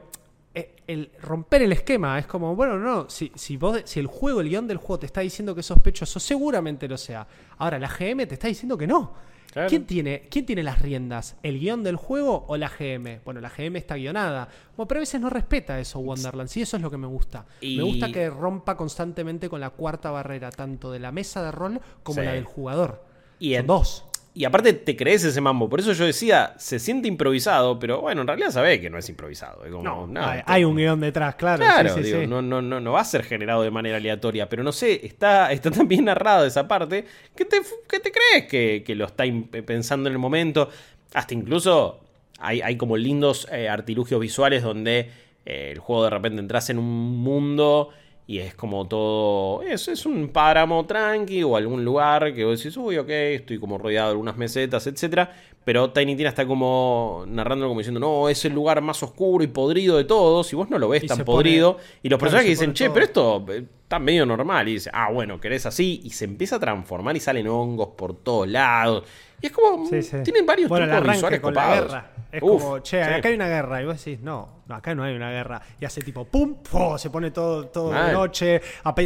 eh, 0.56 0.78
el 0.88 1.12
romper 1.22 1.62
el 1.62 1.72
esquema 1.74 2.18
es 2.18 2.26
como, 2.26 2.56
bueno, 2.56 2.80
no, 2.80 3.08
si, 3.10 3.32
si, 3.36 3.56
vos, 3.56 3.82
si 3.86 4.00
el 4.00 4.08
juego, 4.08 4.42
el 4.42 4.50
guion 4.50 4.68
del 4.68 4.78
juego 4.78 5.00
te 5.00 5.06
está 5.06 5.22
diciendo 5.22 5.54
que 5.54 5.62
es 5.62 5.68
sospechoso, 5.68 6.20
seguramente 6.20 6.88
lo 6.88 6.98
sea. 6.98 7.28
Ahora, 7.60 7.78
la 7.78 7.88
GM 7.88 8.26
te 8.26 8.34
está 8.34 8.48
diciendo 8.48 8.76
que 8.78 8.88
no. 8.88 9.14
Claro. 9.54 9.70
¿Quién, 9.70 9.86
tiene, 9.86 10.24
¿Quién 10.30 10.46
tiene 10.46 10.64
las 10.64 10.82
riendas? 10.82 11.38
¿El 11.44 11.60
guion 11.60 11.82
del 11.84 11.96
juego 11.96 12.46
o 12.48 12.58
la 12.58 12.68
GM? 12.68 13.22
Bueno, 13.24 13.40
la 13.42 13.50
GM 13.50 13.78
está 13.78 13.96
guionada. 13.96 14.50
Bueno, 14.76 14.88
pero 14.88 14.98
a 14.98 15.02
veces 15.04 15.22
no 15.22 15.30
respeta 15.30 15.80
eso 15.80 16.00
Wonderlands 16.00 16.58
y 16.58 16.64
eso 16.64 16.76
es 16.78 16.84
lo 16.84 16.90
que 16.92 16.98
me 16.98 17.08
gusta. 17.08 17.46
Y- 17.62 17.78
Me 17.78 17.84
gusta 17.84 18.12
que 18.12 18.30
rompa 18.30 18.76
constantemente 18.76 19.48
con 19.50 19.62
la 19.62 19.70
cuarta 19.70 20.10
barrera, 20.12 20.50
tanto 20.52 20.92
de 20.92 21.00
la 21.00 21.12
mesa 21.14 21.42
de 21.44 21.52
rol 21.52 21.80
como 22.04 22.20
Sí. 22.22 22.26
la 22.26 22.34
del 22.34 22.44
jugador. 22.44 23.06
Y 23.40 23.52
Son 23.54 23.60
en- 23.62 23.68
dos. 23.68 24.06
Y 24.38 24.44
aparte 24.44 24.74
te 24.74 24.98
crees 24.98 25.24
ese 25.24 25.40
mambo. 25.40 25.70
Por 25.70 25.80
eso 25.80 25.94
yo 25.94 26.06
decía, 26.06 26.56
se 26.58 26.78
siente 26.78 27.08
improvisado, 27.08 27.80
pero 27.80 28.02
bueno, 28.02 28.20
en 28.22 28.28
realidad 28.28 28.52
sabés 28.52 28.82
que 28.82 28.90
no 28.90 28.98
es 28.98 29.08
improvisado. 29.08 29.64
Es 29.64 29.72
como, 29.72 29.82
No, 29.84 30.08
nada, 30.08 30.32
hay, 30.34 30.38
te- 30.40 30.52
hay 30.52 30.64
un 30.66 30.76
guion 30.76 31.00
detrás, 31.00 31.36
claro. 31.36 31.64
Claro, 31.64 31.90
sí, 31.96 32.02
sí, 32.02 32.08
digo, 32.08 32.20
sí. 32.22 32.28
No, 32.28 32.42
no, 32.42 32.62
no, 32.62 32.82
no 32.82 32.92
va 32.92 33.00
a 33.00 33.06
ser 33.06 33.24
generado 33.24 33.62
de 33.64 33.72
manera 33.72 33.96
aleatoria, 33.96 34.50
pero 34.50 34.62
no 34.62 34.74
sé, 34.74 35.06
está, 35.06 35.54
está 35.54 35.72
tan 35.72 35.88
bien 35.88 36.04
narrado 36.06 36.46
esa 36.46 36.68
parte 36.68 37.06
que 37.34 37.46
te, 37.46 37.62
que 37.88 38.00
te 38.02 38.12
crees 38.12 38.46
que, 38.50 38.84
que 38.86 38.94
lo 38.94 39.06
está 39.06 39.26
im- 39.26 39.48
pensando 39.64 40.10
en 40.10 40.14
el 40.14 40.20
momento. 40.20 40.70
Hasta 41.14 41.34
incluso 41.34 42.02
hay, 42.40 42.60
hay 42.62 42.76
como 42.76 42.98
lindos 42.98 43.48
eh, 43.54 43.70
artilugios 43.70 44.20
visuales 44.20 44.64
donde 44.64 45.12
eh, 45.46 45.70
el 45.72 45.80
juego 45.80 46.04
de 46.04 46.10
repente 46.10 46.42
entras 46.42 46.70
en 46.70 46.78
un 46.80 47.18
mundo 47.20 47.90
y 48.28 48.40
es 48.40 48.56
como 48.56 48.88
todo. 48.88 49.62
Es, 49.64 49.88
es 49.88 50.06
un 50.06 50.30
páramo 50.30 50.86
tranqui 50.86 51.44
o 51.44 51.56
algún 51.56 51.86
lugar 51.86 52.34
que 52.34 52.44
vos 52.46 52.58
decís, 52.58 52.76
uy, 52.78 52.98
ok, 52.98 53.10
estoy 53.10 53.60
como 53.60 53.78
rodeado 53.78 54.08
de 54.08 54.12
algunas 54.12 54.38
mesetas, 54.38 54.88
etcétera. 54.88 55.32
Pero 55.64 55.90
Tiny 55.92 56.16
Tina 56.16 56.30
está 56.30 56.46
como 56.46 57.24
narrando 57.28 57.68
como 57.68 57.80
diciendo, 57.80 58.00
no, 58.00 58.30
es 58.30 58.46
el 58.46 58.54
lugar 58.54 58.82
más 58.82 59.02
oscuro 59.02 59.44
y 59.44 59.48
podrido 59.48 59.98
de 59.98 60.04
todos. 60.04 60.52
Y 60.54 60.56
vos 60.56 60.70
no 60.70 60.78
lo 60.78 60.90
ves 60.90 61.04
Y 61.04 61.08
tan 61.08 61.18
pone- 61.20 61.26
podrido. 61.26 61.78
y 62.04 62.10
los 62.10 62.20
personajes 62.20 62.50
dicen, 62.52 62.74
che, 62.74 62.86
todo. 62.86 62.94
pero 62.94 63.06
esto 63.06 63.46
eh, 63.50 63.66
está 63.84 63.98
medio 63.98 64.26
normal. 64.28 64.68
Y 64.70 64.74
dice, 64.74 64.92
ah, 64.94 65.10
bueno, 65.12 65.40
querés 65.40 65.66
así. 65.66 66.02
Y 66.04 66.12
se 66.12 66.26
empieza 66.26 66.58
a 66.58 66.60
transformar 66.60 67.16
y 67.18 67.20
salen 67.20 67.48
hongos 67.48 67.90
por 67.98 68.16
todos 68.16 68.48
lados. 68.48 69.06
Y 69.42 69.48
es 69.48 69.52
como, 69.52 69.88
Sí, 69.88 70.04
sí. 70.04 70.18
tienen 70.24 70.46
varios 70.46 70.70
bueno, 70.70 70.86
trucos 70.88 71.12
visuales 71.14 71.40
la 71.40 71.48
copados. 71.50 71.86
guerra. 71.88 72.12
Es 72.36 72.44
Uf, 72.44 72.62
como, 72.62 72.80
che, 72.80 73.04
sí. 73.04 73.12
acá 73.14 73.30
hay 73.30 73.36
una 73.36 73.48
guerra. 73.48 73.82
Y 73.82 73.86
vos 73.86 74.04
decís, 74.04 74.22
no, 74.22 74.62
no, 74.68 74.76
acá 74.76 74.94
no 74.94 75.04
hay 75.04 75.16
una 75.16 75.32
guerra. 75.32 75.62
Y 75.80 75.86
hace 75.86 76.02
tipo, 76.02 76.26
pum, 76.26 76.56
se 76.98 77.10
pone 77.10 77.32
todo, 77.32 77.68
todo 77.68 77.92
de 77.94 78.12
noche, 78.12 78.62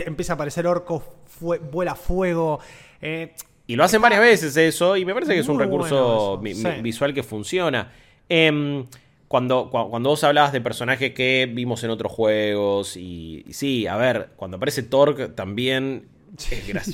empieza 0.05 0.33
a 0.33 0.35
aparecer 0.35 0.65
orcos, 0.65 1.03
fue- 1.25 1.59
vuela 1.59 1.95
fuego. 1.95 2.59
Eh, 3.01 3.33
Y 3.67 3.75
lo 3.75 3.83
hacen 3.83 4.01
varias 4.01 4.21
veces 4.21 4.57
eso, 4.57 4.97
y 4.97 5.05
me 5.05 5.13
parece 5.13 5.33
que 5.33 5.39
es 5.39 5.47
un 5.47 5.57
Muy 5.57 5.65
recurso 5.65 6.37
bueno 6.41 6.55
sí. 6.75 6.81
visual 6.81 7.13
que 7.13 7.21
funciona. 7.23 7.91
Em, 8.27 8.85
cuando, 9.27 9.69
cua- 9.69 9.89
cuando 9.89 10.09
vos 10.09 10.23
hablabas 10.23 10.51
de 10.51 10.59
personajes 10.61 11.13
que 11.13 11.47
vimos 11.53 11.83
en 11.83 11.91
otros 11.91 12.11
juegos, 12.11 12.97
y, 12.97 13.43
y 13.47 13.53
sí, 13.53 13.85
a 13.85 13.95
ver, 13.95 14.29
cuando 14.37 14.57
aparece 14.57 14.81
Torque 14.81 15.27
también 15.27 16.07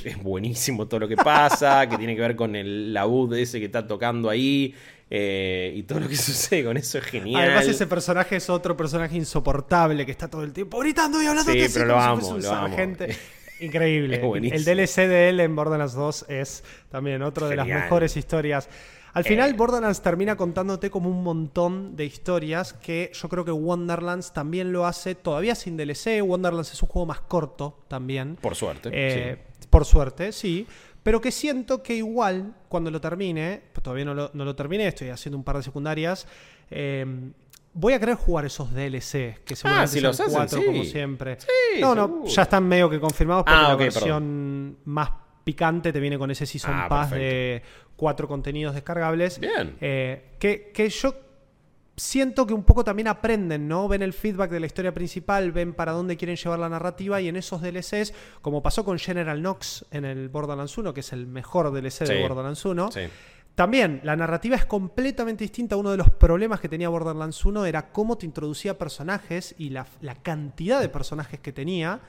es 0.05 0.21
buenísimo 0.23 0.87
todo 0.87 0.99
lo 1.01 1.07
que 1.07 1.15
pasa, 1.17 1.87
que 1.87 1.97
tiene 1.97 2.15
que 2.15 2.21
ver 2.21 2.35
con 2.35 2.55
el 2.55 2.93
laúd 2.93 3.33
ese 3.35 3.59
que 3.59 3.65
está 3.65 3.85
tocando 3.87 4.29
ahí, 4.29 4.73
eh, 5.09 5.73
y 5.75 5.83
todo 5.83 5.99
lo 5.99 6.07
que 6.07 6.15
sucede 6.17 6.63
con 6.63 6.77
eso 6.77 6.97
es 6.97 7.03
genial. 7.05 7.43
Además, 7.43 7.67
ese 7.67 7.87
personaje 7.87 8.37
es 8.37 8.49
otro 8.49 8.75
personaje 8.75 9.15
insoportable 9.15 10.05
que 10.05 10.11
está 10.11 10.27
todo 10.29 10.43
el 10.43 10.53
tiempo 10.53 10.79
gritando 10.79 11.21
y 11.21 11.27
hablando 11.27 11.51
Sí, 11.51 11.65
pero 11.73 11.85
lo 11.85 11.99
amo, 11.99 12.27
un 12.27 12.41
lo 12.41 12.51
amo. 12.51 12.75
Increíble. 13.59 14.21
El 14.51 14.65
DLC 14.65 15.07
de 15.07 15.29
él 15.29 15.39
en 15.39 15.55
Borderlands 15.55 15.93
2 15.93 16.25
es 16.27 16.63
también 16.89 17.21
otro 17.21 17.47
de 17.47 17.55
las 17.55 17.67
mejores 17.67 18.17
historias. 18.17 18.67
Al 19.13 19.23
final, 19.23 19.51
Eh. 19.51 19.53
Borderlands 19.53 20.01
termina 20.01 20.35
contándote 20.35 20.89
como 20.89 21.09
un 21.09 21.23
montón 21.23 21.95
de 21.95 22.03
historias 22.03 22.73
que 22.73 23.11
yo 23.13 23.29
creo 23.29 23.45
que 23.45 23.51
Wonderlands 23.51 24.33
también 24.33 24.73
lo 24.73 24.85
hace, 24.85 25.15
todavía 25.15 25.55
sin 25.55 25.77
DLC. 25.77 26.21
Wonderlands 26.21 26.73
es 26.73 26.83
un 26.83 26.89
juego 26.89 27.05
más 27.05 27.21
corto 27.21 27.85
también. 27.87 28.35
Por 28.35 28.55
suerte. 28.55 28.89
Eh, 28.91 29.37
sí. 29.61 29.67
Por 29.69 29.85
suerte, 29.85 30.33
sí. 30.33 30.67
Pero 31.05 31.21
que 31.21 31.29
siento 31.31 31.83
que 31.83 31.93
igual, 31.95 32.55
cuando 32.67 32.89
lo 32.89 32.99
termine, 32.99 33.61
pues 33.71 33.83
todavía 33.83 34.05
no 34.05 34.15
lo, 34.15 34.31
no 34.33 34.43
lo 34.43 34.55
terminé, 34.55 34.87
estoy 34.87 35.09
haciendo 35.09 35.37
un 35.37 35.43
par 35.43 35.57
de 35.57 35.61
secundarias, 35.61 36.25
eh, 36.71 37.05
voy 37.73 37.93
a 37.93 37.99
querer 37.99 38.15
jugar 38.15 38.45
esos 38.45 38.73
DLC, 38.73 39.37
que 39.45 39.55
seguramente 39.55 39.83
Ah, 39.83 39.87
si 39.87 39.99
son 39.99 40.07
los 40.07 40.19
hacen, 40.19 40.33
cuatro, 40.33 40.59
sí. 40.61 40.65
como 40.65 40.83
siempre. 40.83 41.37
Sí, 41.39 41.79
no, 41.79 41.93
no, 41.93 42.25
ya 42.25 42.41
están 42.41 42.67
medio 42.67 42.89
que 42.89 42.99
confirmados, 42.99 43.43
porque 43.43 43.55
Ah, 43.59 43.67
la 43.69 43.75
versión 43.75 44.77
más 44.85 45.11
picante 45.43 45.93
te 45.93 45.99
viene 45.99 46.17
con 46.17 46.31
ese 46.31 46.47
Season 46.47 46.71
Ah, 46.73 46.87
Pass 46.89 47.09
perfecto. 47.11 47.23
de 47.23 47.61
cuatro 47.95 48.27
contenidos 48.27 48.73
descargables. 48.73 49.39
Bien. 49.39 49.77
Eh, 49.79 50.31
que, 50.39 50.71
que 50.73 50.89
yo 50.89 51.13
siento 51.97 52.45
que 52.45 52.53
un 52.53 52.63
poco 52.63 52.83
también 52.83 53.07
aprenden, 53.07 53.67
¿no? 53.67 53.87
Ven 53.87 54.01
el 54.01 54.13
feedback 54.13 54.51
de 54.51 54.59
la 54.59 54.65
historia 54.65 54.93
principal, 54.93 55.51
ven 55.51 55.73
para 55.73 55.93
dónde 55.93 56.17
quieren 56.17 56.35
llevar 56.35 56.59
la 56.59 56.69
narrativa 56.69 57.21
y 57.21 57.27
en 57.29 57.35
esos 57.37 57.61
DLCs, 57.61 58.13
como 58.41 58.61
pasó 58.61 58.83
con 58.83 58.99
General 58.99 59.39
Knox 59.39 59.85
en 59.91 60.05
el 60.05 60.29
Borderlands 60.29 60.77
1, 60.77 60.93
que 60.93 60.99
es 60.99 61.13
el 61.13 61.25
mejor 61.27 61.71
DLC 61.71 62.05
de. 62.05 62.21
Borderlands 62.21 62.65
1, 62.65 62.91
Sí. 62.91 63.01
también 63.55 64.01
la 64.03 64.15
narrativa 64.17 64.57
es 64.57 64.65
completamente 64.65 65.43
distinta. 65.45 65.77
Uno 65.77 65.91
de 65.91 65.97
los 65.97 66.09
problemas 66.09 66.59
que 66.59 66.67
tenía 66.67 66.89
Borderlands 66.89 67.45
1 67.45 67.65
era 67.65 67.91
cómo 67.91 68.17
te 68.17 68.25
introducía 68.25 68.77
personajes 68.77 69.55
y 69.57 69.69
la, 69.69 69.87
la 70.01 70.15
cantidad 70.15 70.81
de 70.81 70.89
personajes 70.89 71.39
que 71.39 71.53
tenía, 71.53 72.01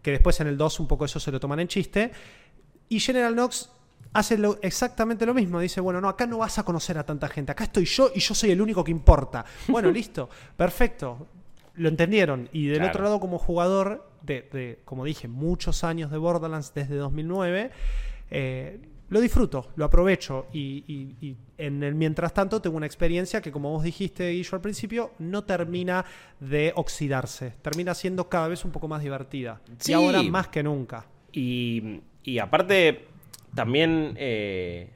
que 0.00 0.12
después 0.12 0.40
en 0.40 0.46
el 0.46 0.56
2 0.56 0.80
un 0.80 0.88
poco 0.88 1.04
eso 1.04 1.20
se 1.20 1.30
lo 1.30 1.38
toman 1.40 1.60
en 1.60 1.68
chiste. 1.68 2.12
Y 2.88 3.00
General 3.00 3.34
Knox 3.34 3.70
hace 4.12 4.38
lo- 4.38 4.58
exactamente 4.62 5.26
lo 5.26 5.34
mismo. 5.34 5.60
Dice, 5.60 5.80
bueno, 5.80 6.00
no, 6.00 6.08
acá 6.08 6.26
no 6.26 6.38
vas 6.38 6.58
a 6.58 6.62
conocer 6.64 6.96
a 6.98 7.04
tanta 7.04 7.28
gente. 7.28 7.52
Acá 7.52 7.64
estoy 7.64 7.84
yo 7.84 8.10
y 8.14 8.20
yo 8.20 8.34
soy 8.34 8.50
el 8.50 8.60
único 8.60 8.82
que 8.84 8.90
importa. 8.90 9.44
Bueno, 9.68 9.90
listo. 9.92 10.28
Perfecto. 10.56 11.26
Lo 11.74 11.88
entendieron. 11.88 12.48
Y 12.52 12.66
del 12.68 12.78
Claro. 12.78 12.90
otro 12.90 13.04
lado, 13.04 13.20
como 13.20 13.38
jugador 13.38 14.08
de, 14.22 14.48
de, 14.52 14.78
como 14.84 15.04
dije, 15.04 15.28
muchos 15.28 15.84
años 15.84 16.10
de 16.10 16.16
Borderlands 16.18 16.72
desde 16.74 16.96
2009, 16.96 17.70
eh, 18.30 18.80
lo 19.08 19.20
disfruto, 19.20 19.68
lo 19.76 19.84
aprovecho. 19.84 20.46
Y, 20.52 20.82
y- 20.88 21.16
y 21.26 21.36
en 21.58 21.82
el 21.82 21.94
mientras 21.94 22.32
tanto 22.34 22.60
tengo 22.62 22.76
una 22.78 22.86
experiencia 22.86 23.40
que, 23.42 23.52
como 23.52 23.70
vos 23.70 23.84
dijiste, 23.84 24.30
Guillo, 24.30 24.50
al 24.54 24.60
principio, 24.62 25.12
no 25.18 25.44
termina 25.44 26.04
de 26.40 26.72
oxidarse. 26.74 27.52
Termina 27.62 27.94
siendo 27.94 28.28
cada 28.28 28.48
vez 28.48 28.64
un 28.64 28.70
poco 28.72 28.88
más 28.88 29.02
divertida. 29.02 29.60
Sí. 29.78 29.92
Y 29.92 29.94
ahora 29.94 30.22
más 30.22 30.48
que 30.48 30.62
nunca. 30.62 31.06
Y, 31.30 32.00
y 32.24 32.38
aparte, 32.38 33.06
también 33.56 34.14
eh, 34.16 34.90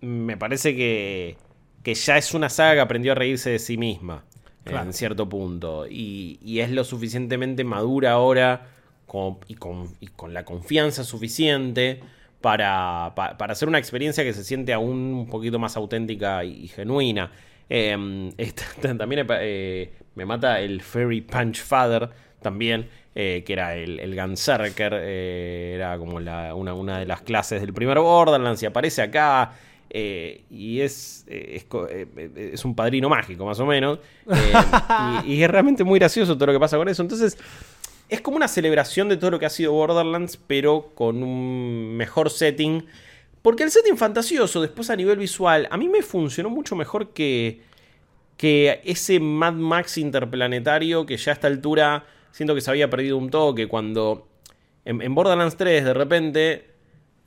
me 0.00 0.36
parece 0.36 0.74
que, 0.74 1.36
que 1.84 1.94
ya 1.94 2.18
es 2.18 2.34
una 2.34 2.48
saga 2.48 2.74
que 2.74 2.80
aprendió 2.80 3.12
a 3.12 3.14
reírse 3.14 3.50
de 3.50 3.58
sí 3.60 3.76
misma 3.76 4.24
Claro. 4.64 4.86
en 4.86 4.92
cierto 4.92 5.28
punto. 5.28 5.86
Y, 5.88 6.38
y 6.44 6.60
es 6.60 6.70
lo 6.70 6.84
suficientemente 6.84 7.64
madura 7.64 8.12
ahora 8.12 8.68
como- 9.06 9.40
y, 9.48 9.54
con, 9.54 9.88
y 10.00 10.06
con 10.08 10.32
la 10.34 10.44
confianza 10.44 11.02
suficiente 11.04 12.00
para, 12.40 13.12
pa- 13.16 13.36
para 13.38 13.52
hacer 13.54 13.68
una 13.68 13.78
experiencia 13.78 14.22
que 14.24 14.32
se 14.32 14.44
siente 14.44 14.72
aún 14.72 14.98
un 15.14 15.26
poquito 15.28 15.58
más 15.58 15.76
auténtica 15.76 16.44
y, 16.44 16.64
y 16.64 16.68
genuina. 16.68 17.32
Eh, 17.68 18.30
esta- 18.38 18.96
también 18.96 19.26
eh, 19.40 19.92
me 20.14 20.24
mata 20.26 20.60
el 20.60 20.80
Fairy 20.80 21.22
Punch 21.22 21.60
Father 21.62 22.10
también, 22.40 22.88
eh, 23.14 23.42
que 23.44 23.52
era 23.52 23.74
el, 23.76 24.00
el 24.00 24.14
Gunzerker, 24.14 24.92
eh, 24.96 25.72
era 25.74 25.98
como 25.98 26.16
una, 26.16 26.54
una 26.54 26.98
de 26.98 27.06
las 27.06 27.22
clases 27.22 27.60
del 27.60 27.72
primer 27.72 27.98
Borderlands 27.98 28.62
y 28.62 28.66
aparece 28.66 29.02
acá. 29.02 29.52
eh, 29.94 30.44
y 30.50 30.80
es, 30.80 31.24
es, 31.28 31.66
es 32.36 32.64
un 32.64 32.74
padrino 32.74 33.10
mágico, 33.10 33.44
más 33.44 33.60
o 33.60 33.66
menos. 33.66 33.98
y, 35.26 35.32
y 35.34 35.42
es 35.42 35.50
realmente 35.50 35.84
muy 35.84 35.98
gracioso 35.98 36.34
todo 36.34 36.46
lo 36.46 36.52
que 36.54 36.60
pasa 36.60 36.78
con 36.78 36.88
eso. 36.88 37.02
Entonces, 37.02 37.36
es 38.08 38.20
como 38.22 38.38
una 38.38 38.48
celebración 38.48 39.10
de 39.10 39.18
todo 39.18 39.32
lo 39.32 39.38
que 39.38 39.46
ha 39.46 39.50
sido 39.50 39.72
Borderlands, 39.72 40.38
pero 40.38 40.92
con 40.94 41.22
un 41.22 41.94
mejor 41.96 42.30
setting. 42.30 42.86
Porque 43.42 43.64
el 43.64 43.70
setting 43.70 43.98
fantasioso, 43.98 44.62
después 44.62 44.88
a 44.88 44.96
nivel 44.96 45.18
visual, 45.18 45.68
a 45.70 45.76
mí 45.76 45.88
me 45.88 46.00
funcionó 46.02 46.48
mucho 46.48 46.74
mejor 46.74 47.10
que, 47.10 47.60
que 48.38 48.80
ese 48.84 49.20
Mad 49.20 49.54
Max 49.54 49.98
interplanetario 49.98 51.04
que 51.04 51.18
ya 51.18 51.32
a 51.32 51.34
esta 51.34 51.48
altura 51.48 52.06
siento 52.32 52.54
que 52.54 52.60
se 52.60 52.70
había 52.70 52.90
perdido 52.90 53.16
un 53.16 53.30
toque. 53.30 53.68
Cuando 53.68 54.28
en, 54.84 55.00
en 55.00 55.14
Borderlands 55.14 55.56
3 55.56 55.84
de 55.84 55.94
repente 55.94 56.72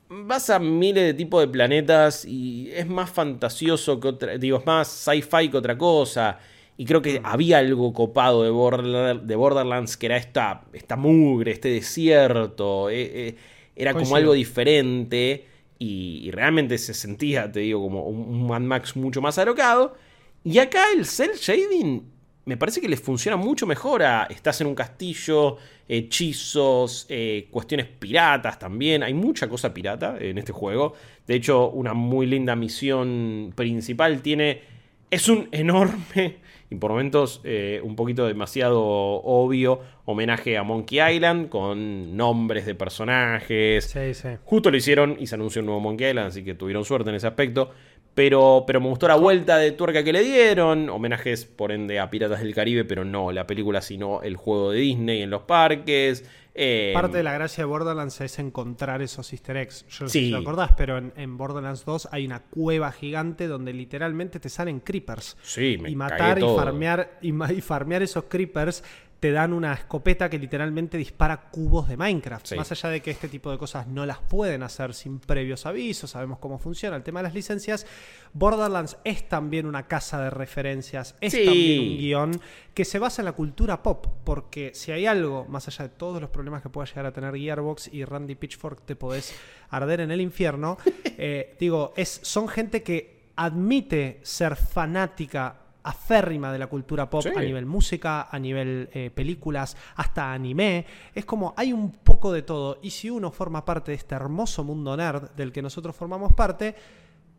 vas 0.10 0.50
a 0.50 0.60
miles 0.60 1.04
de 1.04 1.14
tipos 1.14 1.42
de 1.42 1.48
planetas 1.48 2.26
y 2.26 2.70
es 2.72 2.88
más 2.88 3.10
fantasioso 3.10 4.00
que 4.00 4.08
otra, 4.08 4.38
digo, 4.38 4.60
es 4.60 4.66
más 4.66 4.88
sci-fi 4.88 5.50
que 5.50 5.58
otra 5.58 5.78
cosa. 5.78 6.40
Y 6.78 6.86
creo 6.86 7.02
que 7.02 7.22
había 7.24 7.60
algo 7.60 7.94
copado 7.94 8.44
de, 8.44 8.50
Borderlands 8.50 9.96
que 9.96 10.08
era 10.08 10.18
esta, 10.18 10.66
esta 10.74 10.98
mugre, 10.98 11.52
este 11.52 11.70
desierto. 11.70 12.90
Eh, 12.90 13.28
eh, 13.30 13.36
era 13.76 13.94
como 13.94 14.16
algo 14.16 14.34
diferente. 14.34 15.46
Y, 15.80 16.32
realmente 16.32 16.78
se 16.78 16.94
sentía, 16.94 17.52
te 17.52 17.62
digo, 17.62 17.82
como 17.82 18.04
un, 18.04 18.48
Mad 18.48 18.62
Max 18.62 18.96
mucho 18.96 19.22
más 19.22 19.38
alocado. 19.38 19.96
Y 20.44 20.58
acá 20.60 20.86
el 20.96 21.06
cel 21.06 21.32
shading 21.36 22.04
me 22.46 22.58
parece 22.58 22.80
que 22.80 22.88
les 22.88 23.02
funciona 23.02 23.38
mucho 23.38 23.66
mejor 23.66 24.04
a 24.04 24.28
estás 24.30 24.62
en 24.62 24.68
un 24.68 24.76
castillo, 24.76 25.58
hechizos, 25.88 27.08
eh, 27.10 27.48
cuestiones 27.50 27.88
piratas 27.88 28.60
también. 28.60 29.02
Hay 29.04 29.14
mucha 29.14 29.50
cosa 29.50 29.74
pirata 29.74 30.18
en 30.20 30.38
este 30.38 30.52
juego. 30.52 30.94
De 31.26 31.36
hecho, 31.36 31.70
una 31.72 31.94
muy 31.94 32.28
linda 32.28 32.56
misión 32.56 33.52
principal 33.56 34.22
tiene... 34.22 34.76
Es 35.10 35.30
un 35.30 35.48
enorme 35.52 36.38
y 36.70 36.76
por 36.76 36.92
momentos 36.92 37.42
eh, 37.44 37.80
un 37.84 37.96
poquito 37.96 38.26
demasiado 38.26 38.82
obvio 38.84 39.80
homenaje 40.06 40.58
a 40.58 40.64
Monkey 40.64 41.00
Island 41.16 41.50
con 41.50 42.16
nombres 42.18 42.66
de 42.66 42.76
personajes. 42.76 43.86
Sí, 43.86 44.14
sí. 44.14 44.30
Justo 44.44 44.72
lo 44.72 44.78
hicieron 44.78 45.16
y 45.20 45.28
se 45.28 45.36
anunció 45.36 45.62
un 45.62 45.68
nuevo 45.68 45.82
Monkey 45.82 46.10
Island, 46.10 46.28
así 46.28 46.44
que 46.44 46.54
tuvieron 46.54 46.86
suerte 46.86 47.10
en 47.10 47.16
ese 47.16 47.28
aspecto. 47.28 47.72
Pero, 48.16 48.64
pero 48.66 48.80
me 48.80 48.88
gustó 48.88 49.10
la 49.10 49.16
vuelta 49.16 49.58
de 49.58 49.74
tuerca 49.74 50.04
que 50.04 50.14
le 50.14 50.24
dieron. 50.24 50.90
Homenajes, 50.90 51.46
por 51.46 51.74
ende, 51.74 52.00
a 52.00 52.10
Piratas 52.10 52.40
del 52.40 52.56
Caribe, 52.56 52.86
pero 52.86 53.04
no 53.04 53.34
la 53.34 53.46
película, 53.46 53.82
sino 53.82 54.22
el 54.22 54.38
juego 54.38 54.72
de 54.72 54.80
Disney 54.80 55.22
en 55.22 55.30
los 55.30 55.44
parques. 55.44 56.24
Eh, 56.58 56.92
Parte 56.94 57.18
de 57.18 57.24
la 57.24 57.34
gracia 57.34 57.64
de 57.64 57.66
Borderlands 57.66 58.22
es 58.22 58.40
encontrar 58.40 59.02
esos 59.02 59.34
easter 59.34 59.58
eggs. 59.58 59.86
Yo 59.90 60.06
no 60.06 60.10
sé 60.10 60.20
si 60.20 60.30
lo 60.30 60.38
acordás, 60.38 60.72
pero 60.78 60.98
en, 60.98 61.38
Borderlands 61.38 61.84
2 61.84 62.08
hay 62.14 62.26
una 62.26 62.44
cueva 62.44 62.94
gigante 62.94 63.48
donde 63.48 63.74
literalmente 63.74 64.40
te 64.40 64.48
salen 64.48 64.80
creepers. 64.80 65.36
Sí, 65.44 65.78
me 65.78 65.90
Y 65.90 65.98
matar 65.98 66.40
y 66.40 66.44
farmear, 66.44 67.20
y, 67.22 67.34
y 67.54 67.62
farmear 67.62 68.04
esos 68.04 68.24
creepers 68.30 68.86
te 69.20 69.32
dan 69.32 69.54
una 69.54 69.74
escopeta 69.74 70.30
que 70.30 70.38
literalmente 70.38 70.98
dispara 70.98 71.50
cubos 71.50 71.88
de 71.88 71.98
Minecraft. 71.98 72.56
Más 72.56 72.72
allá 72.72 72.90
de 72.90 73.02
que 73.02 73.12
este 73.12 73.28
tipo 73.28 73.50
de 73.50 73.58
cosas 73.58 73.88
no 73.88 74.06
las 74.06 74.20
pueden 74.20 74.64
hacer 74.64 74.94
sin 74.94 75.20
previos 75.20 75.66
avisos, 75.66 76.12
sabemos 76.12 76.40
cómo 76.40 76.60
funciona 76.60 76.96
el 76.96 77.04
tema 77.04 77.20
de 77.20 77.24
las 77.24 77.34
licencias. 77.34 77.88
Borderlands 78.34 78.98
es 79.04 79.28
también 79.28 79.66
una 79.66 79.88
casa 79.88 80.22
de 80.22 80.30
referencias, 80.30 81.16
es 81.22 81.34
también 81.34 81.82
un 81.82 81.98
guion 81.98 82.42
que 82.74 82.86
se 82.86 83.00
basa 83.00 83.22
en 83.22 83.26
la 83.26 83.32
cultura 83.32 83.82
pop, 83.82 84.06
porque 84.24 84.72
si 84.74 84.92
hay 84.92 85.06
algo, 85.06 85.46
más 85.48 85.68
allá 85.70 85.88
de 85.88 85.96
todos 85.96 86.22
los 86.22 86.30
problemas 86.30 86.62
que 86.62 86.70
pueda 86.70 86.86
llegar 86.86 87.06
a 87.06 87.14
tener 87.14 87.36
Gearbox 87.36 87.94
y 87.94 88.04
Randy 88.04 88.36
Pitchfork, 88.36 88.86
te 88.86 88.96
podés 88.96 89.34
arder 89.70 90.02
en 90.02 90.12
el 90.12 90.20
infierno, 90.20 90.78
eh, 91.18 91.56
digo, 91.60 91.94
es, 91.96 92.20
son 92.24 92.48
gente 92.48 92.84
que 92.84 93.16
admite 93.38 94.20
ser 94.24 94.56
fanática 94.56 95.65
aférrima 95.86 96.52
de 96.52 96.60
la 96.60 96.68
cultura 96.68 97.10
pop 97.10 97.26
a 97.36 97.42
nivel 97.42 97.66
música, 97.66 98.28
a 98.30 98.40
nivel 98.40 98.90
eh, 98.92 99.12
películas, 99.12 99.78
hasta 99.96 100.34
anime. 100.34 100.86
Es 101.14 101.26
como 101.26 101.54
hay 101.56 101.72
un 101.72 101.92
poco 101.92 102.34
de 102.34 102.42
todo. 102.42 102.80
Y 102.82 102.90
si 102.90 103.10
uno 103.10 103.32
forma 103.32 103.64
parte 103.64 103.92
de 103.92 103.98
este 103.98 104.16
hermoso 104.16 104.64
mundo 104.64 104.98
nerd 104.98 105.32
del 105.32 105.52
que 105.52 105.62
nosotros 105.62 105.96
formamos 105.96 106.34
parte, 106.34 106.76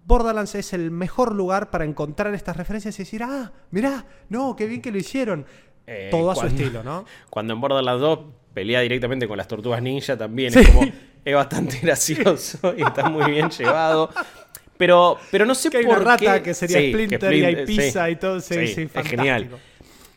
Borderlands 0.05 0.55
es 0.55 0.72
el 0.72 0.92
mejor 0.92 1.34
lugar 1.34 1.70
para 1.70 1.84
encontrar 1.84 2.32
estas 2.34 2.57
referencias 2.57 2.94
y 2.99 3.03
decir, 3.03 3.22
ah, 3.24 3.53
mirá, 3.72 4.07
no, 4.28 4.55
qué 4.55 4.66
bien 4.66 4.80
que 4.80 4.92
lo 4.92 4.99
hicieron. 4.99 5.44
Eh, 5.88 6.09
todo 6.11 6.30
a 6.30 6.36
su 6.36 6.47
estilo, 6.47 6.82
¿no? 6.82 7.05
Cuando 7.30 7.53
en 7.53 7.61
Borderlands 7.61 8.01
2 8.01 8.18
pelea 8.55 8.80
directamente 8.80 9.28
con 9.28 9.36
las 9.36 9.49
tortugas 9.49 9.82
ninja 9.82 10.16
también 10.16 10.57
es 10.57 10.68
como 10.68 10.82
es 11.26 11.34
bastante 11.34 11.78
gracioso 11.82 12.74
y 12.76 12.82
está 12.82 13.11
muy 13.11 13.30
bien 13.30 13.51
llevado. 13.51 14.11
Pero, 14.78 15.18
pero 15.30 15.46
no 15.46 15.54
sé 15.54 15.70
que 15.70 15.78
hay 15.78 15.86
por 15.86 15.98
una 15.98 16.16
rata 16.16 16.42
que 16.42 16.54
sería 16.54 16.78
Splinter, 16.78 17.32
y 17.32 17.44
hay 17.44 17.66
pizza 17.66 18.10
y 18.10 18.16
todo. 18.16 18.40
Sí, 18.40 18.66
sí, 18.68 18.88
es 18.92 19.08
genial. 19.08 19.48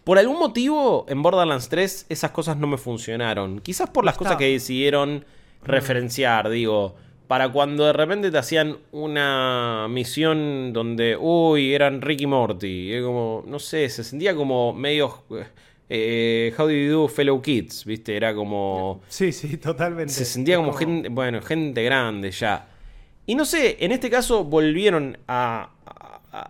Por 0.04 0.18
algún 0.18 0.40
motivo, 0.40 1.06
en 1.08 1.22
Borderlands 1.22 1.70
3 1.70 2.08
esas 2.10 2.32
cosas 2.32 2.58
no 2.58 2.68
me 2.68 2.78
funcionaron. 2.78 3.60
Quizás 3.60 3.90
por 3.90 4.06
las 4.06 4.18
cosas 4.18 4.38
que 4.38 4.52
decidieron 4.52 5.26
referenciar, 5.64 6.50
digo. 6.50 6.96
Para 7.28 7.50
cuando 7.50 7.86
de 7.86 7.94
repente 7.94 8.32
te 8.32 8.40
hacían 8.40 8.78
una 8.92 9.86
misión 9.88 10.74
donde, 10.74 11.16
uy, 11.16 11.76
eran 11.76 12.02
Ricky 12.02 12.26
Morty. 12.26 13.00
como, 13.04 13.44
no 13.46 13.60
sé, 13.60 13.88
se 13.90 14.04
sentía 14.04 14.36
como 14.36 14.74
medio... 14.74 15.26
Eh, 15.92 16.54
how 16.58 16.66
do 16.66 16.72
you 16.72 16.92
do, 16.92 17.08
fellow 17.08 17.42
kids? 17.42 17.86
¿Viste? 17.86 18.16
Era 18.16 18.34
como... 18.34 19.02
Sí, 19.10 19.32
sí, 19.32 19.58
totalmente. 19.58 20.14
Se 20.14 20.26
sentía 20.26 20.58
como, 20.58 20.74
gente, 20.74 21.10
bueno, 21.10 21.42
gente 21.42 21.84
grande 21.84 22.32
ya. 22.32 22.68
Y 23.30 23.36
no 23.36 23.46
sé, 23.46 23.78
en 23.82 23.92
este 23.92 24.10
caso 24.10 24.44
volvieron 24.44 25.20
a, 25.28 25.70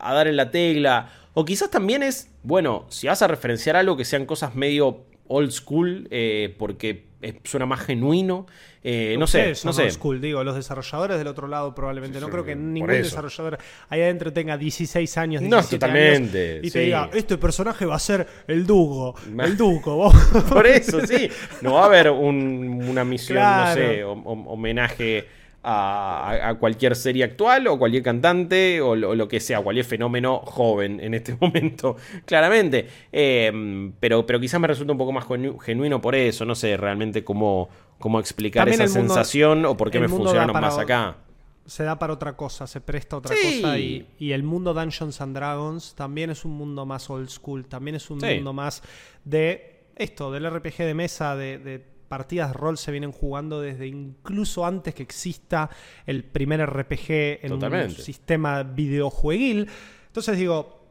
dar 0.02 0.30
en 0.30 0.38
la 0.38 0.50
tecla. 0.50 1.12
O 1.34 1.44
quizás 1.44 1.70
también 1.70 2.04
es, 2.04 2.32
bueno, 2.42 2.86
si 2.88 3.08
vas 3.08 3.22
a 3.22 3.28
referenciar 3.28 3.76
algo 3.76 3.98
que 3.98 4.06
sean 4.06 4.26
cosas 4.26 4.56
medio 4.56 5.04
old 5.28 5.52
school, 5.52 6.08
eh, 6.10 6.56
porque 6.58 7.04
suena 7.44 7.66
más 7.66 7.82
genuino. 7.82 8.48
Eh, 8.82 9.18
no 9.20 9.28
sé, 9.28 9.56
no 9.66 9.74
sé. 9.74 9.84
Old 9.84 9.92
school, 9.92 10.22
digo, 10.22 10.42
los 10.46 10.56
desarrolladores 10.56 11.18
del 11.18 11.28
otro 11.28 11.50
lado 11.50 11.76
probablemente. 11.76 12.22
no 12.22 12.30
creo 12.30 12.46
que 12.46 12.56
ningún 12.56 12.92
desarrollador 12.92 13.58
ahí 13.90 14.02
adentro 14.02 14.32
tenga 14.32 14.58
16 14.58 15.18
años, 15.18 15.42
17 15.42 15.50
no, 15.50 15.70
totalmente, 15.70 16.62
y 16.64 16.72
te 16.72 16.80
diga, 16.80 17.10
este 17.12 17.38
personaje 17.38 17.86
va 17.86 17.96
a 17.96 18.00
ser 18.00 18.26
el 18.48 18.66
Dugo, 18.66 19.16
el 19.38 19.58
Duco. 19.58 20.14
Por 20.50 20.66
eso, 20.66 21.06
sí. 21.06 21.30
No 21.62 21.74
va 21.74 21.82
a 21.82 21.86
haber 21.88 22.10
una 22.10 23.04
misión, 23.04 23.44
no 23.44 23.74
sé, 23.74 24.02
homenaje 24.06 25.39
a, 25.64 26.56
cualquier 26.60 26.96
serie 26.96 27.24
actual 27.24 27.68
o 27.68 27.78
cualquier 27.78 28.04
cantante 28.04 28.82
o 28.82 28.96
lo, 28.96 29.28
que 29.28 29.40
sea, 29.40 29.62
cualquier 29.62 29.86
fenómeno 29.86 30.40
joven 30.40 31.00
en 31.00 31.14
este 31.14 31.36
momento, 31.40 31.98
claramente. 32.26 32.88
Em, 33.12 33.92
pero, 34.00 34.26
pero 34.26 34.40
quizás 34.40 34.60
me 34.60 34.68
resulta 34.68 34.94
un 34.94 34.98
poco 34.98 35.12
más 35.12 35.26
genuino 35.62 36.02
por 36.02 36.16
eso, 36.16 36.46
no 36.46 36.56
sé 36.56 36.78
realmente 36.78 37.24
cómo, 37.24 37.70
cómo 37.98 38.20
explicar 38.20 38.70
esa 38.70 38.88
sensación 38.88 39.66
o 39.66 39.76
por 39.76 39.92
qué 39.92 40.00
me 40.00 40.08
funcionaron 40.08 40.60
más 40.60 40.78
acá. 40.78 41.18
Se 41.66 41.84
da 41.84 42.00
para 42.00 42.14
otra 42.14 42.36
cosa, 42.36 42.66
se 42.66 42.82
presta 42.82 43.18
otra 43.18 43.36
cosa 43.36 43.78
y, 43.78 44.08
el 44.20 44.42
mundo 44.42 44.74
Dungeons 44.74 45.22
and 45.22 45.36
Dragons 45.36 45.94
también 45.94 46.32
es 46.32 46.44
un 46.44 46.52
mundo 46.52 46.86
más 46.86 47.10
old 47.12 47.30
school, 47.30 47.68
también 47.68 47.96
es 47.96 48.10
un 48.10 48.18
mundo 48.18 48.54
más 48.54 48.82
de 49.24 49.84
esto, 49.96 50.32
del 50.32 50.50
RPG 50.50 50.78
de 50.78 50.94
mesa, 50.96 51.36
de 51.36 51.99
partidas 52.10 52.50
de 52.50 52.54
rol 52.54 52.78
se 52.78 52.92
vienen 52.92 53.12
jugando 53.12 53.62
desde 53.62 53.88
incluso 53.88 54.66
antes 54.66 54.94
que 54.94 55.04
exista 55.04 55.70
el 56.06 56.26
primer 56.26 56.66
RPG 56.66 57.46
en 57.46 57.54
un 57.54 57.92
sistema 57.92 58.64
videojueguil. 58.64 59.70
Entonces 60.08 60.38
digo, 60.38 60.82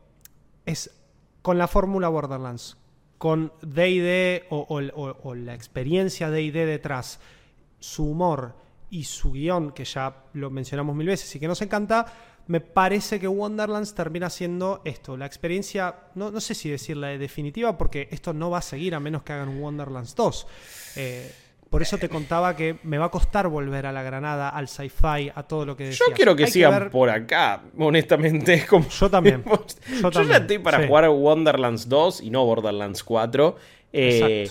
es 0.65 0.91
con 1.43 1.59
la 1.59 1.69
fórmula 1.69 2.09
Borderlands, 2.09 2.77
con 3.19 3.53
DD 3.63 4.45
o, 4.51 4.67
o, 4.69 5.35
la 5.35 5.55
experiencia 5.55 6.31
DD 6.31 6.67
detrás, 6.67 7.21
su 7.81 8.11
humor 8.11 8.55
y 8.91 9.05
su 9.05 9.33
guion, 9.33 9.73
que 9.73 9.85
ya 9.85 10.25
lo 10.35 10.51
mencionamos 10.51 10.95
mil 10.95 11.09
veces 11.09 11.35
y 11.35 11.41
que 11.41 11.49
nos 11.49 11.61
encanta, 11.61 12.07
me 12.49 12.61
parece 12.61 13.21
que 13.21 13.29
Wonderlands 13.29 13.95
termina 13.95 14.31
siendo 14.31 14.81
esto, 14.85 15.17
la 15.17 15.27
experiencia, 15.27 15.95
no, 16.15 16.31
no 16.31 16.41
sé 16.41 16.55
si 16.55 16.71
decirla 16.71 17.09
de 17.09 17.19
definitiva, 17.19 17.77
porque 17.77 18.09
esto 18.11 18.33
no 18.33 18.51
va 18.51 18.59
a 18.59 18.63
seguir 18.63 18.95
a 18.95 19.01
menos 19.01 19.23
que 19.23 19.35
hagan 19.35 19.51
un 19.51 19.61
Wonderlands 19.61 20.15
2. 20.17 20.47
Eh, 20.97 21.33
por 21.69 21.83
eso 21.83 21.99
te 21.99 22.09
contaba 22.09 22.57
que 22.57 22.79
me 22.85 22.97
va 22.97 23.07
a 23.07 23.11
costar 23.11 23.49
volver 23.49 23.85
a 23.85 23.93
la 23.93 24.03
Granada, 24.03 24.49
al 24.49 24.69
sci-fi, 24.69 25.31
a 25.35 25.43
todo 25.43 25.67
lo 25.67 25.77
que 25.77 25.85
decías. 25.85 26.09
Yo 26.09 26.15
quiero 26.15 26.35
que 26.35 26.47
sigan 26.47 26.89
por 26.89 27.11
acá, 27.11 27.63
honestamente. 27.79 28.65
Como... 28.67 28.89
Yo 28.89 29.11
también. 29.11 29.45
yo, 30.03 30.23
ya 30.23 30.39
estoy 30.39 30.59
para 30.59 30.87
jugar 30.87 31.11
Wonderlands 31.11 31.87
2 31.87 32.23
y 32.23 32.31
no 32.31 32.47
Borderlands 32.47 33.05
4. 33.05 33.57
Eh, 33.93 34.51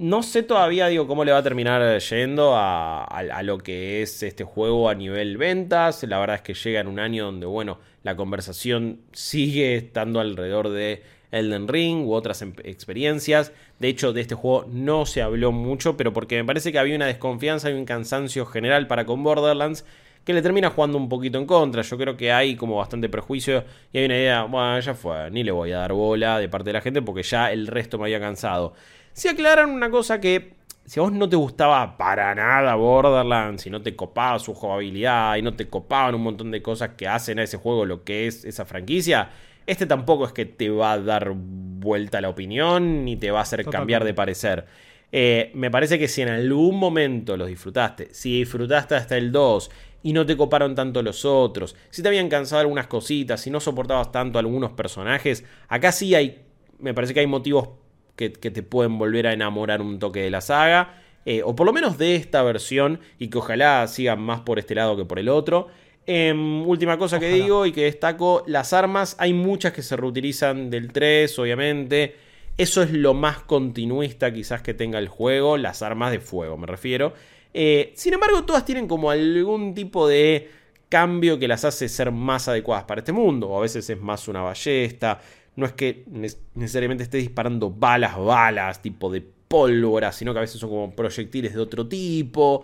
no 0.00 0.22
sé 0.22 0.42
todavía, 0.42 0.86
digo, 0.86 1.06
cómo 1.06 1.26
le 1.26 1.32
va 1.32 1.38
a 1.38 1.42
terminar 1.42 1.98
yendo 1.98 2.54
a, 2.56 3.42
lo 3.42 3.58
que 3.58 4.00
es 4.00 4.22
este 4.22 4.44
juego 4.44 4.88
a 4.88 4.94
nivel 4.94 5.36
ventas. 5.36 6.02
La 6.04 6.18
verdad 6.18 6.36
es 6.36 6.42
que 6.42 6.54
llega 6.54 6.80
en 6.80 6.88
un 6.88 6.98
año 6.98 7.26
donde, 7.26 7.44
bueno, 7.44 7.78
la 8.02 8.16
conversación 8.16 9.00
sigue 9.12 9.76
estando 9.76 10.20
alrededor 10.20 10.70
de 10.70 11.02
Elden 11.32 11.68
Ring 11.68 12.06
u 12.06 12.14
otras 12.14 12.40
em, 12.40 12.54
experiencias. 12.64 13.52
De 13.78 13.88
hecho, 13.88 14.14
de 14.14 14.22
este 14.22 14.34
juego 14.34 14.64
no 14.70 15.04
se 15.04 15.20
habló 15.20 15.52
mucho, 15.52 15.98
pero 15.98 16.14
porque 16.14 16.36
me 16.36 16.46
parece 16.46 16.72
que 16.72 16.78
había 16.78 16.96
una 16.96 17.06
desconfianza 17.06 17.70
y 17.70 17.74
un 17.74 17.84
cansancio 17.84 18.46
general 18.46 18.86
para 18.86 19.04
con 19.04 19.22
Borderlands 19.22 19.84
que 20.24 20.32
le 20.32 20.40
termina 20.40 20.70
jugando 20.70 20.96
un 20.96 21.10
poquito 21.10 21.36
en 21.36 21.44
contra. 21.44 21.82
Yo 21.82 21.98
creo 21.98 22.16
que 22.16 22.32
hay 22.32 22.56
como 22.56 22.76
bastante 22.76 23.10
prejuicio 23.10 23.64
y 23.92 23.98
hay 23.98 24.06
una 24.06 24.16
idea, 24.16 24.42
bueno, 24.44 24.80
ya 24.80 24.94
fue, 24.94 25.30
ni 25.30 25.44
le 25.44 25.50
voy 25.52 25.72
a 25.72 25.78
dar 25.78 25.92
bola 25.92 26.38
de 26.38 26.48
parte 26.48 26.70
de 26.70 26.72
la 26.74 26.80
gente 26.80 27.02
porque 27.02 27.22
ya 27.22 27.52
el 27.52 27.66
resto 27.66 27.98
me 27.98 28.04
había 28.04 28.20
cansado. 28.20 28.72
Si 29.20 29.28
aclaran 29.28 29.68
una 29.68 29.90
cosa 29.90 30.18
que 30.18 30.54
si 30.86 30.98
a 30.98 31.02
vos 31.02 31.12
no 31.12 31.28
te 31.28 31.36
gustaba 31.36 31.98
para 31.98 32.34
nada 32.34 32.74
Borderlands, 32.74 33.60
si 33.60 33.68
no 33.68 33.82
te 33.82 33.94
copaba 33.94 34.38
su 34.38 34.54
jugabilidad 34.54 35.36
y 35.36 35.42
no 35.42 35.52
te 35.52 35.68
copaban 35.68 36.14
un 36.14 36.22
montón 36.22 36.50
de 36.50 36.62
cosas 36.62 36.92
que 36.96 37.06
hacen 37.06 37.38
a 37.38 37.42
ese 37.42 37.58
juego 37.58 37.84
lo 37.84 38.02
que 38.02 38.26
es 38.26 38.46
esa 38.46 38.64
franquicia, 38.64 39.28
este 39.66 39.84
tampoco 39.84 40.24
es 40.24 40.32
que 40.32 40.46
te 40.46 40.70
va 40.70 40.92
a 40.92 40.98
dar 40.98 41.34
vuelta 41.34 42.22
la 42.22 42.30
opinión 42.30 43.04
ni 43.04 43.18
te 43.18 43.30
va 43.30 43.40
a 43.40 43.42
hacer 43.42 43.66
cambiar 43.66 44.04
de 44.04 44.14
parecer. 44.14 44.64
Eh, 45.12 45.50
me 45.52 45.70
parece 45.70 45.98
que 45.98 46.08
si 46.08 46.22
en 46.22 46.30
algún 46.30 46.78
momento 46.78 47.36
los 47.36 47.48
disfrutaste, 47.48 48.08
si 48.14 48.38
disfrutaste 48.38 48.94
hasta 48.94 49.18
el 49.18 49.32
2 49.32 49.70
y 50.02 50.14
no 50.14 50.24
te 50.24 50.34
coparon 50.34 50.74
tanto 50.74 51.02
los 51.02 51.26
otros, 51.26 51.76
si 51.90 52.02
te 52.02 52.08
habían 52.08 52.30
cansado 52.30 52.62
algunas 52.62 52.86
cositas, 52.86 53.42
si 53.42 53.50
no 53.50 53.60
soportabas 53.60 54.12
tanto 54.12 54.38
algunos 54.38 54.72
personajes, 54.72 55.44
acá 55.68 55.92
sí 55.92 56.14
hay 56.14 56.46
me 56.78 56.94
parece 56.94 57.12
que 57.12 57.20
hay 57.20 57.26
motivos 57.26 57.68
que, 58.16 58.32
que 58.32 58.50
te 58.50 58.62
pueden 58.62 58.98
volver 58.98 59.26
a 59.26 59.32
enamorar 59.32 59.80
un 59.82 59.98
toque 59.98 60.20
de 60.20 60.30
la 60.30 60.40
saga. 60.40 60.94
eh, 61.26 61.42
o 61.44 61.54
por 61.54 61.66
lo 61.66 61.72
menos 61.72 61.98
de 61.98 62.16
esta 62.16 62.42
versión. 62.42 63.00
Y 63.18 63.28
que 63.28 63.38
ojalá 63.38 63.86
sigan 63.88 64.20
más 64.20 64.40
por 64.40 64.58
este 64.58 64.74
lado 64.74 64.96
que 64.96 65.04
por 65.04 65.18
el 65.18 65.28
otro. 65.28 65.68
Em, 66.06 66.66
última 66.66 66.98
cosa 66.98 67.20
que 67.20 67.28
digo 67.28 67.66
y 67.66 67.72
que 67.72 67.84
destaco, 67.84 68.42
las 68.46 68.72
armas, 68.72 69.14
hay 69.18 69.32
muchas 69.32 69.72
que 69.72 69.82
se 69.82 69.96
reutilizan 69.96 70.70
del 70.70 70.92
3, 70.92 71.38
obviamente. 71.38 72.16
Eso 72.56 72.82
es 72.82 72.90
lo 72.90 73.14
más 73.14 73.38
continuista 73.40 74.32
quizás 74.32 74.60
que 74.62 74.74
tenga 74.74 74.98
el 74.98 75.08
juego, 75.08 75.56
las 75.56 75.82
armas 75.82 76.10
de 76.10 76.20
fuego 76.20 76.56
me 76.56 76.66
refiero. 76.66 77.12
Eh, 77.54 77.92
sin 77.96 78.14
embargo, 78.14 78.44
todas 78.44 78.64
tienen 78.64 78.86
como 78.88 79.10
algún 79.10 79.74
tipo 79.74 80.08
de 80.08 80.50
cambio 80.88 81.38
que 81.38 81.48
las 81.48 81.64
hace 81.64 81.88
ser 81.88 82.10
más 82.10 82.48
adecuadas 82.48 82.84
para 82.84 83.00
este 83.00 83.12
mundo. 83.12 83.48
O 83.48 83.58
a 83.58 83.62
veces 83.62 83.88
es 83.88 84.00
más 84.00 84.26
una 84.28 84.42
ballesta. 84.42 85.20
No 85.56 85.66
es 85.66 85.72
que 85.72 86.04
ne- 86.08 86.30
necesariamente 86.54 87.02
esté 87.04 87.18
disparando 87.18 87.70
balas, 87.70 88.16
balas, 88.18 88.80
tipo 88.82 89.10
de 89.10 89.20
pólvora, 89.20 90.12
sino 90.12 90.32
que 90.32 90.38
a 90.38 90.42
veces 90.42 90.60
son 90.60 90.70
como 90.70 90.94
proyectiles 90.94 91.54
de 91.54 91.60
otro 91.60 91.86
tipo. 91.86 92.62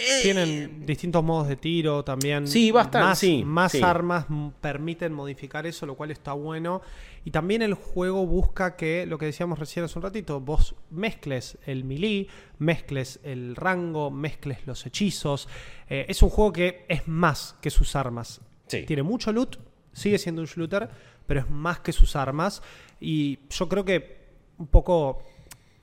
Eh, 0.00 0.20
Tienen 0.22 0.86
distintos 0.86 1.24
modos 1.24 1.48
de 1.48 1.56
tiro 1.56 2.04
también. 2.04 2.46
Sí, 2.46 2.70
bastante, 2.70 3.04
Más, 3.08 3.18
sí, 3.18 3.42
más 3.44 3.72
sí. 3.72 3.80
armas 3.82 4.26
permiten 4.60 5.12
modificar 5.12 5.66
eso, 5.66 5.86
lo 5.86 5.96
cual 5.96 6.12
está 6.12 6.34
bueno. 6.34 6.82
Y 7.24 7.32
también 7.32 7.62
el 7.62 7.74
juego 7.74 8.24
busca 8.24 8.76
que, 8.76 9.06
lo 9.06 9.18
que 9.18 9.26
decíamos 9.26 9.58
recién 9.58 9.84
hace 9.84 9.98
un 9.98 10.04
ratito, 10.04 10.40
vos 10.40 10.76
mezcles 10.90 11.58
el 11.66 11.82
melee, 11.84 12.28
mezcles 12.60 13.18
el 13.24 13.56
rango, 13.56 14.12
mezcles 14.12 14.64
los 14.66 14.86
hechizos. 14.86 15.48
Eh, 15.90 16.06
es 16.08 16.22
un 16.22 16.30
juego 16.30 16.52
que 16.52 16.84
es 16.88 17.08
más 17.08 17.56
que 17.60 17.70
sus 17.70 17.96
armas. 17.96 18.40
Sí. 18.68 18.84
Tiene 18.84 19.02
mucho 19.02 19.32
loot, 19.32 19.56
sigue 19.92 20.18
siendo 20.18 20.42
un 20.42 20.46
shooter, 20.46 20.88
pero 21.26 21.40
es 21.40 21.50
más 21.50 21.80
que 21.80 21.92
sus 21.92 22.16
armas. 22.16 22.62
Y 23.00 23.38
yo 23.50 23.68
creo 23.68 23.84
que 23.84 24.18
un 24.58 24.66
poco, 24.66 25.22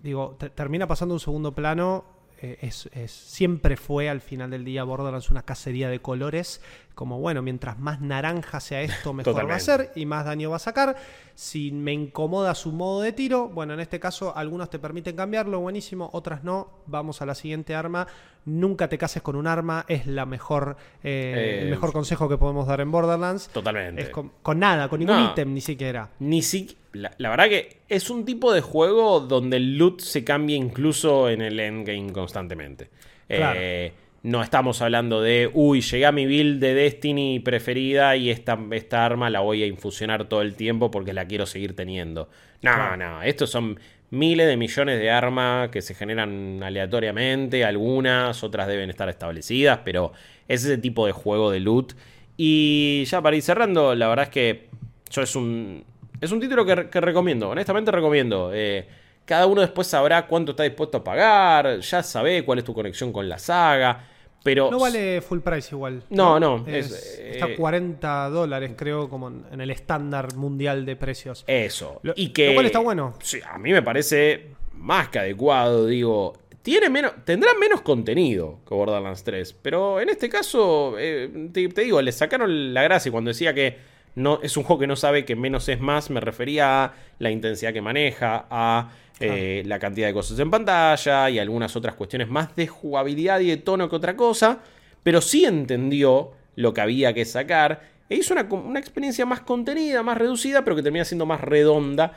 digo, 0.01 0.35
te- 0.39 0.49
termina 0.49 0.87
pasando 0.87 1.13
un 1.13 1.19
segundo 1.19 1.53
plano. 1.53 2.05
eh, 2.41 2.57
es, 2.61 2.89
es- 2.91 3.11
siempre 3.11 3.77
fue 3.77 4.09
al 4.09 4.19
final 4.19 4.51
del 4.51 4.65
día 4.65 4.83
Borderlands 4.83 5.29
una 5.29 5.43
cacería 5.43 5.87
de 5.89 6.01
colores. 6.01 6.61
Como 6.95 7.19
bueno, 7.19 7.41
mientras 7.41 7.77
más 7.77 7.99
naranja 7.99 8.59
sea 8.61 8.81
esto, 8.81 9.13
mejor 9.13 9.47
va 9.49 9.55
a 9.55 9.59
ser 9.59 9.91
y 9.95 10.05
más 10.05 10.23
daño 10.25 10.49
va 10.49 10.55
a 10.55 10.59
sacar. 10.59 10.95
Si 11.35 11.71
me 11.71 11.91
incomoda 11.91 12.55
su 12.55 12.71
modo 12.71 13.01
de 13.01 13.11
tiro, 13.11 13.49
bueno, 13.49 13.73
en 13.73 13.81
este 13.81 13.99
caso 13.99 14.35
algunos 14.35 14.69
te 14.69 14.79
permiten 14.79 15.15
cambiarlo, 15.15 15.59
buenísimo, 15.59 16.09
otras 16.13 16.45
no. 16.45 16.69
Vamos 16.87 17.21
a 17.21 17.25
la 17.25 17.35
siguiente 17.35 17.75
arma. 17.75 18.07
Nunca 18.45 18.87
te 18.87 18.97
cases 18.97 19.21
con 19.21 19.35
un 19.35 19.45
arma, 19.45 19.83
es 19.89 20.07
la 20.07 20.25
mejor, 20.25 20.77
eh, 21.03 21.59
el 21.61 21.67
Eh, 21.67 21.71
mejor 21.71 21.91
consejo 21.91 22.29
que 22.29 22.37
podemos 22.37 22.65
dar 22.65 22.79
en 22.79 22.89
Borderlands. 22.91 23.49
Totalmente. 23.49 24.01
Es 24.03 24.09
con, 24.09 24.31
con 24.41 24.59
nada, 24.59 24.87
con 24.87 24.99
ningún 24.99 25.17
No. 25.17 25.31
ítem 25.31 25.53
ni 25.53 25.61
siquiera. 25.61 26.09
Ni 26.19 26.41
si... 26.41 26.77
la, 26.93 27.11
la 27.17 27.29
verdad 27.29 27.49
que 27.49 27.81
es 27.89 28.09
un 28.09 28.23
tipo 28.23 28.53
de 28.53 28.61
juego 28.61 29.19
donde 29.19 29.57
el 29.57 29.77
loot 29.77 29.99
se 29.99 30.23
cambia 30.23 30.55
incluso 30.55 31.27
en 31.29 31.41
el 31.41 31.59
endgame 31.59 32.13
constantemente. 32.13 32.89
Claro. 33.27 33.59
Eh, 33.61 33.91
no 34.25 34.41
estamos 34.41 34.81
hablando 34.81 35.21
de, 35.21 35.51
uy, 35.53 35.81
llegué 35.81 36.05
a 36.07 36.11
mi 36.11 36.25
build 36.25 36.59
de 36.59 36.73
Destiny 36.73 37.39
preferida 37.41 38.15
y 38.15 38.31
esta, 38.31 38.57
esta 38.71 39.05
arma 39.05 39.29
la 39.29 39.41
voy 39.41 39.61
a 39.61 39.67
infusionar 39.67 40.27
todo 40.27 40.41
el 40.41 40.55
tiempo 40.55 40.89
porque 40.89 41.13
la 41.13 41.25
quiero 41.25 41.45
seguir 41.45 41.75
teniendo. 41.75 42.29
No, 42.63 42.71
Claro. 42.73 42.97
no, 42.97 43.21
estos 43.21 43.51
son 43.51 43.79
miles 44.09 44.47
de 44.47 44.57
millones 44.57 44.99
de 44.99 45.11
armas 45.11 45.69
que 45.69 45.83
se 45.83 45.93
generan 45.93 46.63
aleatoriamente, 46.63 47.63
algunas, 47.65 48.43
otras 48.43 48.67
deben 48.67 48.89
estar 48.89 49.09
establecidas, 49.09 49.81
pero 49.85 50.11
es 50.47 50.65
ese 50.65 50.79
tipo 50.79 51.05
de 51.05 51.11
juego 51.11 51.51
de 51.51 51.59
loot. 51.59 51.93
Y 52.35 53.03
ya 53.05 53.21
para 53.21 53.35
ir 53.35 53.43
cerrando, 53.43 53.93
la 53.93 54.07
verdad 54.07 54.23
es 54.25 54.31
que 54.31 54.69
yo 55.11 55.21
es 55.21 55.35
un, 55.35 55.83
es 56.19 56.31
un 56.31 56.39
título 56.39 56.65
que, 56.65 56.89
que 56.89 56.99
recomiendo, 56.99 57.49
honestamente 57.49 57.91
recomiendo. 57.91 58.49
Eh, 58.55 58.87
cada 59.25 59.45
uno 59.45 59.61
después 59.61 59.85
sabrá 59.87 60.25
cuánto 60.25 60.51
está 60.53 60.63
dispuesto 60.63 60.97
a 60.97 61.03
pagar, 61.03 61.79
ya 61.79 62.01
sabe 62.03 62.43
cuál 62.43 62.57
es 62.59 62.65
tu 62.65 62.73
conexión 62.73 63.13
con 63.13 63.29
la 63.29 63.37
saga, 63.37 64.03
pero... 64.45 64.69
No 64.69 64.77
vale 64.79 65.21
full 65.21 65.39
price 65.39 65.73
igual. 65.73 66.03
No, 66.11 66.39
no, 66.39 66.63
Es- 66.67 66.91
es, 66.91 67.19
eh, 67.19 67.31
está 67.31 67.45
a 67.47 67.55
40 67.55 68.29
dólares, 68.29 68.73
creo, 68.77 69.09
como 69.09 69.29
en, 69.29 69.43
en 69.51 69.59
el 69.59 69.71
estándar 69.71 70.35
mundial 70.35 70.85
de 70.85 70.95
precios. 70.95 71.43
Eso. 71.47 71.99
Lo- 72.03 72.13
y 72.15 72.29
que... 72.29 72.49
lo 72.49 72.53
cual 72.53 72.67
está 72.67 72.77
bueno. 72.79 73.15
Sí, 73.23 73.39
a 73.51 73.57
mí 73.57 73.71
me 73.73 73.81
parece 73.81 74.49
más 74.73 75.09
que 75.09 75.17
adecuado, 75.19 75.87
digo... 75.87 76.33
Tiene 76.61 76.89
menos, 76.89 77.13
tendrá 77.25 77.51
menos 77.59 77.81
contenido 77.81 78.59
que 78.67 78.73
Borderlands 78.75 79.23
3, 79.23 79.53
pero 79.61 79.99
en 79.99 80.09
este 80.09 80.29
caso, 80.29 80.95
eh, 80.99 81.49
te, 81.51 81.67
te 81.69 81.81
digo, 81.81 82.01
le 82.01 82.11
sacaron 82.11 82.73
la 82.73 82.81
gracia 82.83 83.11
cuando 83.11 83.29
decía 83.29 83.53
que 83.53 83.77
no, 84.15 84.39
es 84.41 84.55
un 84.57 84.63
juego 84.63 84.79
que 84.79 84.87
no 84.87 84.95
sabe 84.95 85.25
que 85.25 85.35
menos 85.35 85.67
es 85.69 85.79
más, 85.79 86.09
me 86.09 86.21
refería 86.21 86.85
a 86.85 86.93
la 87.19 87.29
intensidad 87.29 87.73
que 87.73 87.81
maneja, 87.81 88.47
a 88.49 88.89
eh, 89.19 89.63
la 89.65 89.79
cantidad 89.79 90.07
de 90.07 90.13
cosas 90.13 90.37
en 90.39 90.51
pantalla 90.51 91.29
y 91.29 91.39
algunas 91.39 91.75
otras 91.75 91.95
cuestiones 91.95 92.27
más 92.27 92.55
de 92.55 92.67
jugabilidad 92.67 93.39
y 93.39 93.47
de 93.49 93.57
tono 93.57 93.89
que 93.89 93.95
otra 93.95 94.15
cosa, 94.15 94.59
pero 95.03 95.21
sí 95.21 95.45
entendió 95.45 96.31
lo 96.55 96.73
que 96.73 96.81
había 96.81 97.13
que 97.13 97.25
sacar 97.25 97.81
e 98.09 98.15
hizo 98.15 98.33
una, 98.33 98.43
una 98.43 98.79
experiencia 98.79 99.25
más 99.25 99.41
contenida, 99.41 100.03
más 100.03 100.17
reducida, 100.17 100.63
pero 100.63 100.75
que 100.75 100.83
termina 100.83 101.05
siendo 101.05 101.25
más 101.25 101.41
redonda. 101.41 102.13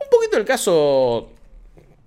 Un 0.00 0.08
poquito 0.10 0.36
el 0.36 0.44
caso 0.44 1.30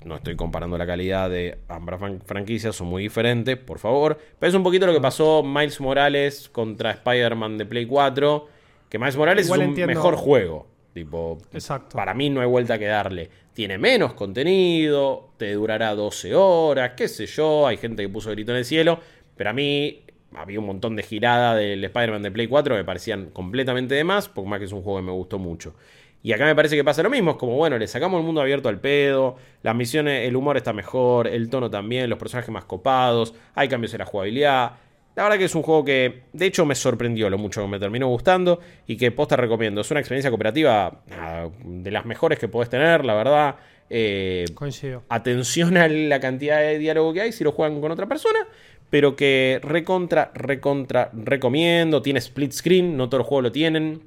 no 0.05 0.15
estoy 0.15 0.35
comparando 0.35 0.77
la 0.77 0.85
calidad 0.85 1.29
de 1.29 1.57
ambas 1.67 1.99
fran- 1.99 2.21
franquicias, 2.23 2.75
son 2.75 2.87
muy 2.87 3.03
diferentes, 3.03 3.57
por 3.57 3.79
favor. 3.79 4.17
Pero 4.39 4.49
es 4.49 4.55
un 4.55 4.63
poquito 4.63 4.85
lo 4.85 4.93
que 4.93 5.01
pasó 5.01 5.43
Miles 5.43 5.81
Morales 5.81 6.47
contra 6.49 6.91
Spider-Man 6.91 7.57
de 7.57 7.65
Play 7.65 7.85
4. 7.85 8.47
Que 8.89 8.99
Miles 8.99 9.17
Morales 9.17 9.47
Igual 9.47 9.61
es 9.61 9.65
un 9.65 9.69
entiendo. 9.71 9.93
mejor 9.93 10.15
juego. 10.15 10.67
Tipo, 10.97 11.37
Exacto. 11.53 11.95
para 11.95 12.15
mí 12.15 12.31
no 12.31 12.41
hay 12.41 12.47
vuelta 12.47 12.79
que 12.79 12.85
darle. 12.85 13.29
Tiene 13.53 13.77
menos 13.77 14.13
contenido, 14.13 15.29
te 15.37 15.53
durará 15.53 15.93
12 15.93 16.33
horas, 16.33 16.93
qué 16.97 17.07
sé 17.07 17.27
yo. 17.27 17.67
Hay 17.67 17.77
gente 17.77 18.01
que 18.01 18.09
puso 18.09 18.31
grito 18.31 18.51
en 18.51 18.57
el 18.57 18.65
cielo. 18.65 18.99
Pero 19.35 19.51
a 19.51 19.53
mí 19.53 20.01
había 20.33 20.59
un 20.59 20.65
montón 20.65 20.95
de 20.95 21.03
girada 21.03 21.53
del 21.53 21.83
Spider-Man 21.83 22.23
de 22.23 22.31
Play 22.31 22.47
4 22.47 22.73
que 22.73 22.79
me 22.79 22.83
parecían 22.83 23.27
completamente 23.29 23.93
de 23.93 24.03
más, 24.03 24.27
por 24.27 24.45
más 24.47 24.57
que 24.57 24.65
es 24.65 24.71
un 24.71 24.81
juego 24.81 24.97
que 24.97 25.05
me 25.05 25.11
gustó 25.11 25.37
mucho. 25.37 25.75
Y 26.23 26.33
acá 26.33 26.45
me 26.45 26.55
parece 26.55 26.75
que 26.75 26.83
pasa 26.83 27.03
lo 27.03 27.11
mismo, 27.11 27.31
es 27.31 27.37
como, 27.37 27.55
bueno, 27.55 27.77
le 27.77 27.85
sacamos 27.85 28.19
el 28.19 28.25
mundo 28.25 28.41
abierto 28.41 28.69
al 28.69 28.79
pedo, 28.79 29.35
las 29.61 29.75
misiones, 29.75 30.27
el 30.27 30.35
humor 30.35 30.57
está 30.57 30.73
mejor, 30.73 31.27
el 31.27 31.47
tono 31.51 31.69
también, 31.69 32.09
los 32.09 32.17
personajes 32.17 32.49
más 32.49 32.65
copados, 32.65 33.35
hay 33.53 33.67
cambios 33.67 33.93
en 33.93 33.99
la 33.99 34.05
jugabilidad. 34.05 34.71
La 35.17 35.23
verdad 35.23 35.39
que 35.39 35.45
es 35.45 35.55
un 35.55 35.63
juego 35.63 35.83
que, 35.83 36.21
de 36.31 36.45
hecho, 36.45 36.63
me 36.63 36.75
sorprendió 36.75 37.27
lo 37.27 37.39
mucho 37.39 37.63
que 37.63 37.67
me 37.67 37.79
terminó 37.79 38.07
gustando 38.07 38.59
y 38.85 38.97
que 38.97 39.11
posta 39.11 39.35
recomiendo. 39.35 39.81
Es 39.81 39.89
una 39.89 39.99
experiencia 39.99 40.29
cooperativa 40.29 41.01
nada, 41.07 41.49
de 41.63 41.89
las 41.89 42.05
mejores 42.05 42.37
que 42.37 42.47
podés 42.47 42.69
tener, 42.69 43.03
la 43.03 43.15
verdad. 43.15 43.55
Eh, 43.89 44.45
Coincido. 44.53 45.01
atención 45.09 45.75
a 45.75 45.87
la 45.87 46.19
cantidad 46.19 46.59
de 46.59 46.77
diálogo 46.77 47.13
que 47.13 47.21
hay 47.21 47.31
si 47.31 47.43
lo 47.43 47.51
juegan 47.51 47.81
con 47.81 47.91
otra 47.91 48.05
persona, 48.05 48.47
pero 48.91 49.15
que 49.15 49.59
recontra, 49.63 50.29
recontra 50.35 51.09
recomiendo. 51.13 52.03
Tiene 52.03 52.19
split 52.19 52.51
screen, 52.51 52.95
no 52.95 53.09
todos 53.09 53.21
los 53.21 53.27
juegos 53.27 53.45
lo 53.45 53.51
tienen. 53.51 54.03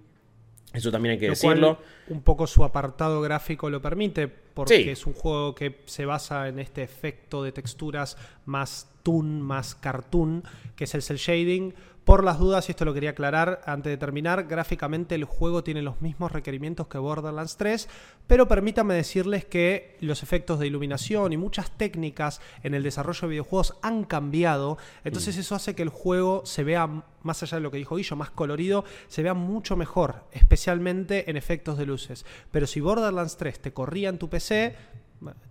Eso 0.72 0.92
también 0.92 1.14
hay 1.14 1.18
que 1.18 1.28
Lo 1.28 1.34
cual 1.36 1.60
decirlo. 1.60 1.78
un 2.08 2.22
poco 2.22 2.46
su 2.46 2.62
apartado 2.62 3.20
gráfico 3.20 3.68
lo 3.70 3.82
permite, 3.82 4.28
porque 4.28 4.84
Sí. 4.84 4.88
es 4.90 5.04
un 5.06 5.14
juego 5.14 5.54
que 5.54 5.80
se 5.86 6.04
basa 6.06 6.46
en 6.48 6.58
este 6.60 6.82
efecto 6.82 7.42
de 7.42 7.50
texturas 7.52 8.16
más 8.46 8.88
toon, 9.02 9.40
más 9.40 9.74
cartoon, 9.74 10.44
que 10.76 10.84
es 10.84 10.94
el 10.94 11.02
cel 11.02 11.16
shading. 11.16 11.74
Por 12.04 12.24
las 12.24 12.38
dudas, 12.38 12.68
y 12.68 12.72
esto 12.72 12.84
lo 12.84 12.94
quería 12.94 13.10
aclarar 13.10 13.60
antes 13.66 13.90
de 13.90 13.96
terminar, 13.96 14.44
gráficamente 14.44 15.14
el 15.14 15.24
juego 15.24 15.62
tiene 15.62 15.82
los 15.82 16.00
mismos 16.00 16.32
requerimientos 16.32 16.88
que 16.88 16.98
Borderlands 16.98 17.56
3, 17.56 17.88
pero 18.26 18.48
permítanme 18.48 18.94
decirles 18.94 19.44
que 19.44 19.96
los 20.00 20.22
efectos 20.22 20.58
de 20.58 20.66
iluminación 20.66 21.32
y 21.32 21.36
muchas 21.36 21.70
técnicas 21.70 22.40
en 22.62 22.74
el 22.74 22.82
desarrollo 22.82 23.20
de 23.22 23.28
videojuegos 23.28 23.76
han 23.82 24.04
cambiado, 24.04 24.78
entonces 25.04 25.36
eso 25.36 25.54
hace 25.54 25.74
que 25.74 25.82
el 25.82 25.90
juego 25.90 26.42
se 26.46 26.64
vea, 26.64 26.88
más 27.22 27.42
allá 27.42 27.58
de 27.58 27.62
lo 27.62 27.70
que 27.70 27.78
dijo 27.78 27.96
Guillo, 27.96 28.16
más 28.16 28.30
colorido, 28.30 28.84
se 29.08 29.22
vea 29.22 29.34
mucho 29.34 29.76
mejor, 29.76 30.24
especialmente 30.32 31.30
en 31.30 31.36
efectos 31.36 31.76
de 31.76 31.86
luces. 31.86 32.24
Pero 32.50 32.66
si 32.66 32.80
Borderlands 32.80 33.36
3 33.36 33.60
te 33.60 33.72
corría 33.72 34.08
en 34.08 34.18
tu 34.18 34.28
PC, 34.30 34.74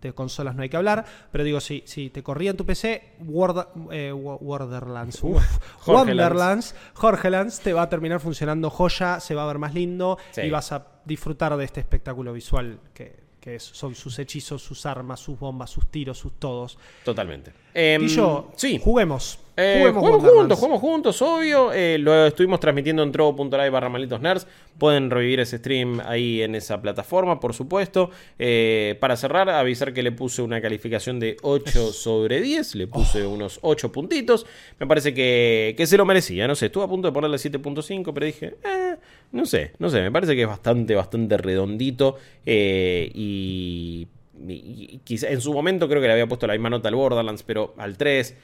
de 0.02 0.14
consolas 0.14 0.56
no 0.56 0.64
hay 0.64 0.70
que 0.70 0.78
hablar, 0.78 1.06
pero 1.32 1.44
digo, 1.44 1.60
si, 1.60 1.84
si 1.86 2.10
te 2.10 2.24
corría 2.24 2.52
en 2.52 2.58
tu 2.58 2.66
PC, 2.66 3.14
Word, 3.26 3.68
eh, 3.92 4.12
Wo- 4.12 4.40
Borderlands, 4.40 5.24
Uf, 5.24 5.36
uf, 5.38 5.58
Jorge 5.80 5.92
Wonderlands, 6.12 6.76
Jorgelands 6.96 7.60
te 7.60 7.74
va 7.74 7.84
a 7.84 7.90
terminar 7.90 8.20
funcionando 8.20 8.70
joya, 8.70 9.20
se 9.20 9.36
va 9.36 9.44
a 9.44 9.48
ver 9.48 9.60
más 9.60 9.74
lindo 9.74 10.18
Sí. 10.32 10.42
y 10.42 10.50
vas 10.50 10.72
a 10.72 10.86
disfrutar 11.06 11.56
de 11.56 11.66
este 11.66 11.80
espectáculo 11.80 12.34
visual 12.34 12.80
que, 12.94 13.29
que 13.40 13.56
es- 13.56 13.64
son 13.64 13.96
sus 13.96 14.20
hechizos, 14.20 14.62
sus 14.62 14.86
armas, 14.86 15.20
sus 15.20 15.40
bombas, 15.40 15.70
sus 15.70 15.88
tiros, 15.90 16.18
sus 16.18 16.34
todos. 16.40 16.78
Totalmente. 17.06 17.52
Em, 17.74 18.04
y 18.04 18.08
yo, 18.08 18.52
sí. 18.56 18.80
juguemos. 18.84 19.40
Eh, 19.62 19.80
juguemos 19.94 20.24
juntos, 20.24 20.58
jugamos 20.58 20.80
juntos, 20.82 21.22
obvio. 21.22 21.74
Eh, 21.74 21.98
lo 22.00 22.26
estuvimos 22.28 22.60
transmitiendo 22.62 23.04
en 23.04 23.12
trovo.live 23.12 23.70
barra 23.70 23.90
malitos 23.90 24.22
nerds. 24.22 24.48
Pueden 24.78 25.10
revivir 25.12 25.42
ese 25.42 25.58
stream 25.58 26.00
ahí 26.06 26.42
en 26.42 26.56
esa 26.56 26.82
plataforma, 26.82 27.40
por 27.42 27.54
supuesto. 27.54 28.10
Eh, 28.38 28.98
para 29.02 29.18
cerrar, 29.18 29.50
avisar 29.50 29.94
que 29.94 30.02
le 30.02 30.14
puse 30.14 30.42
una 30.42 30.62
calificación 30.62 31.20
de 31.20 31.36
8 31.42 31.92
sobre 31.92 32.40
10. 32.40 32.76
Le 32.76 32.88
puse 32.88 33.24
Oh. 33.26 33.30
unos 33.32 33.60
8 33.62 33.92
puntitos. 33.92 34.46
Me 34.80 34.88
parece 34.88 35.14
que, 35.14 35.74
que 35.78 35.86
se 35.86 35.98
lo 35.98 36.06
merecía. 36.06 36.48
No 36.48 36.56
sé, 36.56 36.68
estuve 36.68 36.86
a 36.86 36.88
punto 36.88 37.10
de 37.10 37.12
ponerle 37.14 37.38
7.5, 37.38 38.14
pero 38.14 38.26
dije, 38.26 38.56
eh, 38.64 38.96
no 39.32 39.46
sé, 39.46 39.74
no 39.80 39.90
sé, 39.90 40.02
me 40.02 40.12
parece 40.12 40.36
que 40.36 40.44
es 40.44 40.48
bastante, 40.48 40.96
bastante 40.96 41.38
redondito 41.38 42.18
eh, 42.46 43.12
y, 43.14 44.08
y, 44.48 45.02
quizá 45.04 45.30
en 45.30 45.42
su 45.42 45.54
momento 45.54 45.88
creo 45.88 46.02
que 46.02 46.08
le 46.08 46.14
había 46.14 46.28
puesto 46.28 46.48
la 46.48 46.54
misma 46.54 46.70
nota 46.70 46.90
al 46.90 46.96
Borderlands, 46.96 47.44
pero 47.44 47.74
al 47.78 47.98
3. 47.98 48.36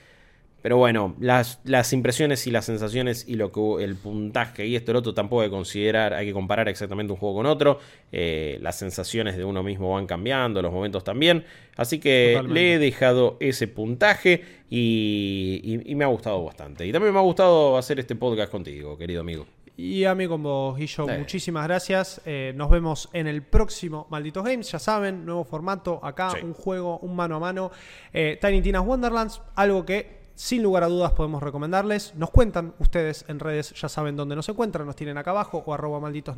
Pero 0.65 0.77
bueno, 0.77 1.15
las, 1.19 1.59
las 1.63 1.93
impresiones 1.93 2.47
y 2.47 2.49
las 2.49 2.65
sensaciones 2.65 3.25
y 3.27 3.35
lo 3.35 3.51
que 3.51 3.83
el 3.83 3.95
puntaje 3.97 4.65
y 4.65 4.75
esto 4.75 4.89
y 4.89 4.93
lo 4.93 4.99
otro 5.01 5.13
tampoco 5.13 5.43
hay 5.43 5.49
que 5.49 5.51
considerar, 5.51 6.15
hay 6.15 6.25
que 6.25 6.33
comparar 6.33 6.67
exactamente 6.69 7.13
un 7.13 7.19
juego 7.19 7.35
con 7.35 7.45
otro. 7.45 7.77
Eh, 8.11 8.57
las 8.63 8.75
sensaciones 8.75 9.37
de 9.37 9.45
uno 9.45 9.61
mismo 9.61 9.93
van 9.93 10.07
cambiando, 10.07 10.63
los 10.63 10.73
momentos 10.73 11.03
también. 11.03 11.45
Así 11.75 11.99
que 11.99 12.41
le 12.49 12.73
he 12.73 12.79
dejado 12.79 13.37
ese 13.41 13.67
puntaje 13.67 14.43
y, 14.67 15.83
y, 15.85 15.93
me 15.93 16.03
ha 16.03 16.07
gustado 16.07 16.43
bastante. 16.43 16.87
Y 16.87 16.91
también 16.91 17.13
me 17.13 17.19
ha 17.19 17.23
gustado 17.23 17.77
hacer 17.77 17.99
este 17.99 18.15
podcast 18.15 18.51
contigo, 18.51 18.97
querido 18.97 19.21
amigo. 19.21 19.45
Y 19.77 20.05
a 20.05 20.15
mí 20.15 20.27
con 20.27 20.41
vos, 20.41 20.77
Guillo, 20.77 21.05
muchísimas 21.07 21.65
gracias. 21.65 22.21
Eh, 22.25 22.53
nos 22.55 22.69
vemos 22.69 23.09
en 23.11 23.27
el 23.27 23.43
próximo 23.43 24.07
Malditos 24.09 24.43
Games. 24.45 24.71
Ya 24.71 24.79
saben, 24.79 25.25
nuevo 25.25 25.43
formato 25.43 25.99
acá, 26.03 26.33
un 26.41 26.53
juego, 26.53 26.99
un 26.99 27.15
mano 27.15 27.35
a 27.35 27.39
mano. 27.39 27.71
Eh, 28.13 28.39
Tiny 28.41 28.61
Tina's 28.61 28.85
Wonderlands, 28.85 29.41
algo 29.55 29.85
que 29.85 30.25
sin 30.35 30.63
lugar 30.63 30.83
a 30.83 30.87
dudas 30.87 31.11
podemos 31.11 31.43
recomendarles. 31.43 32.13
Nos 32.15 32.29
cuentan 32.29 32.73
ustedes 32.79 33.25
en 33.27 33.39
redes, 33.39 33.73
ya 33.73 33.89
saben 33.89 34.15
dónde 34.15 34.35
nos 34.35 34.47
encuentran, 34.47 34.85
nos 34.85 34.95
tienen 34.95 35.17
acá 35.17 35.31
abajo 35.31 35.63
o 35.65 35.73
arroba 35.73 35.99
malditos 35.99 36.35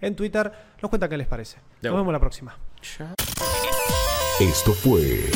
en 0.00 0.16
Twitter. 0.16 0.52
Nos 0.82 0.90
cuentan 0.90 1.08
qué 1.08 1.16
les 1.16 1.26
parece. 1.26 1.58
Nos 1.82 1.94
vemos 1.94 2.12
la 2.12 2.20
próxima. 2.20 2.56
Esto 4.40 4.72
fue 4.72 5.30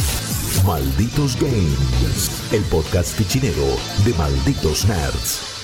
Malditos 0.67 1.41
Games, 1.41 2.53
el 2.53 2.63
podcast 2.65 3.17
fichinero 3.17 3.65
de 4.05 4.13
Malditos 4.15 4.87
Nerds. 4.87 5.56